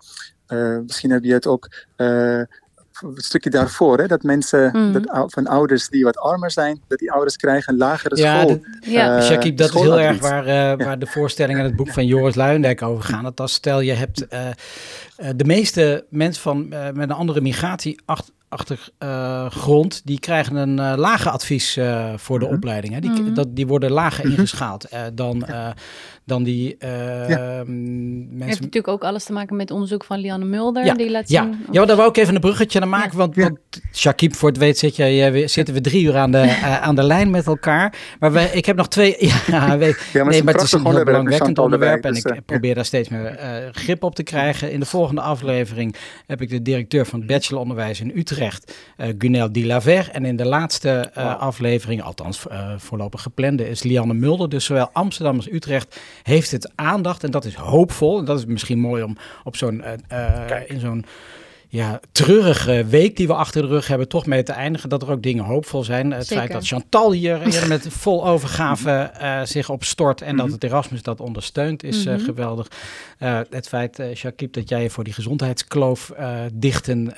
uh, 0.47 0.77
misschien 0.77 1.11
heb 1.11 1.23
je 1.23 1.33
het 1.33 1.47
ook 1.47 1.69
een 3.01 3.13
stukje 3.15 3.49
daarvoor, 3.49 3.97
hè, 3.97 4.07
dat 4.07 4.23
mensen, 4.23 4.69
mm. 4.73 4.91
dat, 4.91 5.31
van 5.33 5.47
ouders 5.47 5.89
die 5.89 6.03
wat 6.03 6.17
armer 6.17 6.51
zijn, 6.51 6.81
dat 6.87 6.99
die 6.99 7.11
ouders 7.11 7.35
krijgen 7.35 7.73
een 7.73 7.79
lagere 7.79 8.15
ja, 8.15 8.41
school. 8.41 8.59
ja, 8.79 9.17
uh, 9.17 9.23
Shakib, 9.23 9.57
dat 9.57 9.73
is 9.73 9.81
heel 9.81 9.99
erg 9.99 10.19
waar, 10.19 10.47
uh, 10.47 10.53
ja. 10.53 10.75
waar 10.75 10.99
de 10.99 11.05
voorstellingen 11.05 11.61
in 11.61 11.67
het 11.67 11.75
boek 11.75 11.91
van 11.91 12.05
Joris 12.05 12.35
Luijendijk 12.35 12.81
over 12.81 13.03
gaan. 13.03 13.23
Dat 13.23 13.39
als 13.39 13.53
stel 13.53 13.79
je 13.79 13.93
hebt 13.93 14.25
uh, 14.33 14.47
de 15.35 15.45
meeste 15.45 16.05
mensen 16.09 16.41
van, 16.41 16.67
met 16.69 17.09
een 17.09 17.11
andere 17.11 17.41
migratie 17.41 17.99
achtergrond, 18.51 19.93
uh, 19.93 20.01
die 20.03 20.19
krijgen 20.19 20.55
een 20.55 20.77
uh, 20.77 20.93
lager 20.97 21.31
advies 21.31 21.77
uh, 21.77 22.13
voor 22.15 22.39
de 22.39 22.45
mm 22.45 22.51
-hmm. 22.51 22.59
opleiding. 22.59 22.93
Hè. 22.93 22.99
Die, 22.99 23.09
mm 23.09 23.15
-hmm. 23.15 23.33
dat, 23.33 23.55
die 23.55 23.67
worden 23.67 23.91
lager 23.91 24.25
ingeschaald 24.31 24.87
dan, 25.13 25.45
dan 26.25 26.43
die 26.43 26.75
ja. 26.79 27.63
mensen. 27.67 28.29
Het 28.33 28.45
heeft 28.45 28.59
natuurlijk 28.59 28.87
ook 28.87 29.03
alles 29.03 29.23
te 29.23 29.33
maken 29.33 29.55
met 29.55 29.71
onderzoek 29.71 30.03
van 30.03 30.19
Lianne 30.19 30.45
Mulder. 30.45 30.85
Ja, 30.85 30.93
die 30.93 31.11
laat 31.11 31.29
ja. 31.29 31.43
zien. 31.43 31.65
ja, 31.71 31.85
daar 31.85 31.95
wou 31.95 32.09
ik 32.09 32.17
even 32.17 32.35
een 32.35 32.41
bruggetje 32.41 32.79
naar 32.79 32.87
maken. 32.89 33.17
Want, 33.17 33.35
want 33.35 33.59
Shakib, 33.93 34.35
voor 34.35 34.49
het 34.49 34.57
weet 34.57 34.77
zit 34.77 34.95
je, 34.95 35.43
zitten 35.45 35.73
we 35.73 35.81
drie 35.81 36.03
uur 36.03 36.17
aan 36.17 36.31
de, 36.31 36.57
aan 36.81 36.95
de 36.95 37.03
lijn 37.03 37.29
met 37.29 37.45
elkaar. 37.45 37.95
Maar 38.19 38.31
we, 38.31 38.49
ik 38.53 38.65
heb 38.65 38.75
nog 38.75 38.87
twee... 38.87 39.15
Ja, 39.47 39.77
weet, 39.77 39.97
maar 40.13 40.25
nee, 40.25 40.43
maar 40.43 40.53
het 40.53 40.63
is 40.63 40.71
een 40.71 40.87
heel 40.87 41.03
belangwekkend 41.03 41.57
onderwerp. 41.57 42.03
Dus, 42.03 42.21
en 42.21 42.35
ik 42.35 42.45
probeer 42.45 42.75
daar 42.75 42.85
steeds 42.85 43.09
meer 43.09 43.39
grip 43.71 44.03
op 44.03 44.15
te 44.15 44.23
krijgen. 44.23 44.71
In 44.71 44.79
de 44.79 44.85
volgende 44.85 45.21
aflevering 45.21 45.95
heb 46.25 46.41
ik 46.41 46.49
de 46.49 46.61
directeur 46.61 47.05
van 47.05 47.19
het 47.19 47.27
bacheloronderwijs 47.27 47.99
in 47.99 48.11
Utrecht 48.15 48.40
Utrecht, 48.41 48.77
uh, 48.97 49.07
Gunel 49.17 49.51
Dilaver. 49.51 50.09
En 50.11 50.25
in 50.25 50.35
de 50.35 50.45
laatste 50.45 51.11
uh, 51.17 51.23
wow. 51.23 51.39
aflevering, 51.39 52.01
althans 52.01 52.45
uh, 52.51 52.73
voorlopig 52.77 53.21
geplande, 53.21 53.69
is 53.69 53.83
Lianne 53.83 54.13
Mulder. 54.13 54.49
Dus 54.49 54.65
zowel 54.65 54.89
Amsterdam 54.93 55.35
als 55.35 55.51
Utrecht 55.51 56.01
heeft 56.23 56.51
het 56.51 56.71
aandacht. 56.75 57.23
En 57.23 57.31
dat 57.31 57.45
is 57.45 57.55
hoopvol. 57.55 58.19
En 58.19 58.25
dat 58.25 58.37
is 58.37 58.45
misschien 58.45 58.79
mooi 58.79 59.03
om 59.03 59.17
op 59.43 59.55
zo'n 59.55 59.83
in 60.67 60.79
zo'n 60.79 61.05
ja, 61.71 61.99
treurige 62.11 62.85
week 62.85 63.15
die 63.17 63.27
we 63.27 63.33
achter 63.33 63.61
de 63.61 63.67
rug 63.67 63.87
hebben, 63.87 64.07
toch 64.07 64.25
mee 64.25 64.43
te 64.43 64.51
eindigen. 64.51 64.89
Dat 64.89 65.01
er 65.01 65.11
ook 65.11 65.21
dingen 65.21 65.43
hoopvol 65.43 65.83
zijn. 65.83 66.11
Het 66.11 66.27
Zeker. 66.27 66.37
feit 66.37 66.51
dat 66.51 66.67
Chantal 66.67 67.11
hier, 67.11 67.39
hier 67.39 67.67
met 67.67 67.87
vol 67.89 68.27
overgave 68.27 69.11
uh, 69.21 69.41
zich 69.43 69.69
opstort 69.69 70.21
en 70.21 70.33
mm 70.33 70.39
-hmm. 70.39 70.49
dat 70.49 70.61
het 70.61 70.63
Erasmus 70.63 71.01
dat 71.01 71.19
ondersteunt, 71.19 71.83
is 71.83 71.97
mm 71.97 72.11
-hmm. 72.11 72.19
uh, 72.19 72.25
geweldig. 72.25 72.67
Uh, 73.19 73.39
het 73.49 73.67
feit, 73.67 73.99
uh, 73.99 74.15
Shakib, 74.15 74.53
dat 74.53 74.69
jij 74.69 74.83
je 74.83 74.89
voor 74.89 75.03
die 75.03 75.13
gezondheidskloof 75.13 76.11
dichten, 76.53 77.13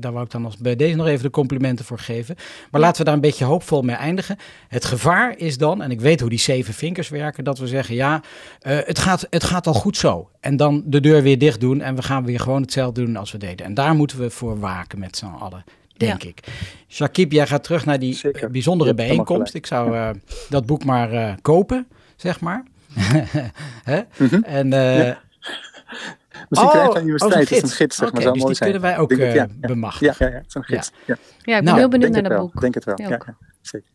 daar 0.00 0.12
wou 0.12 0.24
ik 0.24 0.30
dan 0.30 0.44
als 0.44 0.56
bij 0.56 0.76
deze 0.76 0.96
nog 0.96 1.06
even 1.06 1.22
de 1.22 1.30
complimenten 1.30 1.84
voor 1.84 1.98
geven. 1.98 2.34
Maar 2.70 2.80
ja. 2.80 2.86
laten 2.86 2.98
we 2.98 3.04
daar 3.04 3.14
een 3.14 3.20
beetje 3.20 3.44
hoopvol 3.44 3.82
mee 3.82 3.96
eindigen. 3.96 4.36
Het 4.68 4.84
gevaar 4.84 5.38
is 5.38 5.58
dan, 5.58 5.82
en 5.82 5.90
ik 5.90 6.00
weet 6.00 6.20
hoe 6.20 6.30
die 6.30 6.38
zeven 6.38 6.74
vinkers 6.74 7.08
werken, 7.08 7.44
dat 7.44 7.58
we 7.58 7.66
zeggen, 7.66 7.94
ja, 7.94 8.22
het, 8.60 8.98
gaat, 8.98 9.26
het 9.30 9.44
gaat 9.44 9.66
al 9.66 9.74
goed 9.74 9.96
zo. 9.96 10.28
En 10.40 10.56
dan 10.56 10.82
de 10.86 11.00
deur 11.00 11.22
weer 11.22 11.38
dicht 11.38 11.60
doen 11.60 11.80
en 11.80 11.94
we 11.94 12.02
gaan 12.02 12.24
weer 12.24 12.40
gewoon 12.40 12.62
hetzelfde 12.62 13.04
doen 13.04 13.16
als 13.16 13.32
we 13.32 13.38
deden. 13.38 13.66
En 13.66 13.74
daar 13.74 13.83
moeten 13.92 14.18
we 14.18 14.30
voor 14.30 14.58
waken 14.60 14.98
met 14.98 15.16
z'n 15.16 15.26
allen, 15.26 15.64
denk 15.96 16.22
ja. 16.22 16.28
ik. 16.28 16.40
Shakib, 16.88 17.32
jij 17.32 17.46
gaat 17.46 17.64
terug 17.64 17.84
naar 17.84 17.98
die 17.98 18.20
uh, 18.22 18.50
bijzondere 18.50 18.90
ja, 18.90 18.96
bijeenkomst. 18.96 19.54
Ik 19.54 19.66
zou 19.66 19.94
uh, 19.94 20.10
dat 20.48 20.66
boek 20.66 20.84
maar 20.84 21.12
uh, 21.12 21.32
kopen, 21.42 21.86
zeg 22.16 22.40
maar. 22.40 22.64
mm 24.18 24.28
-hmm. 24.28 24.42
En... 24.42 24.70
Ja. 24.70 25.22
Misschien 26.48 26.70
oh, 26.70 26.74
krijg 26.74 26.92
je 26.92 26.98
aan 26.98 27.02
universiteit, 27.02 27.50
oh, 27.50 27.56
is 27.56 27.62
een 27.62 27.68
gids, 27.68 27.96
zeg 27.96 28.08
okay, 28.08 28.24
maar, 28.24 28.32
dus 28.32 28.42
mooi 28.42 28.54
die 28.54 28.56
zijn. 28.56 28.70
kunnen 28.70 28.90
wij 28.90 28.98
ook 28.98 29.10
het, 29.10 29.32
ja, 29.32 29.46
bemachtigen. 29.68 30.26
Ja, 30.26 30.32
ja, 30.32 30.38
ja 30.38 30.42
zo'n 30.46 30.64
gids. 30.64 30.90
Ja. 31.04 31.04
ja, 31.06 31.16
ik 31.16 31.44
ben 31.44 31.64
nou, 31.64 31.78
heel 31.78 31.88
benieuwd 31.88 32.10
naar 32.10 32.22
dat 32.22 32.38
boek. 32.38 32.60
Denk 32.60 32.74
het 32.74 32.84
wel, 32.84 33.00
ja, 33.00 33.08
zeker. 33.60 33.92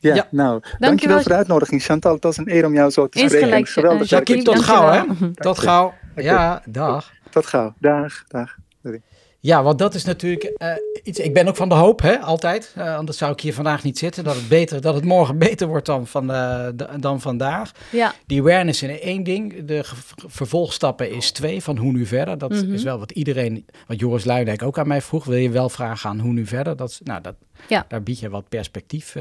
Ja, 0.00 0.14
ja, 0.14 0.28
nou, 0.30 0.50
dankjewel, 0.52 0.88
dankjewel 0.88 1.20
voor 1.20 1.30
de 1.30 1.36
uitnodiging, 1.36 1.82
Chantal. 1.82 2.14
Het 2.14 2.22
was 2.22 2.36
een 2.36 2.54
eer 2.54 2.66
om 2.66 2.74
jou 2.74 2.90
zo 2.90 3.08
te 3.08 3.18
spreken. 3.18 3.66
Geweldig. 3.66 4.28
Uh, 4.28 4.42
tot 4.42 4.62
gauw, 4.62 4.90
hè? 4.90 5.34
Tot 5.34 5.58
gauw. 5.58 5.94
Ja, 6.16 6.62
dag. 6.66 7.12
Tot 7.30 7.46
gauw. 7.46 7.74
Dag, 7.78 8.24
dag. 8.28 8.56
Sorry. 8.86 9.02
Ja, 9.40 9.62
want 9.62 9.78
dat 9.78 9.94
is 9.94 10.04
natuurlijk 10.04 10.52
uh, 10.58 10.72
iets. 11.02 11.18
Ik 11.18 11.34
ben 11.34 11.48
ook 11.48 11.56
van 11.56 11.68
de 11.68 11.74
hoop, 11.74 12.00
hè, 12.00 12.18
altijd. 12.18 12.74
Uh, 12.78 12.96
anders 12.96 13.18
zou 13.18 13.32
ik 13.32 13.40
hier 13.40 13.54
vandaag 13.54 13.82
niet 13.82 13.98
zitten. 13.98 14.24
Dat 14.24 14.34
het, 14.34 14.48
beter, 14.48 14.80
dat 14.80 14.94
het 14.94 15.04
morgen 15.04 15.38
beter 15.48 15.66
wordt 15.66 15.86
dan, 15.86 16.06
van, 16.06 16.30
uh, 16.30 16.68
dan 17.00 17.20
vandaag. 17.20 17.72
Ja. 17.90 18.14
Die 18.26 18.40
awareness 18.40 18.82
is 18.82 19.00
één 19.00 19.22
ding. 19.22 19.64
De 19.64 19.84
vervolgstappen 20.26 21.10
is 21.10 21.30
twee. 21.30 21.62
Van 21.62 21.76
hoe 21.76 21.92
nu 21.92 22.06
verder. 22.06 22.38
Dat 22.38 22.50
mm 22.50 22.58
-hmm. 22.58 22.74
is 22.74 22.82
wel 22.82 22.98
wat 22.98 23.10
iedereen. 23.10 23.66
Wat 23.86 24.00
Joris 24.00 24.24
Luijendijk 24.24 24.62
ook 24.62 24.78
aan 24.78 24.88
mij 24.88 25.02
vroeg. 25.02 25.24
Wil 25.24 25.38
je 25.38 25.50
wel 25.50 25.68
vragen 25.68 26.10
aan 26.10 26.20
hoe 26.20 26.32
nu 26.32 26.46
verder? 26.46 26.76
Dat, 26.76 27.00
nou, 27.04 27.20
dat, 27.20 27.34
ja. 27.68 27.84
Daar 27.88 28.02
bied 28.02 28.18
je 28.18 28.30
wat 28.30 28.48
perspectief 28.48 29.16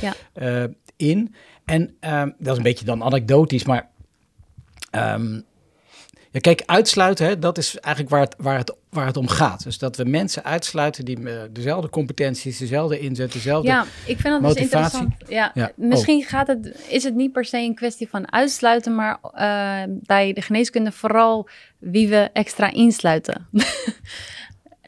ja. 0.00 0.14
in. 0.96 1.34
En 1.64 1.96
ehm, 2.00 2.30
dat 2.38 2.52
is 2.52 2.56
een 2.56 2.62
beetje 2.62 2.84
dan 2.84 3.02
anekdotisch, 3.02 3.64
maar. 3.64 3.88
Um, 4.92 5.44
ja, 6.32 6.40
kijk, 6.40 6.62
uitsluiten, 6.66 7.26
hè, 7.26 7.38
dat 7.38 7.58
is 7.58 7.78
eigenlijk 7.78 8.14
waar 8.14 8.24
het, 8.24 8.34
waar, 8.38 8.58
het, 8.58 8.74
waar 8.90 9.06
het 9.06 9.16
om 9.16 9.28
gaat. 9.28 9.64
Dus 9.64 9.78
dat 9.78 9.96
we 9.96 10.04
mensen 10.04 10.44
uitsluiten 10.44 11.04
die 11.04 11.20
uh, 11.20 11.40
dezelfde 11.50 11.88
competenties, 11.88 12.58
dezelfde 12.58 12.98
inzet, 12.98 13.32
dezelfde 13.32 13.68
Ja, 13.68 13.84
ik 14.06 14.20
vind 14.20 14.22
dat 14.22 14.40
motivatie. 14.40 14.62
dus 14.62 14.72
interessant. 14.72 15.14
Ja, 15.28 15.50
ja. 15.54 15.72
Misschien 15.76 16.18
oh. 16.18 16.28
gaat 16.28 16.46
het, 16.46 16.84
is 16.88 17.04
het 17.04 17.14
niet 17.14 17.32
per 17.32 17.44
se 17.44 17.56
een 17.56 17.74
kwestie 17.74 18.08
van 18.08 18.32
uitsluiten, 18.32 18.94
maar 18.94 19.18
uh, 19.22 19.94
bij 20.02 20.32
de 20.32 20.42
geneeskunde 20.42 20.92
vooral 20.92 21.48
wie 21.78 22.08
we 22.08 22.30
extra 22.32 22.72
insluiten. 22.72 23.46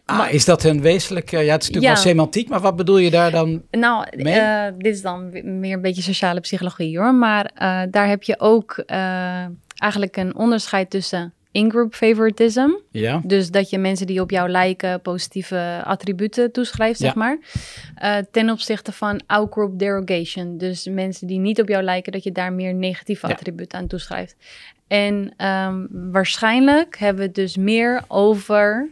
Ah, 0.05 0.19
maar, 0.19 0.31
is 0.31 0.45
dat 0.45 0.65
een 0.65 0.81
wezenlijk... 0.81 1.33
Uh, 1.33 1.45
ja, 1.45 1.53
het 1.53 1.63
is 1.63 1.69
natuurlijk 1.69 1.97
ja. 1.97 2.03
wel 2.03 2.13
semantiek, 2.13 2.49
maar 2.49 2.61
wat 2.61 2.77
bedoel 2.77 2.99
je 2.99 3.11
daar 3.11 3.31
dan 3.31 3.63
Nou? 3.71 4.07
Uh, 4.17 4.67
dit 4.79 4.95
is 4.95 5.03
dan 5.03 5.31
meer 5.61 5.73
een 5.73 5.83
beetje 5.83 6.03
sociale 6.03 6.41
psychologie 6.41 6.99
hoor. 6.99 7.15
Maar 7.15 7.51
uh, 7.55 7.83
daar 7.91 8.09
heb 8.09 8.23
je 8.23 8.41
ook 8.41 8.85
eigenlijk 9.83 10.17
een 10.17 10.37
onderscheid 10.37 10.91
tussen 10.91 11.33
in-group 11.53 11.95
favoritism. 11.95 12.69
Ja. 12.91 13.21
Dus 13.25 13.51
dat 13.51 13.71
je 13.71 13.79
mensen 13.79 14.07
die 14.07 14.21
op 14.21 14.31
jou 14.31 14.49
lijken 14.49 15.01
positieve 15.01 15.83
attributen 15.85 16.53
toeschrijft, 16.53 16.99
zeg 16.99 17.15
maar. 17.15 17.39
Uh, 18.03 18.17
ten 18.31 18.51
opzichte 18.51 18.93
van 18.93 19.21
out-group 19.27 19.79
derogation. 19.79 20.59
Dus 20.59 20.89
mensen 20.89 21.27
die 21.27 21.39
niet 21.39 21.61
op 21.61 21.69
jou 21.69 21.83
lijken, 21.83 22.13
dat 22.13 22.23
je 22.23 22.33
daar 22.33 22.53
meer 22.53 22.75
negatieve 22.75 23.27
ja. 23.27 23.33
attributen 23.33 23.79
aan 23.79 23.87
toeschrijft. 23.87 24.37
En 24.87 25.35
um, 25.47 25.89
waarschijnlijk 25.91 26.99
hebben 26.99 27.19
we 27.19 27.27
het 27.27 27.35
dus 27.35 27.57
meer 27.57 28.03
over 28.09 28.91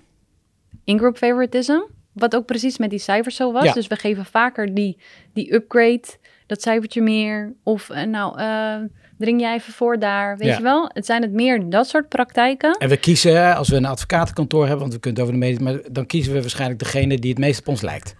in-group 0.85 1.17
favoritism. 1.17 1.81
Wat 2.13 2.37
ook 2.37 2.47
precies 2.47 2.79
met 2.79 2.91
die 2.91 2.99
cijfers 2.99 3.37
zo 3.37 3.53
was. 3.53 3.75
Dus 3.75 3.87
we 3.87 3.97
geven 3.97 4.25
vaker 4.25 4.75
die, 4.75 4.99
die 5.33 5.55
upgrade, 5.55 6.05
dat 6.47 6.63
cijfertje 6.63 7.03
meer. 7.03 7.53
Of 7.63 7.91
uh, 7.91 8.03
nou... 8.03 8.41
Uh, 8.41 8.77
dring 9.21 9.41
jij 9.41 9.55
even 9.55 9.73
voor 9.73 9.99
daar, 9.99 10.37
weet 10.37 10.49
ja. 10.49 10.57
je 10.57 10.63
wel? 10.63 10.91
Het 10.93 11.07
zijn 11.07 11.23
het 11.23 11.33
meer 11.33 11.71
dat 11.71 11.89
soort 11.89 12.09
praktijken. 12.09 12.77
En 12.79 12.89
we 12.89 12.97
kiezen, 12.97 13.57
als 13.57 13.69
we 13.69 13.77
een 13.77 13.85
advocatenkantoor 13.85 14.63
hebben, 14.63 14.81
want 14.81 14.93
we 14.93 15.01
kunnen 15.01 15.21
het 15.21 15.31
over 15.31 15.41
de 15.41 15.47
media, 15.47 15.65
maar 15.65 15.93
dan 15.93 16.07
kiezen 16.07 16.33
we 16.33 16.41
waarschijnlijk 16.41 16.81
degene 16.81 17.19
die 17.19 17.31
het 17.31 17.39
meest 17.39 17.61
op 17.61 17.69
ons 17.69 17.81
lijkt. 17.81 18.15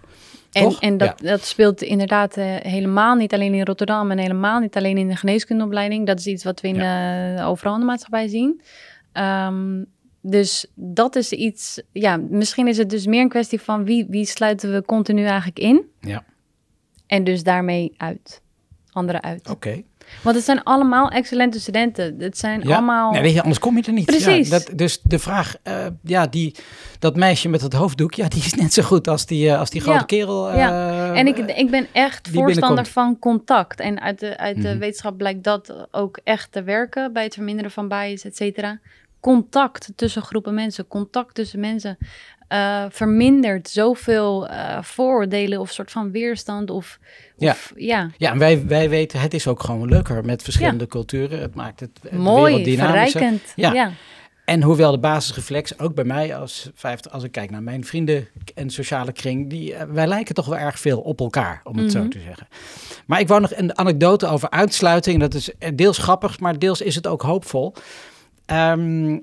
En, 0.51 0.75
en 0.79 0.97
dat, 0.97 1.13
ja. 1.17 1.29
dat, 1.29 1.45
speelt 1.45 1.81
inderdaad 1.81 2.37
uh, 2.37 2.45
helemaal 2.59 3.15
niet 3.15 3.33
alleen 3.33 3.53
in 3.53 3.65
Rotterdam 3.65 4.11
en 4.11 4.17
helemaal 4.17 4.59
niet 4.59 4.75
alleen 4.75 4.97
in 4.97 5.07
de 5.07 5.15
geneeskundeopleiding. 5.15 6.07
Dat 6.07 6.19
is 6.19 6.27
iets 6.27 6.43
wat 6.43 6.61
we 6.61 6.67
in 6.67 6.75
ja. 6.75 7.35
uh, 7.37 7.47
overal 7.47 7.73
in 7.73 7.79
de 7.79 7.85
maatschappij 7.85 8.27
zien. 8.27 8.61
Um, 9.13 9.85
dus 10.21 10.65
dat 10.75 11.15
is 11.15 11.31
iets, 11.31 11.81
ja, 11.91 12.17
misschien 12.17 12.67
is 12.67 12.77
het 12.77 12.89
dus 12.89 13.05
meer 13.05 13.21
een 13.21 13.29
kwestie 13.29 13.61
van 13.61 13.85
wie, 13.85 14.05
wie 14.09 14.25
sluiten 14.25 14.73
we 14.73 14.85
continu 14.85 15.23
eigenlijk 15.23 15.59
in. 15.59 15.85
Ja. 15.99 16.23
En 17.07 17.23
dus 17.23 17.43
daarmee 17.43 17.93
uit. 17.97 18.41
Anderen 18.91 19.21
uit. 19.23 19.39
Oké. 19.39 19.51
Okay. 19.51 19.85
Want 20.21 20.35
het 20.35 20.45
zijn 20.45 20.63
allemaal 20.63 21.09
excellente 21.09 21.59
studenten. 21.59 22.15
Het 22.19 22.37
zijn 22.37 22.61
ja. 22.61 22.75
allemaal... 22.75 23.11
Nee, 23.11 23.21
weet 23.21 23.33
je, 23.33 23.41
anders 23.41 23.59
kom 23.59 23.77
je 23.77 23.83
er 23.83 23.93
niet. 23.93 24.05
Precies. 24.05 24.49
Ja, 24.49 24.59
dat, 24.59 24.69
dus 24.75 24.99
de 25.03 25.19
vraag, 25.19 25.55
uh, 25.63 25.85
ja, 26.03 26.27
die, 26.27 26.55
dat 26.99 27.15
meisje 27.15 27.49
met 27.49 27.61
het 27.61 27.73
hoofddoek, 27.73 28.13
ja, 28.13 28.27
die 28.27 28.43
is 28.43 28.53
net 28.53 28.73
zo 28.73 28.83
goed 28.83 29.07
als 29.07 29.25
die, 29.25 29.47
uh, 29.47 29.59
als 29.59 29.69
die 29.69 29.81
grote 29.81 29.97
ja. 29.97 30.05
kerel. 30.05 30.49
Uh, 30.49 30.57
ja, 30.57 31.13
en 31.13 31.27
ik, 31.27 31.37
ik 31.37 31.71
ben 31.71 31.87
echt 31.91 32.29
voorstander 32.33 32.85
van 32.85 33.19
contact. 33.19 33.79
En 33.79 34.01
uit 34.01 34.19
de, 34.19 34.37
uit 34.37 34.55
de 34.55 34.61
mm-hmm. 34.61 34.79
wetenschap 34.79 35.17
blijkt 35.17 35.43
dat 35.43 35.87
ook 35.91 36.19
echt 36.23 36.51
te 36.51 36.63
werken 36.63 37.13
bij 37.13 37.23
het 37.23 37.33
verminderen 37.33 37.71
van 37.71 37.87
bias, 37.87 38.23
et 38.23 38.35
cetera. 38.35 38.79
Contact 39.19 39.91
tussen 39.95 40.21
groepen 40.21 40.53
mensen, 40.53 40.87
contact 40.87 41.35
tussen 41.35 41.59
mensen. 41.59 41.97
Uh, 42.51 42.85
vermindert 42.89 43.69
zoveel 43.69 44.49
uh, 44.49 44.81
vooroordelen 44.81 45.59
of 45.59 45.71
soort 45.71 45.91
van 45.91 46.11
weerstand. 46.11 46.69
Of, 46.69 46.99
ja. 47.37 47.51
Of, 47.51 47.73
ja. 47.75 48.09
ja, 48.17 48.31
en 48.31 48.37
wij, 48.37 48.65
wij 48.67 48.89
weten, 48.89 49.19
het 49.19 49.33
is 49.33 49.47
ook 49.47 49.63
gewoon 49.63 49.89
leuker 49.89 50.25
met 50.25 50.43
verschillende 50.43 50.83
ja. 50.83 50.89
culturen. 50.89 51.39
Het 51.39 51.55
maakt 51.55 51.79
het, 51.79 51.99
het 52.01 52.11
mooi, 52.11 52.77
verrijkend. 52.77 53.41
Ja. 53.55 53.73
ja. 53.73 53.91
En 54.45 54.61
hoewel 54.61 54.91
de 54.91 54.99
basisreflex, 54.99 55.79
ook 55.79 55.95
bij 55.95 56.03
mij 56.03 56.35
als 56.35 56.69
50, 56.73 57.11
als 57.11 57.23
ik 57.23 57.31
kijk 57.31 57.51
naar 57.51 57.63
mijn 57.63 57.85
vrienden 57.85 58.27
en 58.55 58.69
sociale 58.69 59.11
kring, 59.11 59.49
die, 59.49 59.71
uh, 59.71 59.81
wij 59.81 60.07
lijken 60.07 60.35
toch 60.35 60.45
wel 60.45 60.57
erg 60.57 60.79
veel 60.79 60.99
op 60.99 61.19
elkaar, 61.19 61.61
om 61.63 61.77
het 61.77 61.91
zo 61.91 62.07
te 62.07 62.19
zeggen. 62.19 62.47
Maar 63.05 63.19
ik 63.19 63.27
wou 63.27 63.41
nog 63.41 63.55
een 63.55 63.77
anekdote 63.77 64.27
over 64.27 64.49
uitsluiting. 64.49 65.19
Dat 65.19 65.33
is 65.33 65.51
deels 65.73 65.97
grappig, 65.97 66.39
maar 66.39 66.59
deels 66.59 66.81
is 66.81 66.95
het 66.95 67.07
ook 67.07 67.21
hoopvol. 67.21 67.73
ehm, 68.45 69.11
eh, 69.11 69.19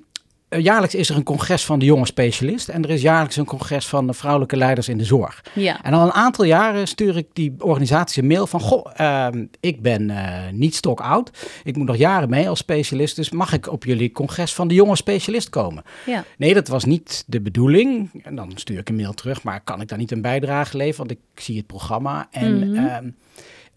jaarlijks 0.48 0.94
is 0.94 1.08
er 1.08 1.16
een 1.16 1.22
congres 1.22 1.64
van 1.64 1.78
de 1.78 1.84
jonge 1.84 2.06
specialist 2.06 2.68
en 2.68 2.82
er 2.82 2.90
is 2.90 3.02
jaarlijks 3.02 3.36
een 3.36 3.44
congres 3.44 3.86
van 3.86 4.06
de 4.06 4.12
vrouwelijke 4.12 4.56
leiders 4.56 4.88
in 4.88 4.98
de 4.98 5.04
zorg. 5.04 5.44
Ja. 5.54 5.82
En 5.82 5.92
al 5.92 6.06
een 6.06 6.12
aantal 6.12 6.44
jaren 6.44 6.88
stuur 6.88 7.16
ik 7.16 7.26
die 7.32 7.54
organisatie 7.58 8.22
een 8.22 8.28
mail 8.28 8.46
van, 8.46 8.60
goh, 8.60 8.86
ehm, 8.94 9.46
ik 9.60 9.82
ben 9.82 10.08
uh, 10.08 10.38
niet 10.52 10.74
stok 10.74 11.00
oud, 11.00 11.30
ik 11.64 11.76
moet 11.76 11.86
nog 11.86 11.96
jaren 11.96 12.30
mee 12.30 12.48
als 12.48 12.58
specialist, 12.58 13.16
dus 13.16 13.30
mag 13.30 13.52
ik 13.52 13.72
op 13.72 13.84
jullie 13.84 14.12
congres 14.12 14.54
van 14.54 14.68
de 14.68 14.74
jonge 14.74 14.96
specialist 14.96 15.50
komen? 15.50 15.82
Ja. 16.06 16.24
Nee, 16.36 16.54
dat 16.54 16.68
was 16.68 16.84
niet 16.84 17.24
de 17.26 17.40
bedoeling. 17.40 18.10
En 18.22 18.34
dan 18.34 18.52
stuur 18.54 18.78
ik 18.78 18.88
een 18.88 18.96
mail 18.96 19.12
terug, 19.12 19.42
maar 19.42 19.60
kan 19.60 19.80
ik 19.80 19.88
daar 19.88 19.98
niet 19.98 20.12
een 20.12 20.22
bijdrage 20.22 20.76
leveren, 20.76 21.06
want 21.06 21.18
ik 21.18 21.42
zie 21.42 21.56
het 21.56 21.66
programma 21.66 22.28
en... 22.30 22.70
Mhm. 22.70 22.86
ehm, 22.86 23.08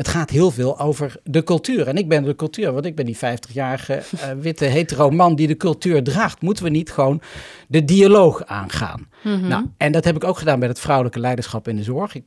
het 0.01 0.09
gaat 0.09 0.29
heel 0.29 0.51
veel 0.51 0.79
over 0.79 1.15
de 1.23 1.43
cultuur. 1.43 1.87
En 1.87 1.97
ik 1.97 2.07
ben 2.09 2.23
de 2.23 2.35
cultuur, 2.35 2.73
want 2.73 2.85
ik 2.85 2.95
ben 2.95 3.05
die 3.05 3.17
50-jarige 3.17 4.01
uh, 4.13 4.21
witte 4.41 4.65
hetero 4.65 5.09
man 5.09 5.35
die 5.35 5.47
de 5.47 5.57
cultuur 5.57 6.03
draagt. 6.03 6.41
Moeten 6.41 6.63
we 6.63 6.69
niet 6.69 6.91
gewoon 6.91 7.21
de 7.67 7.85
dialoog 7.85 8.45
aangaan? 8.45 9.07
Mhm. 9.23 9.47
Nou, 9.47 9.65
en 9.77 9.91
dat 9.91 10.03
heb 10.03 10.15
ik 10.15 10.23
ook 10.23 10.37
gedaan 10.37 10.59
met 10.59 10.69
het 10.69 10.79
vrouwelijke 10.79 11.19
leiderschap 11.19 11.67
in 11.67 11.75
de 11.75 11.83
zorg. 11.83 12.15
Ik, 12.15 12.23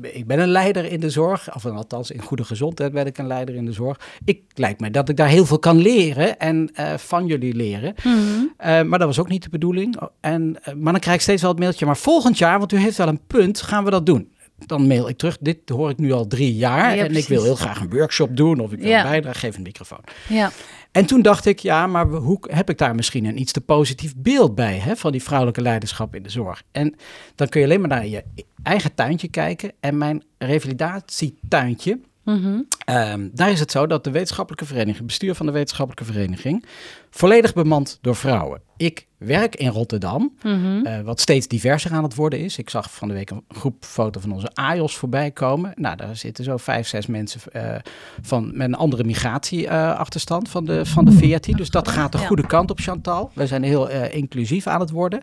ik 0.00 0.26
ben 0.26 0.38
een 0.38 0.48
leider 0.48 0.84
in 0.84 1.00
de 1.00 1.10
zorg, 1.10 1.54
of 1.54 1.66
althans 1.66 2.10
in 2.10 2.20
goede 2.20 2.44
gezondheid 2.44 2.92
ben 2.92 3.06
ik 3.06 3.18
een 3.18 3.26
leider 3.26 3.54
in 3.54 3.64
de 3.64 3.72
zorg. 3.72 4.00
Ik 4.24 4.42
lijkt 4.54 4.80
me 4.80 4.90
dat 4.90 5.08
ik 5.08 5.16
daar 5.16 5.28
heel 5.28 5.46
veel 5.46 5.58
kan 5.58 5.76
leren 5.76 6.38
en 6.38 6.70
uh, 6.80 6.94
van 6.96 7.26
jullie 7.26 7.54
leren. 7.54 7.94
Mhm. 7.96 8.10
Uh, 8.10 8.48
maar 8.58 8.98
dat 8.98 9.08
was 9.08 9.18
ook 9.18 9.28
niet 9.28 9.42
de 9.42 9.48
bedoeling. 9.48 9.96
En, 10.20 10.56
maar 10.76 10.92
dan 10.92 11.00
krijg 11.00 11.16
ik 11.16 11.22
steeds 11.22 11.42
wel 11.42 11.50
het 11.50 11.60
mailtje. 11.60 11.86
Maar 11.86 11.96
volgend 11.96 12.38
jaar, 12.38 12.58
want 12.58 12.72
u 12.72 12.76
heeft 12.76 12.96
wel 12.96 13.08
een 13.08 13.26
punt, 13.26 13.62
gaan 13.62 13.84
we 13.84 13.90
dat 13.90 14.06
doen 14.06 14.32
dan 14.66 14.86
mail 14.86 15.08
ik 15.08 15.16
terug. 15.16 15.38
Dit 15.40 15.68
hoor 15.68 15.90
ik 15.90 15.98
nu 15.98 16.12
al 16.12 16.26
drie 16.26 16.54
jaar. 16.54 16.96
Ja, 16.96 17.04
en 17.04 17.16
ik 17.16 17.28
wil 17.28 17.42
heel 17.42 17.54
graag 17.56 17.80
een 17.80 17.90
workshop 17.90 18.36
doen. 18.36 18.60
Of 18.60 18.72
ik 18.72 18.78
wil 18.78 18.88
Ja. 18.88 19.04
een 19.04 19.10
bijdrage 19.10 19.38
geven, 19.38 19.56
een 19.56 19.62
microfoon. 19.62 20.00
Ja. 20.28 20.50
En 20.92 21.06
toen 21.06 21.22
dacht 21.22 21.46
ik, 21.46 21.58
ja, 21.58 21.86
maar 21.86 22.06
hoe 22.06 22.38
heb 22.50 22.70
ik 22.70 22.78
daar 22.78 22.94
misschien 22.94 23.24
een 23.24 23.40
iets 23.40 23.52
te 23.52 23.60
positief 23.60 24.14
beeld 24.16 24.54
bij 24.54 24.76
hè, 24.78 24.96
van 24.96 25.12
die 25.12 25.22
vrouwelijke 25.22 25.60
leiderschap 25.62 26.14
in 26.14 26.22
de 26.22 26.30
zorg? 26.30 26.62
En 26.72 26.94
dan 27.34 27.48
kun 27.48 27.60
je 27.60 27.66
alleen 27.66 27.80
maar 27.80 27.88
naar 27.88 28.06
je 28.06 28.24
eigen 28.62 28.94
tuintje 28.94 29.28
kijken. 29.28 29.72
En 29.80 29.98
mijn 29.98 30.22
revalidatietuintje, 30.38 31.98
Mhm. 32.24 32.60
Ehm, 32.84 33.28
daar 33.32 33.50
is 33.50 33.60
het 33.60 33.70
zo 33.70 33.86
dat 33.86 34.04
de 34.04 34.10
wetenschappelijke 34.10 34.64
vereniging, 34.66 34.96
het 34.96 35.06
bestuur 35.06 35.34
van 35.34 35.46
de 35.46 35.52
wetenschappelijke 35.52 36.12
vereniging, 36.12 36.64
volledig 37.10 37.52
bemand 37.52 37.98
door 38.00 38.16
vrouwen. 38.16 38.60
Ik 38.76 39.06
werk 39.18 39.56
in 39.56 39.68
Rotterdam, 39.68 40.32
Mhm. 40.42 40.86
eh, 40.86 41.00
wat 41.00 41.20
steeds 41.20 41.48
diverser 41.48 41.92
aan 41.92 42.02
het 42.02 42.14
worden 42.14 42.38
is. 42.38 42.58
Ik 42.58 42.70
zag 42.70 42.90
van 42.90 43.08
de 43.08 43.14
week 43.14 43.30
een 43.30 43.44
groep 43.48 43.84
foto 43.84 44.20
van 44.20 44.32
onze 44.32 44.50
AJOS 44.54 44.96
voorbij 44.96 45.30
komen. 45.30 45.72
Nou, 45.74 45.96
daar 45.96 46.16
zitten 46.16 46.44
zo 46.44 46.56
vijf, 46.56 46.86
zes 46.86 47.06
mensen 47.06 47.40
eh, 47.52 47.76
van, 48.22 48.50
met 48.56 48.68
een 48.68 48.74
andere 48.74 49.04
migratieachterstand 49.04 50.48
van 50.48 50.64
de, 50.64 50.86
van 50.86 51.04
de 51.04 51.12
VRT. 51.12 51.56
Dus 51.56 51.70
dat 51.70 51.88
gaat 51.88 52.12
de 52.12 52.18
goede 52.18 52.46
kant 52.46 52.70
op, 52.70 52.80
Chantal. 52.80 53.30
We 53.34 53.46
zijn 53.46 53.62
heel 53.62 53.90
eh, 53.90 54.14
inclusief 54.14 54.66
aan 54.66 54.80
het 54.80 54.90
worden. 54.90 55.22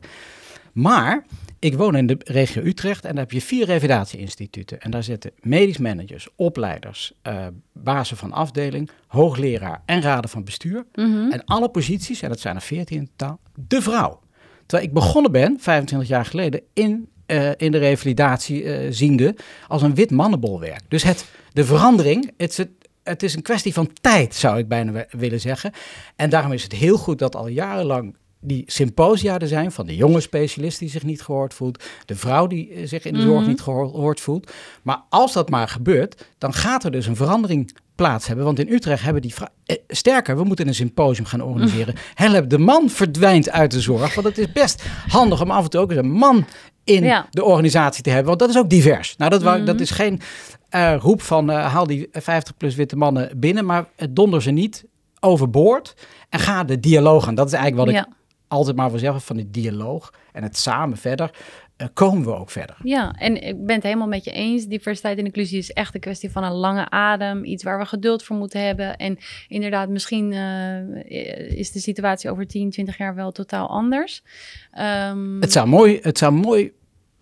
Maar 0.74 1.26
ik 1.62 1.76
woon 1.78 1.95
in 1.95 2.07
de 2.07 2.18
regio 2.24 2.62
Utrecht 2.64 3.05
en 3.05 3.12
daar 3.12 3.24
heb 3.24 3.32
je 3.32 3.41
vier 3.41 3.66
revalidatieinstituten. 3.66 4.82
En 4.82 4.91
daar 4.91 5.03
zitten 5.03 5.32
medisch 5.39 5.78
managers, 5.78 6.28
opleiders, 6.36 7.14
eh 7.22 7.47
bazen 7.74 8.18
van 8.18 8.32
afdeling, 8.32 8.89
hoogleraar 9.07 9.82
en 9.86 10.01
raden 10.01 10.30
van 10.30 10.43
bestuur. 10.43 10.86
Mhm. 10.95 11.32
En 11.32 11.45
alle 11.45 11.70
posities, 11.70 12.22
en 12.22 12.30
dat 12.30 12.39
zijn 12.39 12.55
er 12.55 12.62
veertien 12.62 12.97
in 12.97 13.09
totaal, 13.16 13.39
de 13.68 13.82
vrouw. 13.82 14.20
Terwijl 14.66 14.89
ik 14.89 14.93
begonnen 14.95 15.32
ben, 15.32 15.57
25 15.59 16.09
jaar 16.09 16.26
geleden, 16.26 16.62
in, 16.74 17.09
eh, 17.26 17.49
in 17.57 17.72
de 17.72 17.78
revalidatie 17.78 18.64
eh, 18.64 18.88
ziende 18.91 19.36
als 19.68 19.82
een 19.82 19.95
wit 19.95 20.12
mannenbolwerk. 20.12 20.82
Dus 20.88 21.03
het, 21.03 21.26
de 21.53 21.66
verandering, 21.66 22.32
het 22.38 22.49
is, 22.51 22.57
het, 22.57 22.70
het 23.03 23.24
is 23.24 23.36
een 23.36 23.41
kwestie 23.41 23.74
van 23.74 23.89
tijd, 24.01 24.36
zou 24.36 24.57
ik 24.57 24.68
bijna 24.68 24.91
wi- 24.91 25.05
willen 25.20 25.39
zeggen. 25.39 25.72
En 26.16 26.30
daarom 26.30 26.51
is 26.51 26.64
het 26.64 26.72
heel 26.72 26.97
goed 26.97 27.20
dat 27.20 27.36
al 27.36 27.47
jarenlang 27.47 28.16
die 28.42 28.64
symposia 28.68 29.39
er 29.39 29.48
zijn 29.48 29.72
van 29.72 29.86
de 29.86 29.96
jonge 29.96 30.20
specialist 30.20 30.80
die 30.80 30.89
zich 30.89 31.04
niet 31.04 31.22
gehoord 31.22 31.54
voelt, 31.54 31.84
de 32.06 32.16
vrouw 32.16 32.48
die 32.48 32.70
eh, 32.74 32.88
zich 32.88 33.06
in 33.06 33.14
de 33.14 33.22
zorg 33.22 33.39
Mhm. 33.39 33.50
niet 33.50 33.62
gehoor- 33.62 33.89
gehoord 33.89 34.20
voelt. 34.20 34.52
Maar 34.82 35.02
als 35.10 35.34
dat 35.34 35.50
maar 35.50 35.68
gebeurt, 35.68 36.26
dan 36.38 36.54
gaat 36.54 36.84
er 36.84 36.92
dus 36.92 37.06
een 37.06 37.16
verandering 37.16 37.72
plaats 37.96 38.28
hebben. 38.28 38.46
Want 38.46 38.60
in 38.60 38.70
Utrecht 38.74 39.04
hebben 39.04 39.22
die 39.22 39.34
eh, 39.66 39.76
sterker, 39.88 40.36
we 40.38 40.44
moeten 40.44 40.68
een 40.68 40.76
symposium 40.76 41.26
gaan 41.26 41.42
organiseren. 41.42 41.96
Help, 42.14 42.50
de 42.50 42.58
man 42.58 42.89
verdwijnt 42.89 43.50
uit 43.50 43.72
de 43.72 43.82
zorg. 43.82 44.14
Want 44.16 44.28
het 44.28 44.38
is 44.38 44.52
best 44.52 44.84
handig 45.08 45.42
om 45.42 45.52
af 45.52 45.64
en 45.64 45.70
toe 45.70 45.82
ook 45.82 45.89
eens 45.92 46.00
een 46.00 46.12
man 46.12 46.46
in 46.84 47.04
Ja. 47.04 47.28
de 47.30 47.44
organisatie 47.44 48.04
te 48.04 48.10
hebben. 48.10 48.28
Want 48.28 48.39
dat 48.39 48.50
is 48.50 48.58
ook 48.58 48.70
divers. 48.70 49.16
Nou, 49.18 49.32
dat, 49.32 49.42
wou- 49.44 49.58
Mhm. 49.58 49.66
dat 49.66 49.80
is 49.80 49.89
geen 49.92 50.20
eh, 50.70 50.96
roep 51.00 51.22
van 51.22 51.50
haal 51.50 51.88
die 51.88 52.08
50 52.12 52.58
plus 52.58 52.76
witte 52.76 52.96
mannen 52.96 53.39
binnen, 53.39 53.66
maar 53.66 53.86
donder 54.10 54.42
ze 54.42 54.52
niet 54.52 54.86
overboord 55.20 55.94
en 56.30 56.39
ga 56.39 56.64
de 56.64 56.80
dialoog 56.80 57.28
aan. 57.28 57.36
Dat 57.36 57.48
is 57.48 57.54
eigenlijk 57.54 57.89
wat 57.96 58.02
ik. 58.06 58.14
Altijd 58.52 58.76
maar 58.76 58.99
zeggen 58.99 59.22
van 59.22 59.36
die 59.36 59.49
dialoog 59.49 60.14
en 60.32 60.43
het 60.43 60.58
samen 60.58 60.97
verder, 60.97 61.32
eh, 61.78 61.88
komen 61.93 62.26
we 62.26 62.34
ook 62.36 62.49
verder. 62.49 62.76
Ja, 62.84 63.16
en 63.18 63.43
ik 63.43 63.66
ben 63.66 63.76
het 63.76 63.84
helemaal 63.84 64.08
met 64.08 64.24
je 64.24 64.32
eens. 64.32 64.66
Diversiteit 64.66 65.18
en 65.18 65.26
inclusie 65.26 65.58
is 65.58 65.72
echt 65.72 65.95
een 65.95 66.02
kwestie 66.02 66.32
van 66.32 66.43
een 66.43 66.52
lange 66.52 66.89
adem. 66.89 67.43
Iets 67.43 67.64
waar 67.64 67.80
we 67.80 67.86
geduld 67.86 68.24
voor 68.24 68.36
moeten 68.36 68.66
hebben. 68.66 68.97
En 68.97 69.18
inderdaad, 69.47 69.89
misschien 69.89 70.34
eh, 70.34 71.58
is 71.58 71.72
de 71.72 71.80
situatie 71.80 72.30
over 72.30 72.47
10, 72.47 72.70
20 72.70 72.97
jaar 72.97 73.16
wel 73.16 73.32
totaal 73.32 73.70
anders. 73.70 74.24
Ehm, 74.72 75.39
Het 75.39 75.52
zou 75.52 75.68
mooi, 75.68 75.99
het 76.02 76.18
zou 76.18 76.34
mooi 76.34 76.72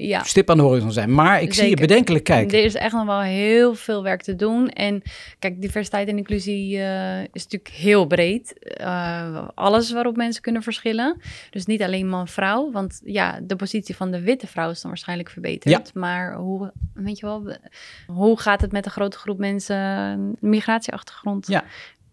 ja. 0.08 0.24
stip 0.24 0.50
aan 0.50 0.58
de 0.58 0.64
horizon 0.64 0.92
zijn, 0.92 1.14
maar 1.14 1.42
ik 1.42 1.54
zie 1.54 1.70
je 1.70 1.76
bedenkelijk 1.76 2.24
kijken. 2.24 2.58
Er 2.58 2.64
is 2.66 2.76
echt 2.76 2.94
nog 2.94 3.06
wel 3.06 3.20
heel 3.22 3.76
veel 3.76 4.04
werk 4.04 4.22
te 4.22 4.36
doen. 4.36 4.70
En 4.70 5.02
kijk, 5.40 5.62
diversiteit 5.62 6.08
en 6.08 6.18
inclusie 6.18 6.78
eh, 6.80 7.20
is 7.22 7.44
natuurlijk 7.44 7.70
heel 7.74 8.06
breed. 8.06 8.60
Eh, 8.60 9.48
alles 9.56 9.92
waarop 9.92 10.16
mensen 10.16 10.42
kunnen 10.42 10.62
verschillen. 10.64 11.22
Dus 11.50 11.66
niet 11.66 11.82
alleen 11.82 12.10
man-vrouw. 12.10 12.72
Want 12.72 13.02
ja, 13.06 13.40
de 13.44 13.56
positie 13.56 13.96
van 13.96 14.12
de 14.12 14.22
witte 14.22 14.48
vrouw 14.48 14.70
is 14.70 14.82
dan 14.82 14.90
waarschijnlijk 14.92 15.30
verbeterd. 15.30 15.94
Maar 15.94 16.34
hoe, 16.36 16.72
weet 16.94 17.20
je 17.20 17.26
wel, 17.26 17.44
we- 17.44 17.60
hoe 18.08 18.40
gaat 18.40 18.62
het 18.62 18.72
met 18.72 18.86
een 18.86 18.92
grote 18.92 19.18
groep 19.18 19.38
mensen, 19.38 20.36
migratieachtergrond? 20.40 21.48
Ja. 21.48 21.64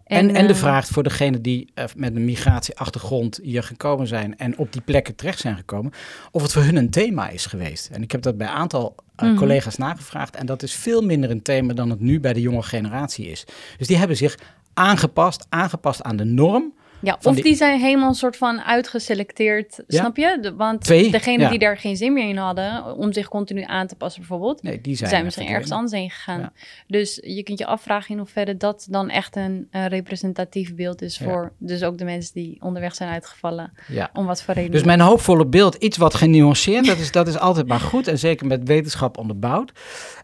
En, 0.07 0.35
en, 0.35 0.47
de 0.47 0.53
eh, 0.53 0.59
vraag 0.59 0.87
voor 0.87 1.03
degenen 1.03 1.43
die 1.43 1.71
eh, 1.75 1.85
met 1.97 2.17
een 2.17 2.25
migratieachtergrond 2.25 3.41
hier 3.43 3.63
gekomen 3.63 4.07
zijn 4.07 4.39
en 4.39 4.59
op 4.59 4.73
die 4.73 4.83
plekken 4.83 5.15
terecht 5.15 5.39
zijn 5.39 5.57
gekomen, 5.57 5.93
of 6.31 6.43
het 6.43 6.53
voor 6.53 6.63
hun 6.63 6.77
een 6.77 6.91
thema 6.91 7.29
is 7.29 7.47
geweest. 7.47 7.89
En 7.91 8.03
ik 8.03 8.13
heb 8.13 8.23
dat 8.23 8.37
bij 8.37 8.47
een 8.47 8.53
aantal 8.53 8.95
eh, 9.17 9.29
Mhm. 9.29 9.37
collega's 9.37 9.77
nagevraagd 9.77 10.37
en 10.37 10.47
dat 10.47 10.63
is 10.63 10.75
veel 10.75 11.03
minder 11.03 11.31
een 11.31 11.43
thema 11.43 11.75
dan 11.75 11.91
het 11.91 12.01
nu 12.01 12.21
bij 12.21 12.33
de 12.33 12.41
jonge 12.41 12.63
generatie 12.63 13.27
is. 13.31 13.45
Dus 13.79 13.87
die 13.87 13.97
hebben 13.97 14.17
zich 14.17 14.39
aangepast, 14.75 15.47
aangepast 15.49 16.03
aan 16.03 16.17
de 16.17 16.25
norm. 16.25 16.75
Ja, 17.01 17.19
of 17.23 17.35
die- 17.35 17.43
die... 17.45 17.55
zijn 17.55 17.81
helemaal 17.81 18.09
een 18.09 18.15
soort 18.15 18.37
van 18.37 18.61
uitgeselecteerd, 18.61 19.83
Ja. 19.87 19.99
snap 20.01 20.17
je? 20.17 20.39
De- 20.41 20.55
want 20.55 20.81
Twee, 20.81 21.11
degenen 21.11 21.41
ja. 21.41 21.49
die 21.51 21.59
daar 21.59 21.77
geen 21.79 21.97
zin 21.97 22.13
meer 22.13 22.29
in 22.29 22.37
hadden, 22.37 22.97
om 22.97 23.13
zich 23.13 23.29
continu 23.29 23.63
aan 23.67 23.87
te 23.87 23.95
passen 23.97 24.21
bijvoorbeeld, 24.21 24.63
Nee, 24.63 24.81
die 24.81 24.97
zijn, 24.97 25.11
zijn, 25.11 25.25
misschien 25.25 25.47
er 25.47 25.53
ergens 25.53 25.71
anders 25.73 25.93
heen 25.93 26.11
gegaan. 26.11 26.41
Ja. 26.41 26.53
Dus 26.87 27.21
je 27.23 27.43
kunt 27.43 27.59
je 27.59 27.67
afvragen 27.67 28.11
in 28.11 28.19
hoeverre 28.19 28.57
dat 28.57 28.87
dan 28.91 29.11
echt 29.11 29.37
een, 29.37 29.69
een 29.71 29.89
representatief 29.89 30.75
beeld 30.75 31.03
is 31.03 31.19
voor 31.19 31.53
dus 31.59 31.83
ook 31.83 31.99
de 31.99 32.05
mensen 32.05 32.35
die 32.35 32.57
onderweg 32.63 32.95
zijn 32.95 33.11
uitgevallen. 33.11 33.73
Om 34.13 34.27
wat 34.27 34.43
voor 34.43 34.55
reden. 34.55 34.71
Dus 34.71 34.85
mijn 34.85 35.01
hoopvolle 35.01 35.47
beeld, 35.47 35.75
iets 35.75 35.97
wat 35.97 36.15
genuanceerd, 36.15 36.87
dat 36.87 36.99
is, 36.99 37.13
dat 37.13 37.29
is 37.29 37.39
altijd 37.39 37.67
maar 37.67 37.81
goed 37.81 38.09
en 38.09 38.19
zeker 38.19 38.47
met 38.47 38.69
wetenschap 38.69 39.19
onderbouwd. 39.19 39.73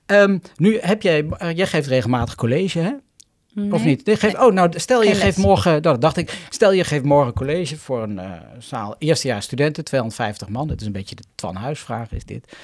Ehm, 0.07 0.39
nu 0.57 0.79
heb 0.81 1.03
jij, 1.03 1.27
eh, 1.39 1.57
jij 1.57 1.67
geeft 1.67 1.87
regelmatig 1.87 2.35
college, 2.35 2.79
hè? 2.79 2.91
Of 3.71 3.85
niet? 3.85 4.35
Oh, 4.39 4.53
nou, 4.53 4.71
stel 4.75 5.03
je 5.03 5.15
geeft 5.15 5.37
morgen, 5.37 5.83
dat 5.83 6.01
dacht 6.01 6.17
ik, 6.17 6.47
stel 6.49 6.73
je 6.73 6.85
geeft 6.85 7.05
morgen 7.05 7.33
college 7.33 7.77
voor 7.77 8.03
een 8.03 8.19
eh, 8.19 8.33
zaal 8.59 8.95
eerstejaars 8.99 9.45
studenten, 9.45 9.85
250 9.85 10.49
man. 10.49 10.69
Het 10.69 10.81
is 10.81 10.87
een 10.87 10.93
beetje 10.93 11.15
de 11.15 11.25
Twan 11.35 11.57
Huisvraag 11.57 12.13
is 12.13 12.25
dit. 12.25 12.57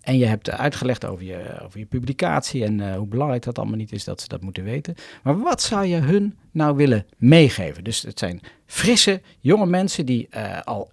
En 0.00 0.18
je 0.18 0.26
hebt 0.26 0.50
uitgelegd 0.50 1.04
over 1.04 1.24
je, 1.24 1.60
over 1.64 1.78
je 1.78 1.86
publicatie 1.86 2.64
en 2.64 2.80
eh, 2.80 2.96
hoe 2.96 3.06
belangrijk 3.06 3.42
dat 3.42 3.58
allemaal 3.58 3.76
niet 3.76 3.92
is 3.92 4.04
dat 4.04 4.20
ze 4.20 4.28
dat 4.28 4.40
moeten 4.40 4.64
weten. 4.64 4.94
Maar 5.22 5.38
wat 5.38 5.62
zou 5.62 5.86
je 5.86 5.96
hun 5.96 6.38
nou 6.50 6.76
willen 6.76 7.06
meegeven? 7.16 7.84
Dus 7.84 8.02
het 8.02 8.18
zijn 8.18 8.40
frisse, 8.66 9.20
jonge 9.40 9.66
mensen 9.66 10.06
die 10.06 10.26
eh, 10.30 10.60
al 10.60 10.90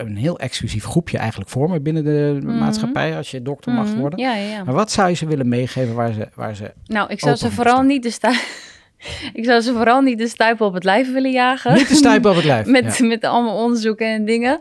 een 0.00 0.16
heel 0.16 0.38
exclusief 0.38 0.84
groepje 0.84 1.18
eigenlijk 1.18 1.50
vormen 1.50 1.82
binnen 1.82 2.04
de 2.04 2.38
Mhm. 2.42 2.58
maatschappij, 2.58 3.16
als 3.16 3.30
je 3.30 3.42
dokter 3.42 3.72
mag 3.72 3.86
Mhm. 3.86 3.98
worden. 3.98 4.18
Ja, 4.18 4.34
ja. 4.34 4.64
Maar 4.64 4.74
wat 4.74 4.90
zou 4.90 5.08
je 5.08 5.14
ze 5.14 5.26
willen 5.26 5.48
meegeven 5.48 5.94
waar 5.94 6.12
ze, 6.12 6.28
waar 6.34 6.56
ze 6.56 6.72
Nou, 6.84 7.10
ik 7.10 7.20
zou 7.20 7.36
ze 7.36 7.50
vooral 7.50 7.82
niet 7.82 8.02
de 8.02 8.10
stu- 8.10 8.28
Ik 9.32 9.44
zou 9.44 9.60
ze 9.60 9.72
vooral 9.72 10.00
niet 10.00 10.18
de 10.18 10.28
stuipen 10.28 10.66
op 10.66 10.74
het 10.74 10.84
lijf 10.84 11.12
willen 11.12 11.30
jagen. 11.30 11.74
niet 11.74 11.86
te 11.88 11.94
stuipen 11.94 12.30
op 12.30 12.36
het 12.36 12.44
lijf? 12.44 12.66
Met, 12.80 12.96
Ja. 12.98 13.06
met 13.06 13.24
allemaal 13.24 13.62
onderzoeken 13.64 14.06
en 14.06 14.24
dingen. 14.24 14.58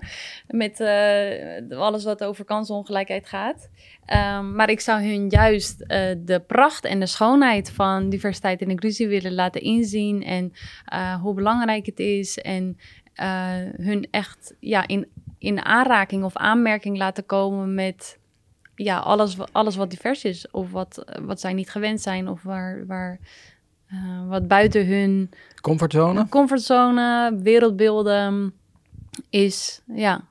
Met 0.47 0.79
eh, 0.79 1.77
alles 1.79 2.03
wat 2.03 2.23
over 2.23 2.45
kansongelijkheid 2.45 3.27
gaat. 3.27 3.69
Ehm, 4.05 4.55
maar 4.55 4.69
ik 4.69 4.79
zou 4.79 5.01
hun 5.03 5.27
juist 5.29 5.81
eh, 5.81 6.01
de 6.25 6.39
pracht 6.39 6.85
en 6.85 6.99
de 6.99 7.05
schoonheid 7.05 7.71
van 7.71 8.09
diversiteit 8.09 8.61
en 8.61 8.69
inclusie 8.69 9.07
willen 9.07 9.33
laten 9.33 9.61
inzien. 9.61 10.23
En 10.23 10.53
eh, 10.85 11.21
hoe 11.21 11.33
belangrijk 11.33 11.85
het 11.85 11.99
is. 11.99 12.37
En 12.37 12.77
hun 13.77 14.07
echt 14.11 14.55
ja, 14.59 14.87
in, 14.87 15.07
in 15.39 15.65
aanraking 15.65 16.23
of 16.23 16.35
aanmerking 16.35 16.97
laten 16.97 17.25
komen 17.25 17.73
met 17.73 18.17
ja, 18.75 18.97
alles, 18.97 19.37
alles 19.51 19.75
wat 19.75 19.89
divers 19.89 20.23
is. 20.23 20.51
Of 20.51 20.71
wat, 20.71 21.03
wat 21.21 21.39
zij 21.39 21.53
niet 21.53 21.69
gewend 21.69 22.01
zijn. 22.01 22.27
Of 22.27 22.43
waar, 22.43 22.85
waar 22.87 23.19
eh, 23.87 24.27
wat 24.27 24.47
buiten 24.47 24.87
hun 24.87 25.31
Comfortzone? 25.61 26.29
comfortzone, 26.29 27.35
wereldbeelden 27.43 28.53
is. 29.29 29.81
Ja, 29.85 30.21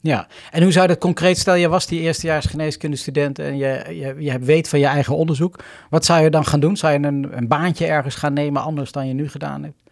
Ja. 0.00 0.26
En 0.50 0.62
hoe 0.62 0.72
zou 0.72 0.86
dat 0.86 0.98
concreet, 0.98 1.38
stel 1.38 1.54
je 1.54 1.68
was 1.68 1.86
die 1.86 2.00
eerstejaars 2.00 2.46
geneeskundestudent 2.46 3.38
en 3.38 3.56
je, 3.56 3.84
je, 3.88 4.14
je 4.18 4.38
weet 4.38 4.68
van 4.68 4.78
je 4.78 4.86
eigen 4.86 5.16
onderzoek. 5.16 5.58
Wat 5.90 6.04
zou 6.04 6.22
je 6.22 6.30
dan 6.30 6.44
gaan 6.44 6.60
doen? 6.60 6.76
Zou 6.76 6.92
je 6.92 7.06
een, 7.06 7.36
een 7.36 7.48
baantje 7.48 7.86
ergens 7.86 8.14
gaan 8.14 8.32
nemen 8.32 8.62
anders 8.62 8.92
dan 8.92 9.06
je 9.08 9.14
nu 9.14 9.28
gedaan 9.28 9.62
hebt? 9.62 9.85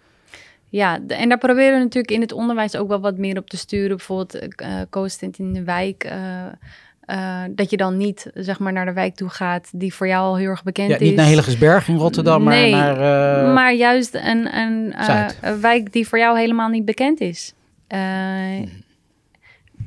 Ja, 0.75 0.99
de- 0.99 1.15
en 1.15 1.29
daar 1.29 1.39
proberen 1.39 1.73
we 1.73 1.79
natuurlijk 1.79 2.15
in 2.15 2.21
het 2.21 2.33
onderwijs 2.33 2.77
ook 2.77 2.89
wel 2.89 3.01
wat 3.01 3.17
meer 3.19 3.39
op 3.39 3.51
te 3.51 3.57
sturen. 3.57 3.97
Bijvoorbeeld 3.97 4.35
eh 4.57 4.69
co-assistent 4.91 5.39
in 5.39 5.53
de 5.53 5.63
wijk. 5.65 6.05
eh, 6.05 7.43
dat 7.51 7.71
je 7.71 7.77
dan 7.77 7.97
niet 7.97 8.31
zeg 8.35 8.59
maar 8.59 8.73
naar 8.73 8.85
de 8.85 8.93
wijk 8.93 9.15
toe 9.15 9.29
gaat 9.29 9.69
die 9.73 9.95
voor 9.95 10.07
jou 10.07 10.23
al 10.25 10.37
heel 10.37 10.49
erg 10.49 10.63
bekend 10.63 10.89
Ja, 10.91 10.95
is. 10.95 11.01
niet 11.01 11.17
naar 11.17 11.27
Hillegersberg 11.27 11.89
in 11.89 11.97
Rotterdam, 11.97 12.45
Nee, 12.45 12.71
maar 12.71 12.97
naar... 12.99 13.47
eh, 13.47 13.55
maar 13.55 13.75
juist 13.75 14.15
een, 14.15 14.57
een, 14.57 14.95
wijk 15.61 15.93
die 15.93 16.09
voor 16.09 16.19
jou 16.19 16.39
helemaal 16.39 16.69
niet 16.69 16.85
bekend 16.85 17.21
is. 17.21 17.53
Hmm. 17.89 18.69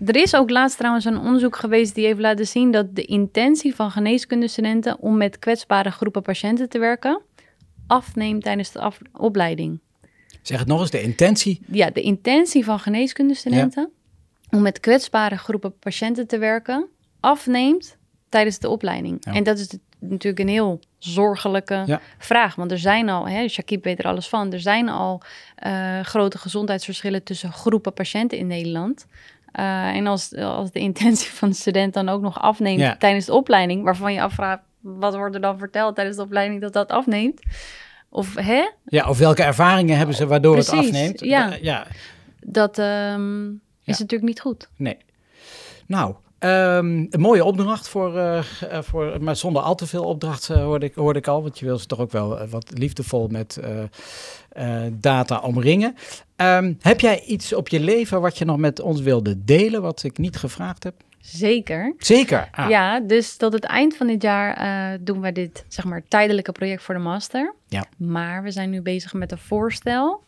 Er 0.05 0.15
is 0.15 0.35
ook 0.35 0.49
laatst 0.49 0.77
trouwens 0.77 1.05
een 1.05 1.17
onderzoek 1.19 1.55
geweest 1.55 1.95
die 1.95 2.05
heeft 2.05 2.19
laten 2.19 2.47
zien 2.47 2.71
dat 2.71 2.95
de 2.95 3.05
intentie 3.05 3.75
van 3.75 3.91
geneeskundestudenten 3.91 4.99
om 4.99 5.17
met 5.17 5.39
kwetsbare 5.39 5.91
groepen 5.91 6.21
patiënten 6.21 6.69
te 6.69 6.79
werken 6.79 7.21
afneemt 7.88 8.43
tijdens 8.43 8.71
de 8.71 8.79
af- 8.79 8.99
opleiding. 9.13 9.79
Zeg 10.48 10.60
het 10.60 10.68
nog 10.68 10.80
eens, 10.80 10.89
de 10.89 11.02
intentie. 11.02 11.62
Ja, 11.72 11.89
de 11.89 12.02
intentie 12.02 12.64
van 12.66 12.80
geneeskundestudenten 12.80 13.89
om 14.50 14.62
met 14.62 14.80
kwetsbare 14.80 15.38
groepen 15.38 15.78
patiënten 15.80 16.28
te 16.28 16.38
werken 16.38 16.88
afneemt 17.20 17.98
tijdens 18.30 18.60
de 18.60 18.70
opleiding. 18.70 19.18
Ja. 19.20 19.34
En 19.34 19.43
dat 19.43 19.60
is 19.60 19.70
natuurlijk 20.00 20.39
een 20.39 20.48
heel 20.48 20.80
zorgelijke 20.98 21.84
Ja. 21.86 22.02
vraag. 22.18 22.56
Want 22.56 22.72
er 22.72 22.80
zijn 22.80 23.10
al, 23.10 23.28
hè, 23.28 23.48
Shakib 23.48 23.84
weet 23.84 24.00
er 24.00 24.06
alles 24.06 24.28
van, 24.28 24.54
er 24.54 24.60
zijn 24.60 24.89
al 24.89 25.22
eh, 25.56 26.00
grote 26.00 26.38
gezondheidsverschillen 26.38 27.24
tussen 27.24 27.52
groepen 27.52 27.93
patiënten 27.93 28.38
in 28.38 28.48
Nederland. 28.48 29.06
Eh, 29.52 29.88
en 29.88 30.08
als, 30.08 30.36
als 30.36 30.72
de 30.72 30.80
intentie 30.80 31.32
van 31.32 31.50
de 31.50 31.56
student 31.56 31.93
dan 31.93 32.10
ook 32.10 32.22
nog 32.22 32.39
afneemt 32.41 33.00
tijdens 33.00 33.26
de 33.26 33.34
opleiding, 33.34 33.84
waarvan 33.84 34.14
je 34.14 34.22
afvraagt, 34.22 34.62
wat 34.80 35.16
wordt 35.16 35.36
er 35.36 35.41
dan 35.41 35.58
verteld 35.58 35.95
tijdens 35.95 36.18
de 36.18 36.24
opleiding 36.24 36.62
dat 36.62 36.74
dat 36.74 36.89
afneemt? 36.89 37.41
Of 38.10 38.36
hè, 38.36 38.70
Ja, 38.86 39.10
of 39.10 39.18
welke 39.18 39.43
ervaringen 39.43 39.97
hebben 39.97 40.16
ze 40.16 40.28
waardoor 40.28 40.58
het 40.58 40.70
afneemt? 40.70 41.20
ja. 41.20 41.49
Da- 41.49 41.58
ja, 41.62 41.88
dat 42.39 42.78
ehm, 42.78 43.45
is 43.51 43.58
Ja. 43.82 43.91
natuurlijk 43.91 44.24
niet 44.24 44.39
goed. 44.39 44.70
nee. 44.78 44.97
Nou, 45.88 46.16
ehm, 46.39 47.05
een 47.10 47.20
mooie 47.20 47.43
opdracht 47.43 47.89
voor, 47.89 48.18
eh, 48.18 48.38
eh, 48.38 48.82
voor, 48.84 49.18
maar 49.24 49.36
zonder 49.36 49.62
al 49.62 49.76
te 49.76 49.88
veel 49.88 50.03
opdracht 50.03 50.49
eh, 50.49 50.64
hoorde, 50.64 50.86
ik, 50.86 50.95
hoorde 50.95 51.20
ik 51.20 51.28
al. 51.28 51.41
Want 51.41 51.60
je 51.60 51.66
wil 51.66 51.78
ze 51.78 51.86
toch 51.86 51.99
ook 51.99 52.12
wel 52.12 52.39
eh, 52.39 52.49
wat 52.49 52.72
liefdevol 52.78 53.28
met 53.28 53.58
eh, 53.58 53.84
eh, 54.86 54.91
data 54.93 55.39
omringen. 55.39 55.95
Ehm, 56.36 56.74
heb 56.82 56.99
jij 56.99 57.22
iets 57.24 57.53
op 57.53 57.68
je 57.70 57.80
leven 57.80 58.22
wat 58.22 58.38
je 58.38 58.45
nog 58.45 58.58
met 58.58 58.80
ons 58.80 59.01
wilde 59.01 59.43
delen, 59.43 59.82
wat 59.82 60.03
ik 60.03 60.18
niet 60.18 60.38
gevraagd 60.38 60.84
heb? 60.84 60.93
Zeker. 61.28 61.93
Zeker. 61.97 62.47
Ah, 62.51 62.69
Ja, 62.69 62.99
dus 62.99 63.38
tot 63.38 63.53
het 63.53 63.63
eind 63.63 63.95
van 63.95 64.07
dit 64.07 64.21
jaar 64.21 64.53
eh, 64.57 64.99
doen 65.01 65.21
wij 65.21 65.32
dit, 65.32 65.65
zeg 65.67 65.86
maar, 65.86 66.03
tijdelijke 66.07 66.51
project 66.51 66.84
voor 66.84 66.95
de 66.95 67.01
master. 67.01 67.53
Ja. 67.67 67.86
Maar 67.97 68.43
we 68.43 68.51
zijn 68.51 68.69
nu 68.69 68.82
bezig 68.82 69.13
met 69.13 69.32
een 69.32 69.38
voorstel 69.38 70.23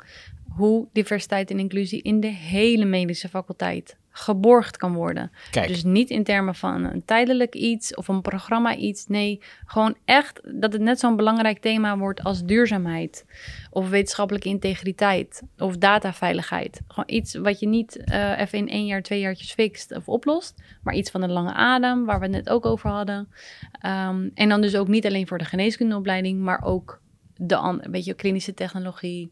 hoe 0.56 0.88
diversiteit 0.94 1.52
en 1.52 1.60
inclusie 1.60 2.02
in 2.02 2.20
de 2.20 2.28
hele 2.28 2.86
medische 2.86 3.30
faculteit 3.30 3.96
geborgd 4.20 4.78
kan 4.78 4.94
worden. 4.94 5.32
Kijk, 5.52 5.68
Dus 5.68 5.84
niet 5.84 6.10
in 6.10 6.24
termen 6.24 6.56
van 6.56 6.84
een 6.84 7.06
tijdelijk 7.06 7.56
iets 7.56 7.96
of 7.96 8.08
een 8.08 8.22
programma 8.22 8.76
iets. 8.76 9.08
Nee, 9.08 9.42
gewoon 9.66 9.96
echt 10.06 10.42
dat 10.62 10.74
het 10.74 10.82
net 10.82 11.00
zo'n 11.00 11.16
belangrijk 11.16 11.60
thema 11.60 11.98
wordt 11.98 12.24
als 12.24 12.44
duurzaamheid. 12.44 13.26
Of 13.70 13.90
wetenschappelijke 13.90 14.50
integriteit. 14.50 15.42
Of 15.58 15.78
dataveiligheid. 15.78 16.82
Gewoon 16.88 17.10
iets 17.16 17.36
wat 17.36 17.60
je 17.60 17.68
niet 17.68 18.04
eh, 18.04 18.40
even 18.40 18.58
in 18.58 18.70
één 18.70 18.86
jaar, 18.86 19.02
twee 19.02 19.20
jaartjes 19.20 19.54
fixt 19.54 19.96
of 19.96 20.08
oplost. 20.08 20.62
Maar 20.84 20.94
iets 20.94 21.12
van 21.12 21.22
de 21.22 21.28
lange 21.28 21.54
adem, 21.54 22.06
waar 22.06 22.20
we 22.20 22.26
het 22.26 22.34
net 22.36 22.50
ook 22.50 22.66
over 22.66 22.90
hadden. 22.90 23.30
Ehm, 23.72 24.30
en 24.34 24.50
dan 24.50 24.62
dus 24.62 24.76
ook 24.76 24.88
niet 24.88 25.06
alleen 25.06 25.28
voor 25.28 25.38
de 25.38 25.46
geneeskundeopleiding, 25.46 26.40
maar 26.40 26.62
ook 26.64 27.02
de 27.36 27.56
een 27.56 27.92
beetje 27.92 28.14
klinische 28.14 28.54
technologie. 28.54 29.32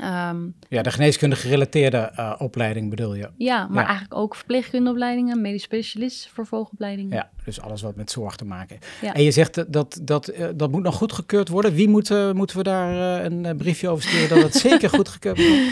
Ehm, 0.00 0.36
ja, 0.68 0.82
de 0.82 0.90
geneeskunde 0.90 1.36
gerelateerde 1.36 1.96
eh, 2.16 2.32
opleiding 2.38 2.90
bedoel 2.90 3.14
je? 3.14 3.28
ja, 3.36 3.66
maar 3.66 3.82
Ja. 3.82 3.88
eigenlijk 3.88 4.14
ook 4.20 4.34
verpleegkundeopleidingen, 4.34 5.40
medisch 5.40 5.62
specialist, 5.62 6.28
vervolgopleidingen. 6.32 7.16
Ja, 7.16 7.30
dus 7.44 7.60
alles 7.60 7.82
wat 7.82 7.96
met 7.96 8.10
zorg 8.10 8.36
te 8.36 8.44
maken 8.44 8.76
heeft. 8.80 8.92
Ja. 9.00 9.14
En 9.14 9.22
je 9.22 9.30
zegt 9.30 9.54
dat 9.54 9.72
dat, 9.72 10.00
dat, 10.02 10.28
eh, 10.28 10.46
dat 10.54 10.70
moet 10.70 10.82
nog 10.82 10.94
goedgekeurd 10.94 11.48
worden. 11.48 11.72
Wie 11.74 11.88
moet, 11.88 12.32
moeten 12.34 12.56
we 12.56 12.62
daar 12.62 13.18
eh, 13.24 13.24
een 13.24 13.56
briefje 13.56 13.88
over 13.88 14.04
sturen 14.04 14.28
dat 14.28 14.42
het 14.42 14.54
zeker 14.70 14.88
goedgekeurd 14.90 15.36
wordt? 15.48 15.62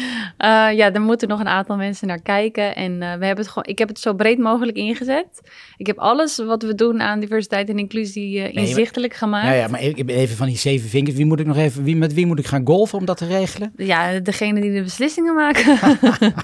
Ja, 0.77 0.93
er 0.93 1.01
moeten 1.01 1.29
nog 1.29 1.41
een 1.41 1.49
aantal 1.49 1.77
mensen 1.77 2.07
naar 2.07 2.23
kijken. 2.23 2.75
En 2.77 2.99
we 2.99 3.05
hebben 3.05 3.37
het 3.37 3.49
gewoon, 3.49 3.65
ik 3.69 3.79
heb 3.79 3.89
het 3.89 3.99
zo 3.99 4.15
breed 4.15 4.39
mogelijk 4.39 4.77
ingezet. 4.77 5.27
Ik 5.77 5.87
heb 5.87 5.99
alles 5.99 6.37
wat 6.37 6.63
we 6.63 6.75
doen 6.75 7.01
aan 7.03 7.21
diversiteit 7.21 7.69
en 7.69 7.79
inclusie 7.79 8.41
maar- 8.41 8.51
inzichtelijk 8.53 9.15
gemaakt. 9.15 9.47
Ja, 9.47 9.53
ja, 9.53 9.69
maar 9.69 9.81
even 9.81 10.37
van 10.37 10.47
die 10.47 10.57
zeven 10.57 10.89
vingers. 10.89 11.17
Wie 11.17 11.25
moet 11.27 11.41
ik 11.41 11.47
nog 11.47 11.57
even, 11.57 11.83
wie, 11.85 11.97
met 11.97 12.15
wie 12.15 12.27
moet 12.27 12.39
ik 12.39 12.47
gaan 12.47 12.67
golfen 12.67 12.99
om 12.99 13.05
dat 13.05 13.17
te 13.17 13.27
regelen? 13.27 13.73
Ja, 13.77 14.18
degene 14.23 14.61
die 14.61 14.73
de 14.73 14.83
beslissingen 14.83 15.35
maken. 15.35 15.79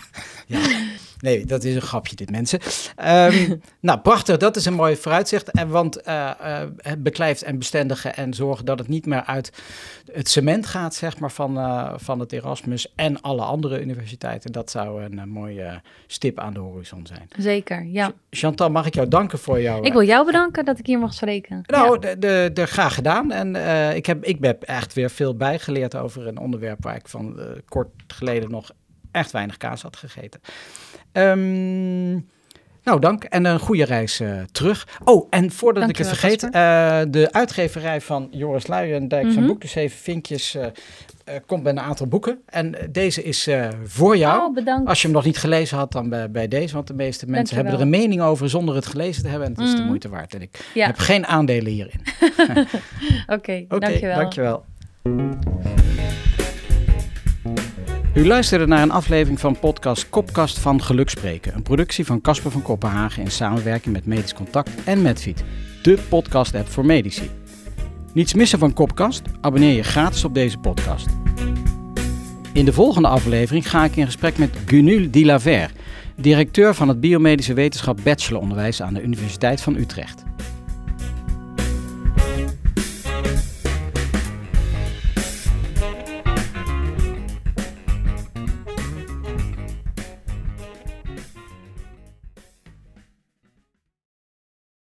Nee, 1.24 1.46
dat 1.46 1.64
is 1.64 1.74
een 1.74 1.80
grapje 1.80 2.16
dit, 2.16 2.30
mensen. 2.30 2.60
Ehm, 2.96 3.56
nou, 3.80 3.98
prachtig. 3.98 4.36
Dat 4.36 4.56
is 4.56 4.64
een 4.64 4.74
mooi 4.74 4.96
vooruitzicht. 4.96 5.50
En 5.50 5.68
want 5.68 6.00
het 6.76 7.02
beklijft 7.02 7.42
en 7.42 7.58
bestendigen 7.58 8.16
en 8.16 8.34
zorgen 8.34 8.64
dat 8.64 8.78
het 8.78 8.88
niet 8.88 9.06
meer 9.06 9.24
uit 9.24 9.52
het 10.12 10.28
cement 10.28 10.66
gaat, 10.66 10.94
zeg 10.94 11.18
maar, 11.18 11.30
van, 11.30 11.58
eh, 11.58 11.92
van 11.96 12.20
het 12.20 12.32
Erasmus 12.32 12.92
en 12.94 13.20
alle 13.20 13.42
andere 13.42 13.80
universiteiten. 13.80 14.52
Dat 14.52 14.70
zou 14.70 15.02
een 15.02 15.28
mooie 15.28 15.80
stip 16.06 16.38
aan 16.38 16.52
de 16.52 16.60
horizon 16.60 17.06
zijn. 17.06 17.28
Zeker, 17.38 17.84
ja. 17.84 18.12
Chantal, 18.30 18.70
mag 18.70 18.86
ik 18.86 18.94
jou 18.94 19.08
danken 19.08 19.38
voor 19.38 19.60
jouw... 19.60 19.82
Ik 19.82 19.92
wil 19.92 20.04
jou 20.04 20.26
bedanken 20.26 20.64
dat 20.64 20.78
ik 20.78 20.86
hier 20.86 20.98
mag 20.98 21.14
spreken. 21.14 21.60
Nou, 21.66 21.92
Ja. 21.92 21.98
de, 21.98 22.18
de, 22.18 22.50
de, 22.54 22.66
graag 22.66 22.94
gedaan. 22.94 23.32
En 23.32 23.56
ik, 23.96 24.06
heb, 24.06 24.24
ik 24.24 24.38
heb 24.40 24.62
echt 24.62 24.92
weer 24.92 25.10
veel 25.10 25.36
bijgeleerd 25.36 25.96
over 25.96 26.26
een 26.26 26.38
onderwerp 26.38 26.82
waar 26.82 26.96
ik 26.96 27.08
van 27.08 27.38
kort 27.68 27.88
geleden 28.06 28.50
nog 28.50 28.70
echt 29.14 29.30
weinig 29.30 29.56
kaas 29.56 29.82
had 29.82 29.96
gegeten. 29.96 30.40
Ehm, 31.12 32.12
nou, 32.82 33.00
dank. 33.00 33.24
En 33.24 33.44
een 33.44 33.58
goede 33.58 33.84
reis 33.84 34.20
eh, 34.20 34.40
terug. 34.52 34.88
Oh, 35.04 35.26
en 35.30 35.50
voordat 35.50 35.88
ik 35.88 35.96
het 35.98 36.08
vergeet, 36.08 36.42
eh, 36.44 36.50
de 37.08 37.28
uitgeverij 37.32 38.00
van 38.00 38.28
Joris 38.30 38.66
Luijendijk, 38.66 39.22
zijn 39.24 39.38
Mhm. 39.38 39.46
boek, 39.46 39.60
De 39.60 39.66
Zeven 39.68 39.98
Vinkjes, 39.98 40.54
eh, 40.54 40.66
komt 41.46 41.62
bij 41.62 41.72
een 41.72 41.80
aantal 41.80 42.06
boeken. 42.06 42.38
En 42.46 42.74
deze 42.90 43.22
is 43.22 43.48
voor 43.84 44.16
jou. 44.16 44.40
Oh, 44.48 44.54
bedankt. 44.54 44.88
Als 44.88 45.00
je 45.00 45.06
hem 45.06 45.16
nog 45.16 45.24
niet 45.24 45.38
gelezen 45.38 45.76
had, 45.78 45.92
dan 45.92 46.08
bij, 46.08 46.30
bij 46.30 46.48
deze. 46.48 46.74
Want 46.74 46.86
de 46.86 46.94
meeste 46.94 47.26
mensen 47.26 47.56
hebben 47.56 47.74
er 47.74 47.80
een 47.80 47.88
mening 47.90 48.22
over 48.22 48.48
zonder 48.50 48.74
het 48.74 48.86
gelezen 48.86 49.22
te 49.22 49.28
hebben. 49.28 49.46
En 49.48 49.54
het 49.54 49.62
is 49.64 49.70
de 49.70 49.76
Mhm. 49.78 49.86
moeite 49.86 50.08
waard. 50.08 50.34
En 50.34 50.42
ik 50.42 50.70
Ja, 50.74 50.86
heb 50.86 50.98
geen 50.98 51.26
aandelen 51.26 51.72
hierin. 51.72 52.00
oké, 53.26 53.64
Oké, 53.68 53.78
dankjewel. 53.78 54.16
dankjewel. 54.16 54.64
U 58.14 58.26
luisterde 58.26 58.66
naar 58.66 58.82
een 58.82 58.90
aflevering 58.90 59.40
van 59.40 59.58
podcast 59.58 60.08
Kopkast 60.08 60.58
van 60.58 60.82
Gelukspreken. 60.82 61.54
Een 61.54 61.62
productie 61.62 62.04
van 62.06 62.20
Casper 62.20 62.50
van 62.50 62.62
Kopenhagen 62.62 63.22
in 63.22 63.30
samenwerking 63.30 63.94
met 63.94 64.06
Medisch 64.06 64.34
Contact 64.34 64.70
en 64.84 65.02
Medfeed. 65.02 65.44
De 65.82 65.98
podcast-app 66.08 66.68
voor 66.68 66.86
medici. 66.86 67.30
Niets 68.12 68.34
missen 68.34 68.58
van 68.58 68.72
Kopkast? 68.72 69.22
Abonneer 69.40 69.74
je 69.74 69.82
gratis 69.82 70.24
op 70.24 70.34
deze 70.34 70.58
podcast. 70.58 71.06
In 72.52 72.64
de 72.64 72.72
volgende 72.72 73.08
aflevering 73.08 73.70
ga 73.70 73.84
ik 73.84 73.96
in 73.96 74.06
gesprek 74.06 74.38
met 74.38 74.58
Gunul 74.66 75.10
Dilaver, 75.10 75.70
directeur 76.16 76.74
van 76.74 76.88
het 76.88 77.00
biomedische 77.00 77.54
wetenschap 77.54 77.98
bacheloronderwijs 78.02 78.82
aan 78.82 78.94
de 78.94 79.02
Universiteit 79.02 79.60
van 79.60 79.76
Utrecht. 79.76 80.24